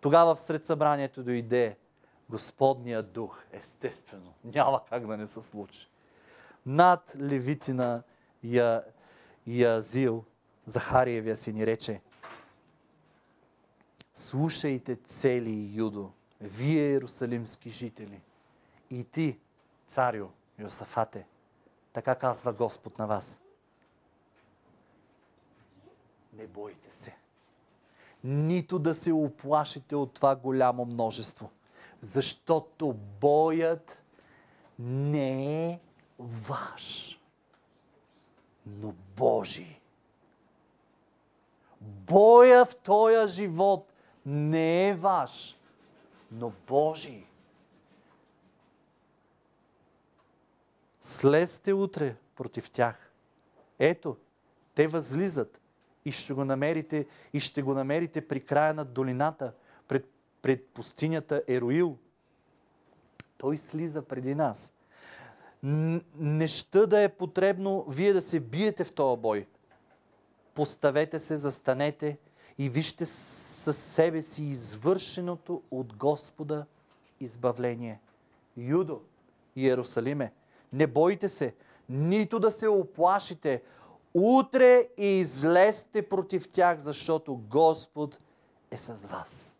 Тогава 0.00 0.34
всред 0.34 0.66
събранието 0.66 1.22
дойде 1.22 1.76
Господния 2.30 3.02
дух. 3.02 3.42
Естествено. 3.52 4.32
Няма 4.44 4.80
как 4.88 5.06
да 5.06 5.16
не 5.16 5.26
се 5.26 5.42
случи. 5.42 5.88
Над 6.66 7.16
Левитина 7.20 8.02
я, 8.44 8.82
Язил, 9.46 10.24
Захариевия 10.70 11.36
си 11.36 11.52
ни 11.52 11.66
рече, 11.66 12.00
Слушайте 14.14 14.96
цели 14.96 15.70
Юдо, 15.74 16.10
вие 16.40 16.90
иерусалимски 16.90 17.70
жители, 17.70 18.20
и 18.90 19.04
ти, 19.04 19.38
царю 19.88 20.28
Йосафате, 20.58 21.26
така 21.92 22.14
казва 22.14 22.52
Господ 22.52 22.98
на 22.98 23.06
вас. 23.06 23.40
Не 26.32 26.46
бойте 26.46 26.94
се. 26.94 27.16
Нито 28.24 28.78
да 28.78 28.94
се 28.94 29.12
оплашите 29.12 29.96
от 29.96 30.14
това 30.14 30.36
голямо 30.36 30.84
множество, 30.84 31.50
защото 32.00 32.92
боят 33.20 34.02
не 34.78 35.64
е 35.70 35.80
ваш, 36.18 37.18
но 38.66 38.94
Божий. 39.16 39.79
Боя 41.80 42.64
в 42.64 42.76
този 42.76 43.34
живот 43.34 43.92
не 44.26 44.88
е 44.88 44.94
ваш, 44.94 45.56
но 46.32 46.52
Божий. 46.66 47.26
Слезте 51.02 51.72
утре 51.72 52.16
против 52.36 52.70
тях. 52.70 53.12
Ето, 53.78 54.16
те 54.74 54.86
възлизат 54.86 55.60
и 56.04 56.12
ще 56.12 56.32
го 56.32 56.44
намерите, 56.44 57.06
и 57.32 57.40
ще 57.40 57.62
го 57.62 57.74
намерите 57.74 58.28
при 58.28 58.40
края 58.40 58.74
на 58.74 58.84
долината, 58.84 59.52
пред, 59.88 60.10
пред 60.42 60.66
пустинята 60.66 61.42
Ероил. 61.48 61.98
Той 63.38 63.58
слиза 63.58 64.02
преди 64.02 64.34
нас. 64.34 64.72
Не 65.62 66.48
ще 66.48 66.86
да 66.86 67.00
е 67.00 67.08
потребно 67.08 67.84
вие 67.88 68.12
да 68.12 68.20
се 68.20 68.40
биете 68.40 68.84
в 68.84 68.92
този 68.92 69.20
бой. 69.20 69.46
Поставете 70.60 71.18
се, 71.18 71.36
застанете 71.36 72.18
и 72.58 72.68
вижте 72.68 73.06
със 73.06 73.76
себе 73.76 74.22
си 74.22 74.44
извършеното 74.44 75.62
от 75.70 75.96
Господа 75.96 76.66
избавление. 77.20 78.00
Юдо, 78.56 79.00
Иерусалиме, 79.56 80.32
не 80.72 80.86
бойте 80.86 81.28
се, 81.28 81.54
нито 81.88 82.38
да 82.38 82.50
се 82.50 82.68
оплашите. 82.68 83.62
Утре 84.14 84.88
и 84.98 85.06
излезте 85.06 86.08
против 86.08 86.48
тях, 86.48 86.78
защото 86.78 87.36
Господ 87.36 88.24
е 88.70 88.78
с 88.78 89.06
вас. 89.06 89.56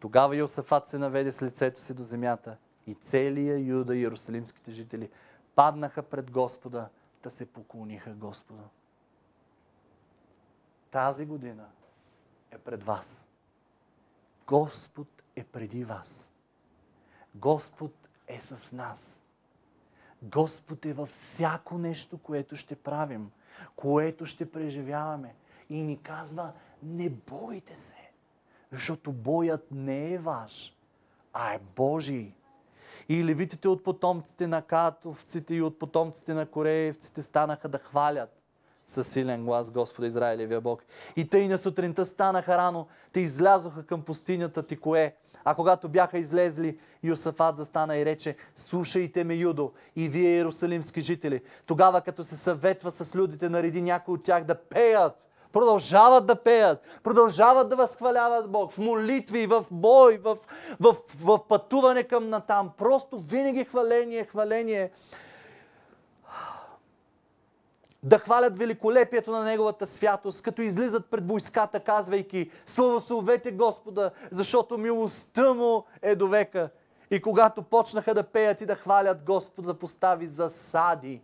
Тогава 0.00 0.36
Йосафат 0.36 0.88
се 0.88 0.98
наведе 0.98 1.32
с 1.32 1.42
лицето 1.42 1.80
си 1.80 1.94
до 1.94 2.02
земята 2.02 2.56
и 2.86 2.94
целия 2.94 3.58
Юда 3.58 3.96
и 3.96 4.00
Иерусалимските 4.00 4.70
жители 4.70 5.10
паднаха 5.54 6.02
пред 6.02 6.30
Господа, 6.30 6.88
да 7.22 7.30
се 7.30 7.52
поклониха 7.52 8.10
Господа. 8.10 8.68
Тази 10.90 11.26
година 11.26 11.68
е 12.50 12.58
пред 12.58 12.84
вас. 12.84 13.28
Господ 14.46 15.22
е 15.36 15.44
преди 15.44 15.84
вас. 15.84 16.32
Господ 17.34 18.08
е 18.28 18.38
с 18.38 18.72
нас. 18.72 19.24
Господ 20.22 20.86
е 20.86 20.92
във 20.92 21.08
всяко 21.08 21.78
нещо, 21.78 22.18
което 22.18 22.56
ще 22.56 22.76
правим, 22.76 23.30
което 23.76 24.26
ще 24.26 24.52
преживяваме. 24.52 25.34
И 25.70 25.82
ни 25.82 26.02
казва, 26.02 26.52
не 26.82 27.10
бойте 27.10 27.74
се, 27.74 28.10
защото 28.72 29.12
боят 29.12 29.66
не 29.70 30.12
е 30.12 30.18
ваш, 30.18 30.76
а 31.32 31.54
е 31.54 31.58
Божий. 31.58 32.34
И 33.08 33.24
левитите 33.24 33.68
от 33.68 33.84
потомците 33.84 34.46
на 34.46 34.62
Катовците 34.62 35.54
и 35.54 35.62
от 35.62 35.78
потомците 35.78 36.34
на 36.34 36.46
Кореевците 36.46 37.22
станаха 37.22 37.68
да 37.68 37.78
хвалят 37.78 38.38
със 38.88 39.08
силен 39.08 39.44
глас 39.44 39.70
Господа 39.70 40.06
Израилевия 40.06 40.60
Бог. 40.60 40.82
И 41.16 41.28
тъй 41.28 41.48
на 41.48 41.58
сутринта 41.58 42.04
станаха 42.04 42.58
рано, 42.58 42.86
те 43.12 43.20
излязоха 43.20 43.82
към 43.82 44.02
пустинята 44.02 44.62
Тикое. 44.62 45.14
А 45.44 45.54
когато 45.54 45.88
бяха 45.88 46.18
излезли, 46.18 46.78
Йосафат 47.02 47.56
застана 47.56 47.96
и 47.96 48.04
рече, 48.04 48.36
слушайте 48.56 49.24
ме, 49.24 49.34
Юдо, 49.34 49.72
и 49.96 50.08
вие, 50.08 50.30
иерусалимски 50.30 51.00
жители. 51.00 51.42
Тогава, 51.66 52.00
като 52.00 52.24
се 52.24 52.36
съветва 52.36 52.90
с 52.90 53.14
людите, 53.14 53.48
нареди 53.48 53.82
някой 53.82 54.14
от 54.14 54.24
тях 54.24 54.44
да 54.44 54.54
пеят. 54.54 55.28
Продължават 55.52 56.26
да 56.26 56.36
пеят, 56.36 57.00
продължават 57.02 57.68
да 57.68 57.76
възхваляват 57.76 58.50
Бог 58.50 58.72
в 58.72 58.78
молитви, 58.78 59.46
в 59.46 59.64
бой, 59.70 60.18
в, 60.18 60.36
в, 60.80 60.96
в, 61.24 61.38
пътуване 61.48 62.04
към 62.04 62.28
натам. 62.28 62.70
Просто 62.78 63.16
винаги 63.16 63.64
хваление, 63.64 64.24
хваление 64.24 64.90
да 68.02 68.18
хвалят 68.18 68.56
великолепието 68.56 69.30
на 69.30 69.44
Неговата 69.44 69.86
святост, 69.86 70.42
като 70.42 70.62
излизат 70.62 71.06
пред 71.10 71.28
войската, 71.28 71.80
казвайки 71.80 72.50
Славословете 72.66 73.50
Господа, 73.50 74.10
защото 74.30 74.78
милостта 74.78 75.52
Му 75.52 75.84
е 76.02 76.16
до 76.16 76.28
века. 76.28 76.70
И 77.10 77.22
когато 77.22 77.62
почнаха 77.62 78.14
да 78.14 78.22
пеят 78.22 78.60
и 78.60 78.66
да 78.66 78.74
хвалят, 78.74 79.22
Господ 79.22 79.78
постави 79.78 80.26
засади. 80.26 81.22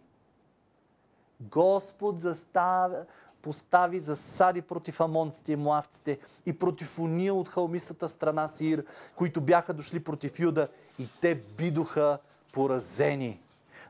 Господ 1.40 2.20
заставя, 2.20 3.04
постави 3.44 3.98
засади 3.98 4.62
против 4.62 5.00
амонците 5.00 5.52
и 5.52 5.56
муавците 5.56 6.18
и 6.46 6.58
против 6.58 6.98
уния 6.98 7.34
от 7.34 7.48
халмистата 7.48 8.08
страна 8.08 8.48
Сир, 8.48 8.84
които 9.16 9.40
бяха 9.40 9.74
дошли 9.74 10.04
против 10.04 10.38
Юда 10.38 10.68
и 10.98 11.08
те 11.20 11.34
бидоха 11.34 12.18
поразени. 12.52 13.40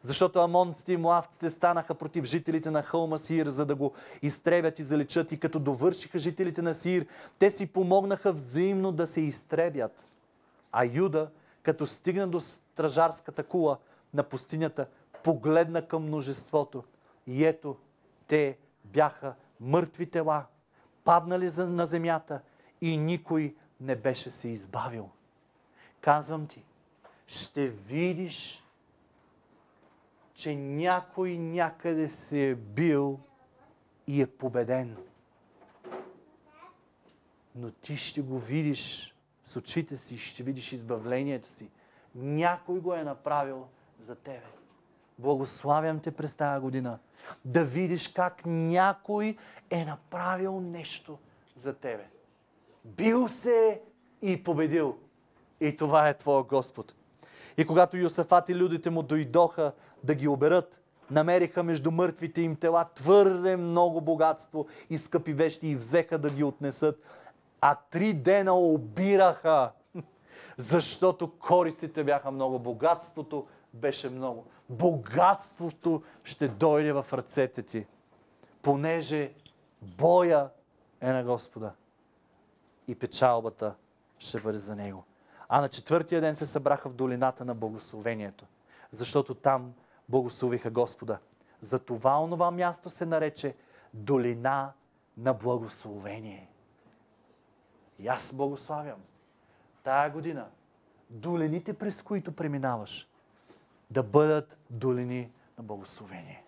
Защото 0.02 0.40
амонците 0.40 0.92
и 0.92 0.96
муавците 0.96 1.50
станаха 1.50 1.94
против 1.94 2.24
жителите 2.24 2.70
на 2.70 2.82
хълма 2.82 3.18
Сир, 3.18 3.46
за 3.46 3.66
да 3.66 3.74
го 3.74 3.92
изтребят 4.22 4.78
и 4.78 4.82
заличат. 4.82 5.32
И 5.32 5.40
като 5.40 5.59
довършиха 5.59 6.18
жителите 6.18 6.62
на 6.62 6.74
Сир, 6.74 7.07
те 7.38 7.50
си 7.50 7.66
помогнаха 7.66 8.32
взаимно 8.32 8.92
да 8.92 9.07
се 9.07 9.20
изтребят. 9.20 10.07
А 10.72 10.84
Юда, 10.84 11.30
като 11.62 11.86
стигна 11.86 12.28
до 12.28 12.40
стражарската 12.40 13.42
кула 13.42 13.78
на 14.14 14.22
пустинята, 14.22 14.86
погледна 15.22 15.88
към 15.88 16.02
множеството. 16.02 16.84
И 17.26 17.44
ето, 17.44 17.76
те 18.28 18.59
бяха 18.84 19.34
мъртви 19.64 20.06
тела, 20.06 20.46
паднали 21.04 21.50
на 21.58 21.86
земята 21.86 22.40
и 22.80 22.96
никой 22.96 23.54
не 23.80 23.96
беше 23.96 24.30
се 24.30 24.48
избавил. 24.48 25.10
Казвам 26.00 26.46
ти, 26.46 26.64
ще 27.26 27.68
видиш 27.68 28.64
че 30.34 30.56
някой 30.56 31.38
някъде 31.38 32.08
се 32.08 32.50
е 32.50 32.54
бил 32.54 33.20
и 34.06 34.22
е 34.22 34.26
победен. 34.26 34.96
Но 37.54 37.70
ти 37.70 37.96
ще 37.96 38.22
го 38.22 38.38
видиш 38.38 39.14
с 39.44 39.56
очите 39.56 39.96
си, 39.96 40.18
ще 40.18 40.42
видиш 40.42 40.72
избавлението 40.72 41.48
си. 41.48 41.70
Някой 42.14 42.80
го 42.80 42.94
е 42.94 43.04
направил 43.04 43.68
за 44.00 44.14
тебе. 44.14 44.46
Благославям 45.18 46.00
те 46.00 46.10
през 46.10 46.34
тази 46.34 46.60
година 46.60 46.98
да 47.44 47.64
видиш 47.64 48.08
как 48.08 48.42
някой 48.46 49.36
е 49.70 49.84
направил 49.84 50.60
нещо 50.60 51.18
за 51.56 51.74
тебе. 51.74 52.04
Бил 52.84 53.28
се 53.28 53.80
и 54.22 54.44
победил. 54.44 54.96
И 55.60 55.76
това 55.76 56.08
е 56.08 56.14
Твоя 56.14 56.42
Господ. 56.42 56.94
И 57.56 57.66
когато 57.66 57.96
Йосафат 57.96 58.48
и 58.48 58.54
людите 58.54 58.90
му 58.90 59.02
дойдоха 59.02 59.72
да 60.04 60.14
ги 60.14 60.28
оберат, 60.28 60.80
намериха 61.10 61.62
между 61.62 61.90
мъртвите 61.90 62.42
им 62.42 62.56
тела 62.56 62.84
твърде 62.94 63.56
много 63.56 64.00
богатство 64.00 64.66
и 64.90 64.98
скъпи 64.98 65.32
вещи 65.32 65.68
и 65.68 65.76
взеха 65.76 66.18
да 66.18 66.30
ги 66.30 66.44
отнесат. 66.44 67.02
А 67.60 67.74
три 67.74 68.12
дена 68.12 68.54
обираха, 68.54 69.70
защото 70.56 71.30
користите 71.30 72.04
бяха 72.04 72.30
много, 72.30 72.58
богатството 72.58 73.46
беше 73.74 74.10
много. 74.10 74.46
Богатството 74.68 76.02
ще 76.24 76.48
дойде 76.48 76.92
в 76.92 77.06
ръцете 77.12 77.62
ти, 77.62 77.86
понеже 78.62 79.32
боя 79.82 80.50
е 81.00 81.12
на 81.12 81.24
Господа 81.24 81.72
и 82.88 82.94
печалбата 82.94 83.74
ще 84.18 84.40
бъде 84.40 84.58
за 84.58 84.76
Него. 84.76 85.04
А 85.48 85.60
на 85.60 85.68
четвъртия 85.68 86.20
ден 86.20 86.36
се 86.36 86.46
събраха 86.46 86.88
в 86.88 86.94
долината 86.94 87.44
на 87.44 87.54
благословението, 87.54 88.46
защото 88.90 89.34
там 89.34 89.74
благословиха 90.08 90.70
Господа. 90.70 91.18
За 91.60 91.78
това 91.78 92.22
онова 92.22 92.50
място 92.50 92.90
се 92.90 93.06
нарече 93.06 93.54
долина 93.94 94.72
на 95.16 95.34
благословение. 95.34 96.48
И 97.98 98.08
аз 98.08 98.34
благославям 98.34 98.98
тая 99.82 100.10
година 100.10 100.48
долините, 101.10 101.74
през 101.74 102.02
които 102.02 102.32
преминаваш, 102.32 103.08
да 103.91 104.03
бъдат 104.03 104.59
долини 104.70 105.30
на 105.59 105.64
благословение. 105.64 106.45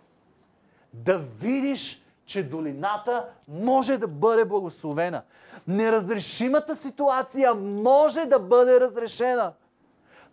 Да 0.93 1.18
видиш 1.18 2.07
че 2.26 2.49
долината 2.49 3.28
може 3.49 3.99
да 3.99 4.09
бъде 4.09 4.45
благословена. 4.45 5.22
Неразрешимата 5.68 6.76
ситуация 6.76 7.55
може 7.55 8.26
да 8.26 8.39
бъде 8.39 8.80
разрешена. 8.80 9.53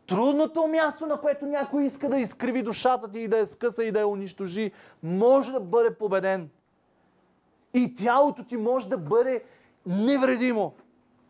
Трудното 0.08 0.68
място, 0.68 1.06
на 1.06 1.22
което 1.22 1.46
някой 1.46 1.84
иска 1.84 2.10
да 2.10 2.20
изкриви 2.20 2.64
душата 2.64 3.12
ти 3.12 3.20
и 3.20 3.28
да 3.28 3.38
я 3.38 3.46
скъса 3.46 3.84
и 3.84 3.92
да 3.92 4.00
я 4.00 4.08
унищожи, 4.08 4.72
може 5.04 5.52
да 5.52 5.60
бъде 5.60 5.94
победен. 5.96 6.50
И 7.74 7.94
тялото 7.94 8.44
ти 8.44 8.58
може 8.58 8.90
да 8.90 8.98
бъде 8.98 9.44
невредимо 9.86 10.74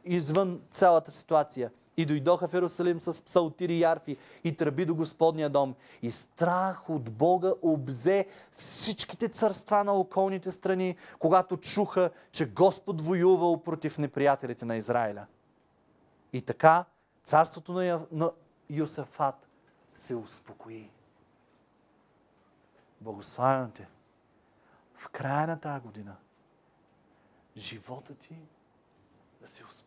извън 0.05 0.61
цялата 0.71 1.11
ситуация. 1.11 1.71
И 1.97 2.05
дойдоха 2.05 2.47
в 2.47 2.53
Иерусалим 2.53 2.99
с 2.99 3.21
псалтири 3.21 3.77
и 3.77 3.83
арфи 3.83 4.17
и 4.43 4.55
тръби 4.55 4.85
до 4.85 4.95
Господния 4.95 5.49
дом. 5.49 5.75
И 6.01 6.11
страх 6.11 6.89
от 6.89 7.11
Бога 7.11 7.53
обзе 7.61 8.27
всичките 8.57 9.27
царства 9.27 9.83
на 9.83 9.93
околните 9.93 10.51
страни, 10.51 10.95
когато 11.19 11.57
чуха, 11.57 12.09
че 12.31 12.49
Господ 12.49 13.01
воювал 13.01 13.63
против 13.63 13.97
неприятелите 13.97 14.65
на 14.65 14.75
Израиля. 14.75 15.25
И 16.33 16.41
така 16.41 16.85
царството 17.23 17.71
на, 17.71 18.05
на 18.11 18.31
Йосафат 18.69 19.49
се 19.95 20.15
успокои. 20.15 20.89
Благославям 23.01 23.71
те. 23.71 23.87
В 24.95 25.09
края 25.09 25.47
на 25.47 25.59
тази 25.59 25.81
година 25.81 26.15
живота 27.57 28.15
ти 28.15 28.35
да 29.41 29.47
се 29.47 29.63
успокои. 29.63 29.82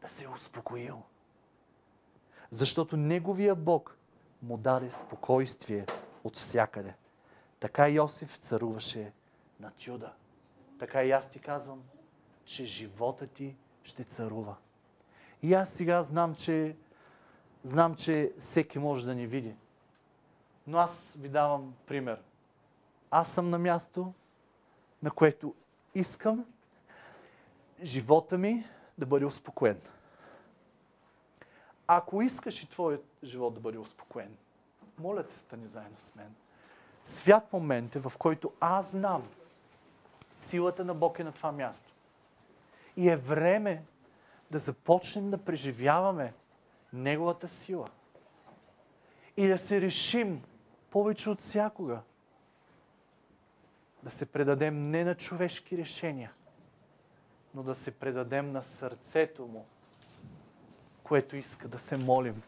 Да 0.00 0.08
се 0.08 0.24
е 0.24 0.28
успокоил. 0.28 1.02
Защото 2.50 2.96
Неговия 2.96 3.54
Бог 3.54 3.98
му 4.42 4.56
даде 4.56 4.90
спокойствие 4.90 5.86
от 6.24 6.36
всякъде. 6.36 6.94
Така 7.60 7.88
Йосиф 7.88 8.36
царуваше 8.36 9.12
над 9.60 9.86
Юда. 9.86 10.12
Така 10.78 11.04
и 11.04 11.10
аз 11.10 11.30
ти 11.30 11.38
казвам, 11.38 11.82
че 12.44 12.66
живота 12.66 13.26
ти 13.26 13.56
ще 13.84 14.04
царува. 14.04 14.56
И 15.42 15.54
аз 15.54 15.70
сега 15.70 16.02
знам, 16.02 16.34
че 16.34 16.76
знам, 17.62 17.94
че 17.94 18.32
всеки 18.38 18.78
може 18.78 19.06
да 19.06 19.14
ни 19.14 19.26
види. 19.26 19.54
Но 20.66 20.78
аз 20.78 21.14
ви 21.18 21.28
давам 21.28 21.74
пример. 21.86 22.22
Аз 23.10 23.32
съм 23.32 23.50
на 23.50 23.58
място, 23.58 24.12
на 25.02 25.10
което 25.10 25.54
искам 25.94 26.44
живота 27.82 28.38
ми 28.38 28.64
да 28.98 29.06
бъде 29.06 29.24
успокоен. 29.24 29.80
Ако 31.86 32.22
искаш 32.22 32.62
и 32.62 32.68
твоят 32.70 33.04
живот 33.24 33.54
да 33.54 33.60
бъде 33.60 33.78
успокоен, 33.78 34.36
моля 34.98 35.26
те, 35.26 35.38
стани 35.38 35.68
заедно 35.68 35.96
с 35.98 36.14
мен. 36.14 36.34
Свят 37.04 37.52
момент 37.52 37.96
е, 37.96 37.98
в 37.98 38.12
който 38.18 38.52
аз 38.60 38.90
знам 38.90 39.28
силата 40.30 40.84
на 40.84 40.94
Бог 40.94 41.18
е 41.18 41.24
на 41.24 41.32
това 41.32 41.52
място. 41.52 41.92
И 42.96 43.08
е 43.08 43.16
време 43.16 43.84
да 44.50 44.58
започнем 44.58 45.30
да 45.30 45.38
преживяваме 45.38 46.34
Неговата 46.92 47.48
сила. 47.48 47.88
И 49.36 49.48
да 49.48 49.58
се 49.58 49.80
решим 49.80 50.42
повече 50.90 51.30
от 51.30 51.38
всякога 51.38 52.00
да 54.02 54.10
се 54.10 54.26
предадем 54.26 54.88
не 54.88 55.04
на 55.04 55.14
човешки 55.14 55.78
решения, 55.78 56.32
но 57.54 57.62
да 57.62 57.74
се 57.74 57.90
предадем 57.90 58.52
на 58.52 58.62
сърцето 58.62 59.46
му, 59.46 59.66
което 61.02 61.36
иска 61.36 61.68
да 61.68 61.78
се 61.78 61.96
молим. 61.96 62.42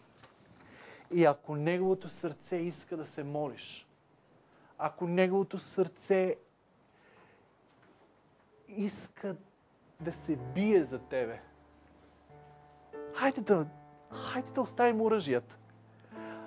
И 1.11 1.25
ако 1.25 1.57
неговото 1.57 2.09
сърце 2.09 2.57
иска 2.57 2.97
да 2.97 3.07
се 3.07 3.25
молиш, 3.25 3.87
ако 4.79 5.07
неговото 5.07 5.59
сърце 5.59 6.37
иска 8.69 9.37
да 10.01 10.13
се 10.13 10.37
бие 10.37 10.85
за 10.85 10.99
тебе, 10.99 11.41
хайде 13.15 13.41
да, 13.41 13.67
хайде 14.11 14.53
да 14.53 14.61
оставим 14.61 15.01
оръжията. 15.01 15.59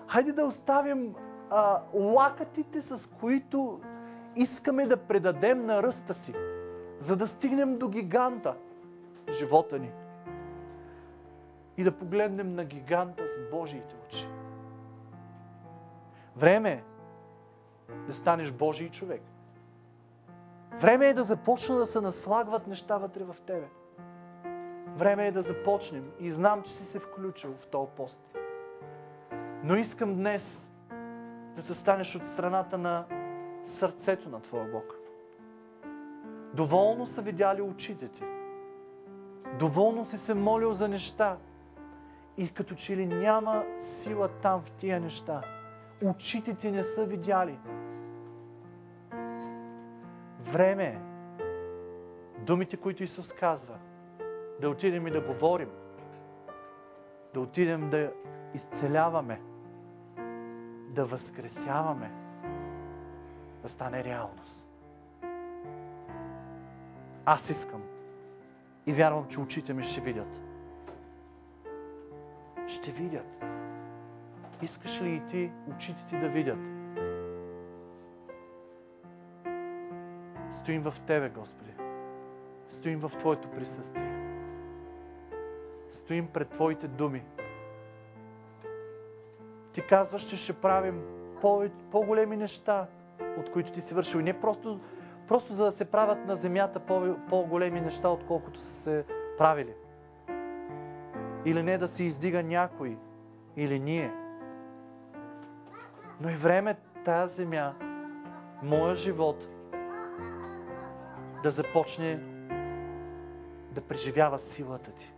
Хайде 0.08 0.32
да 0.32 0.46
оставим 0.46 1.16
а, 1.50 1.82
лакатите, 1.94 2.82
с 2.82 3.12
които 3.20 3.82
искаме 4.36 4.88
да 4.88 4.98
предадем 4.98 5.66
на 5.66 5.84
ръста 5.84 6.14
си, 6.14 6.34
за 7.00 7.16
да 7.16 7.28
стигнем 7.28 7.78
до 7.78 7.90
гиганта 7.90 8.56
живота 9.30 9.80
ни. 9.80 9.92
И 11.78 11.84
да 11.84 11.92
погледнем 11.92 12.56
на 12.56 12.66
гиганта 12.66 13.28
с 13.28 13.52
Божиите 13.52 13.96
очи. 14.08 14.28
Време 16.36 16.72
е 16.72 16.84
да 18.08 18.14
станеш 18.14 18.52
Божий 18.52 18.90
човек. 18.90 19.22
Време 20.82 21.08
е 21.08 21.14
да 21.14 21.24
започна 21.24 21.76
да 21.76 21.86
се 21.86 22.02
наслагват 22.02 22.68
неща 22.68 22.98
вътре 22.98 23.24
в 23.24 23.36
тебе. 23.46 23.68
Време 24.96 25.28
е 25.28 25.32
да 25.32 25.42
започнем. 25.42 26.12
И 26.20 26.32
знам, 26.32 26.62
че 26.62 26.72
си 26.72 26.84
се 26.84 27.00
включил 27.00 27.54
в 27.58 27.68
този 27.68 27.92
пост. 27.98 28.20
Но 29.64 29.76
искам 29.76 30.16
днес 30.16 30.72
да 31.56 31.62
се 31.62 31.74
станеш 31.74 32.16
от 32.16 32.26
страната 32.26 32.78
на 32.78 33.06
сърцето 33.64 34.30
на 34.30 34.42
Твоя 34.42 34.72
Бог. 34.72 35.05
Доволно 36.56 37.06
са 37.06 37.22
видяли 37.22 37.62
очите 37.62 38.08
ти. 38.08 38.24
Доволно 39.60 40.06
си 40.06 40.18
се 40.18 40.34
молил 40.34 40.74
за 40.74 40.88
неща. 40.88 41.38
И 42.38 42.50
като 42.50 42.76
че 42.76 42.98
ли 42.98 43.06
няма 43.06 43.64
сила 43.80 44.28
там 44.28 44.62
в 44.62 44.72
тия 44.72 45.00
неща. 45.00 45.42
Очите 46.04 46.54
ти 46.54 46.72
не 46.72 46.84
са 46.84 47.06
видяли. 47.06 47.60
Време 50.40 50.84
е 50.84 51.00
думите, 52.42 52.78
които 52.78 53.04
Исус 53.04 53.34
казва, 53.34 53.76
да 54.62 54.70
отидем 54.70 55.08
и 55.08 55.12
да 55.12 55.22
говорим, 55.22 55.70
да 57.34 57.40
отидем 57.40 57.90
да 57.90 58.12
изцеляваме, 58.54 59.42
да 60.90 61.06
възкресяваме, 61.06 62.12
да 63.62 63.70
стане 63.70 64.04
реалност. 64.04 64.68
Аз 67.26 67.50
искам 67.50 67.82
и 68.86 68.94
вярвам, 68.94 69.28
че 69.28 69.40
очите 69.40 69.74
ми 69.74 69.84
ще 69.84 70.02
видят. 70.02 70.42
Ще 72.68 72.92
видят. 72.92 73.44
Искаш 74.62 75.02
ли 75.02 75.16
и 75.16 75.26
ти 75.26 75.52
очите 75.76 76.06
ти 76.06 76.20
да 76.20 76.30
видят? 76.30 76.60
Стоим 80.52 80.82
в 80.82 81.02
Тебе, 81.02 81.30
Господи. 81.30 81.74
Стоим 82.68 83.00
в 83.00 83.12
Твоето 83.18 83.48
присъствие. 83.48 84.26
Стоим 85.92 86.28
пред 86.28 86.50
Твоите 86.50 86.88
думи. 86.88 87.24
Ти 89.74 89.82
казваш, 89.82 90.30
че 90.30 90.38
ще 90.38 90.54
правим 90.54 91.02
по-големи 91.92 92.38
неща, 92.38 92.88
от 93.38 93.52
които 93.52 93.72
ти 93.72 93.82
си 93.82 93.94
вършил. 93.94 94.20
И 94.20 94.24
не 94.24 94.40
просто, 94.40 94.80
просто 95.28 95.54
за 95.54 95.66
да 95.66 95.72
се 95.72 95.86
правят 95.86 96.26
на 96.28 96.36
земята 96.36 96.80
по- 96.80 97.16
по-големи 97.30 97.82
неща, 97.82 98.10
отколкото 98.10 98.60
са 98.60 98.82
се 98.82 99.06
правили. 99.38 99.74
Или 101.46 101.64
не 101.64 101.78
да 101.78 101.88
се 101.88 102.04
издига 102.04 102.44
някой, 102.44 102.98
или 103.58 103.80
ние. 103.80 104.14
Но 106.22 106.30
е 106.30 106.36
време 106.36 106.76
тази 107.06 107.36
земя, 107.36 107.74
моя 108.64 108.96
живот, 108.96 109.48
да 111.44 111.50
започне 111.50 112.20
да 113.72 113.82
преживява 113.82 114.40
силата 114.40 114.92
ти. 114.92 115.14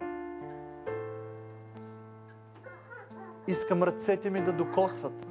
Искам 3.47 3.83
ръцете 3.83 4.29
ми 4.29 4.41
да 4.41 4.53
докосват 4.53 5.27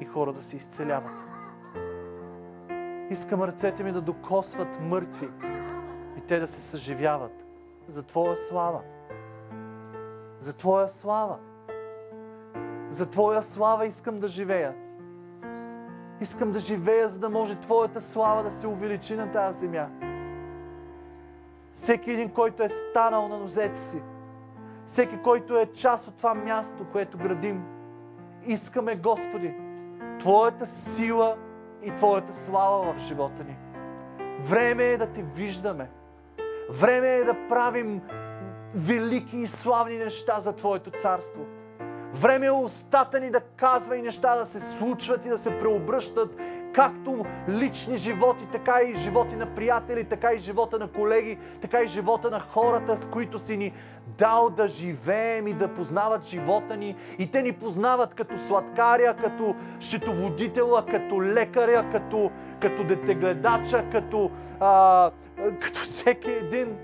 и 0.00 0.04
хора 0.04 0.32
да 0.32 0.42
се 0.42 0.56
изцеляват. 0.56 1.35
Искам 3.10 3.42
ръцете 3.42 3.84
ми 3.84 3.92
да 3.92 4.00
докосват 4.00 4.80
мъртви 4.80 5.28
и 6.18 6.20
те 6.20 6.38
да 6.38 6.46
се 6.46 6.60
съживяват 6.60 7.46
за 7.86 8.02
Твоя 8.02 8.36
слава. 8.36 8.80
За 10.38 10.52
Твоя 10.52 10.88
слава. 10.88 11.38
За 12.90 13.06
Твоя 13.06 13.42
слава 13.42 13.86
искам 13.86 14.18
да 14.18 14.28
живея. 14.28 14.74
Искам 16.20 16.52
да 16.52 16.58
живея, 16.58 17.08
за 17.08 17.18
да 17.18 17.30
може 17.30 17.60
Твоята 17.60 18.00
слава 18.00 18.42
да 18.42 18.50
се 18.50 18.66
увеличи 18.66 19.16
на 19.16 19.30
тази 19.30 19.58
земя. 19.58 19.88
Всеки 21.72 22.10
един, 22.10 22.30
който 22.30 22.62
е 22.62 22.68
станал 22.68 23.28
на 23.28 23.38
нозете 23.38 23.80
си, 23.80 24.02
всеки, 24.86 25.18
който 25.22 25.58
е 25.58 25.66
част 25.66 26.08
от 26.08 26.14
това 26.14 26.34
място, 26.34 26.86
което 26.92 27.18
градим, 27.18 27.64
искаме, 28.46 28.96
Господи, 28.96 29.54
Твоята 30.18 30.66
сила 30.66 31.36
и 31.82 31.90
Твоята 31.90 32.32
слава 32.32 32.92
в 32.92 32.98
живота 32.98 33.44
ни. 33.44 33.56
Време 34.40 34.84
е 34.84 34.96
да 34.96 35.06
Те 35.06 35.22
виждаме. 35.22 35.90
Време 36.70 37.08
е 37.08 37.24
да 37.24 37.48
правим 37.48 38.02
велики 38.74 39.36
и 39.36 39.46
славни 39.46 39.96
неща 39.96 40.40
за 40.40 40.52
Твоето 40.52 40.90
царство. 40.90 41.40
Време 42.14 42.46
е 42.46 42.50
устата 42.50 43.20
ни 43.20 43.30
да 43.30 43.40
казва 43.40 43.96
и 43.96 44.02
неща 44.02 44.36
да 44.36 44.44
се 44.44 44.60
случват 44.60 45.26
и 45.26 45.28
да 45.28 45.38
се 45.38 45.58
преобръщат 45.58 46.36
както 46.76 47.24
лични 47.48 47.96
животи, 47.96 48.46
така 48.52 48.80
и 48.82 48.94
животи 48.94 49.36
на 49.36 49.46
приятели, 49.54 50.04
така 50.04 50.32
и 50.32 50.38
живота 50.38 50.78
на 50.78 50.88
колеги, 50.88 51.38
така 51.60 51.80
и 51.80 51.86
живота 51.86 52.30
на 52.30 52.40
хората, 52.40 52.96
с 52.96 53.08
които 53.08 53.38
си 53.38 53.56
ни 53.56 53.72
дал 54.18 54.50
да 54.50 54.68
живеем 54.68 55.46
и 55.46 55.54
да 55.54 55.68
познават 55.68 56.26
живота 56.26 56.76
ни. 56.76 56.96
И 57.18 57.30
те 57.30 57.42
ни 57.42 57.52
познават 57.52 58.14
като 58.14 58.38
сладкаря, 58.38 59.16
като 59.16 59.54
счетоводителя, 59.80 60.86
като 60.86 61.22
лекаря, 61.22 61.90
като, 61.92 62.30
като 62.60 62.84
детегледача, 62.84 63.84
като, 63.92 64.30
а, 64.60 65.10
като 65.60 65.78
всеки 65.80 66.30
един. 66.30 66.76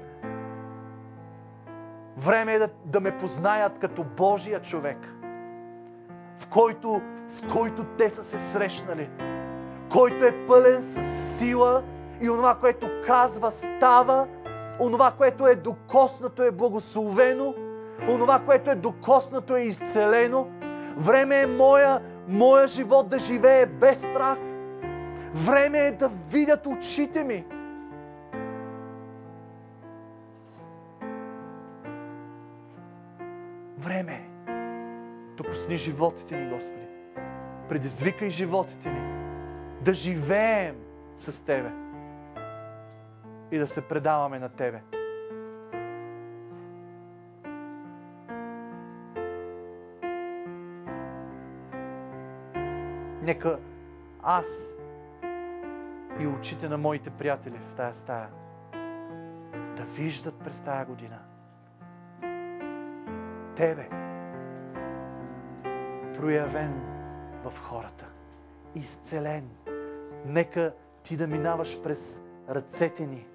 Време 2.17 2.53
е 2.55 2.59
да, 2.59 2.69
да 2.85 3.01
ме 3.01 3.17
познаят 3.17 3.79
като 3.79 4.05
Божия 4.05 4.63
човек, 4.63 4.99
в 6.39 6.47
който, 6.47 7.03
с 7.27 7.47
който 7.47 7.85
те 7.85 8.11
са 8.11 8.23
се 8.23 8.39
срещнали, 8.39 9.11
който 9.93 10.25
е 10.25 10.47
пълен 10.47 10.83
с 10.83 11.03
сила 11.39 11.83
и 12.21 12.31
онова, 12.31 12.55
което 12.55 12.91
казва, 13.07 13.51
става, 13.51 14.29
онова, 14.81 15.13
което 15.19 15.47
е 15.47 15.55
докоснато 15.55 16.43
е 16.43 16.51
благословено, 16.51 17.55
онова, 18.09 18.39
което 18.39 18.71
е 18.71 18.75
докоснато 18.75 19.57
е 19.57 19.61
изцелено. 19.61 20.49
Време 20.97 21.41
е 21.41 21.47
моя, 21.47 22.01
моя 22.29 22.67
живот 22.67 23.09
да 23.09 23.19
живее 23.19 23.67
без 23.67 23.99
страх. 23.99 24.39
Време 25.35 25.79
е 25.79 25.93
да 25.93 26.09
видят 26.09 26.67
очите 26.67 27.25
ми. 27.25 27.45
Време 33.79 34.13
е. 34.13 34.53
Докосни 35.37 35.77
животите 35.77 36.37
ни, 36.37 36.51
Господи. 36.51 36.87
Предизвикай 37.69 38.31
животите 38.31 38.91
ни 38.91 39.22
да 39.85 39.93
живеем 39.93 40.77
с 41.17 41.45
Тебе 41.45 41.73
и 43.51 43.59
да 43.59 43.67
се 43.67 43.89
предаваме 43.89 44.39
на 44.39 44.49
Тебе. 44.49 44.83
Нека 53.23 53.59
аз 54.23 54.79
и 56.21 56.27
очите 56.27 56.69
на 56.69 56.79
моите 56.79 57.11
приятели 57.11 57.59
в 57.71 57.75
тая 57.75 57.95
стая 57.95 58.29
да 59.77 59.83
виждат 59.83 60.35
през 60.45 60.61
тая 60.61 60.87
година 60.87 61.19
Тебе, 63.57 63.89
проявен 66.15 66.81
в 67.45 67.59
хората, 67.59 68.07
изцелен. 68.75 69.62
Нека 70.27 70.75
Ти 71.03 71.17
да 71.17 71.27
минаваш 71.27 71.83
през 71.83 72.23
ръцете 72.51 73.07
ни, 73.07 73.27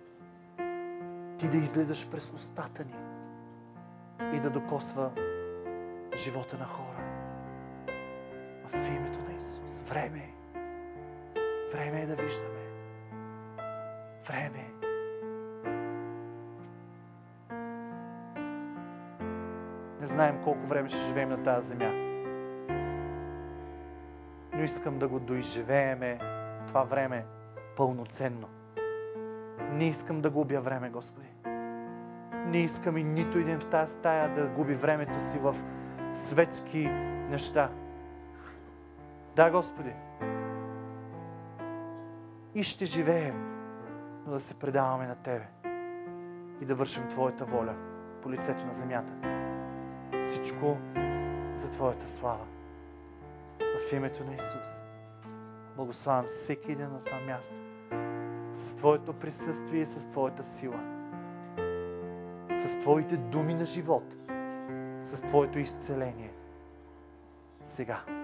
Ти 1.38 1.50
да 1.50 1.58
излизаш 1.58 2.10
през 2.10 2.32
устата 2.32 2.86
ни 2.86 2.96
и 4.38 4.40
да 4.40 4.50
докосва 4.50 5.12
живота 6.16 6.58
на 6.58 6.66
хора. 6.66 7.04
В 8.68 8.96
името 8.96 9.20
на 9.20 9.38
Исус. 9.38 9.82
Време 9.82 10.18
е. 10.18 10.34
Време 11.72 12.02
е 12.02 12.06
да 12.06 12.16
виждаме. 12.16 12.60
Време 14.28 14.60
е. 14.60 14.78
Не 20.02 20.08
знаем 20.08 20.42
колко 20.44 20.68
време 20.68 20.90
ще 20.90 21.08
живеем 21.08 21.30
на 21.30 21.44
тази 21.44 21.68
земя. 21.68 21.92
Но 24.54 24.64
искам 24.64 25.00
да 25.00 25.08
го 25.08 25.20
доизживееме 25.20 26.37
това 26.68 26.84
време 26.84 27.26
пълноценно. 27.76 28.50
Не 29.72 29.88
искам 29.88 30.22
да 30.22 30.30
губя 30.30 30.62
време, 30.62 30.90
Господи. 30.90 31.28
Не 32.46 32.58
искам 32.58 32.98
и 32.98 33.04
нито 33.04 33.38
един 33.38 33.60
в 33.60 33.66
тази 33.66 33.94
стая 33.94 34.34
да 34.34 34.48
губи 34.48 34.74
времето 34.74 35.22
си 35.22 35.40
в 35.40 35.56
светски 36.14 36.88
неща. 37.30 37.72
Да, 39.36 39.52
Господи. 39.52 39.94
И 42.56 42.64
ще 42.64 42.86
живеем, 42.86 43.48
но 44.26 44.34
да 44.34 44.40
се 44.40 44.54
предаваме 44.54 45.08
на 45.08 45.16
Тебе 45.16 45.48
и 46.62 46.66
да 46.66 46.76
вършим 46.76 47.08
Твоята 47.08 47.46
воля 47.46 47.76
по 48.22 48.32
лицето 48.32 48.66
на 48.66 48.74
земята. 48.74 49.14
Всичко 50.22 50.78
за 51.54 51.72
Твоята 51.72 52.08
слава. 52.08 52.46
В 53.60 53.94
името 53.94 54.24
на 54.24 54.34
Исус. 54.34 54.87
Благославям 55.78 56.26
всеки 56.26 56.72
един 56.72 56.90
на 56.90 57.00
това 57.04 57.20
място. 57.20 57.56
С 58.54 58.76
Твоето 58.76 59.14
присъствие 59.14 59.82
и 59.82 59.86
с 59.86 60.10
Твоята 60.10 60.44
сила. 60.44 60.80
С 62.56 62.80
Твоите 62.80 63.18
думи 63.18 63.54
на 63.54 63.66
живот. 63.66 64.18
С 65.02 65.22
Твоето 65.22 65.60
изцеление. 65.60 66.34
Сега. 67.64 68.17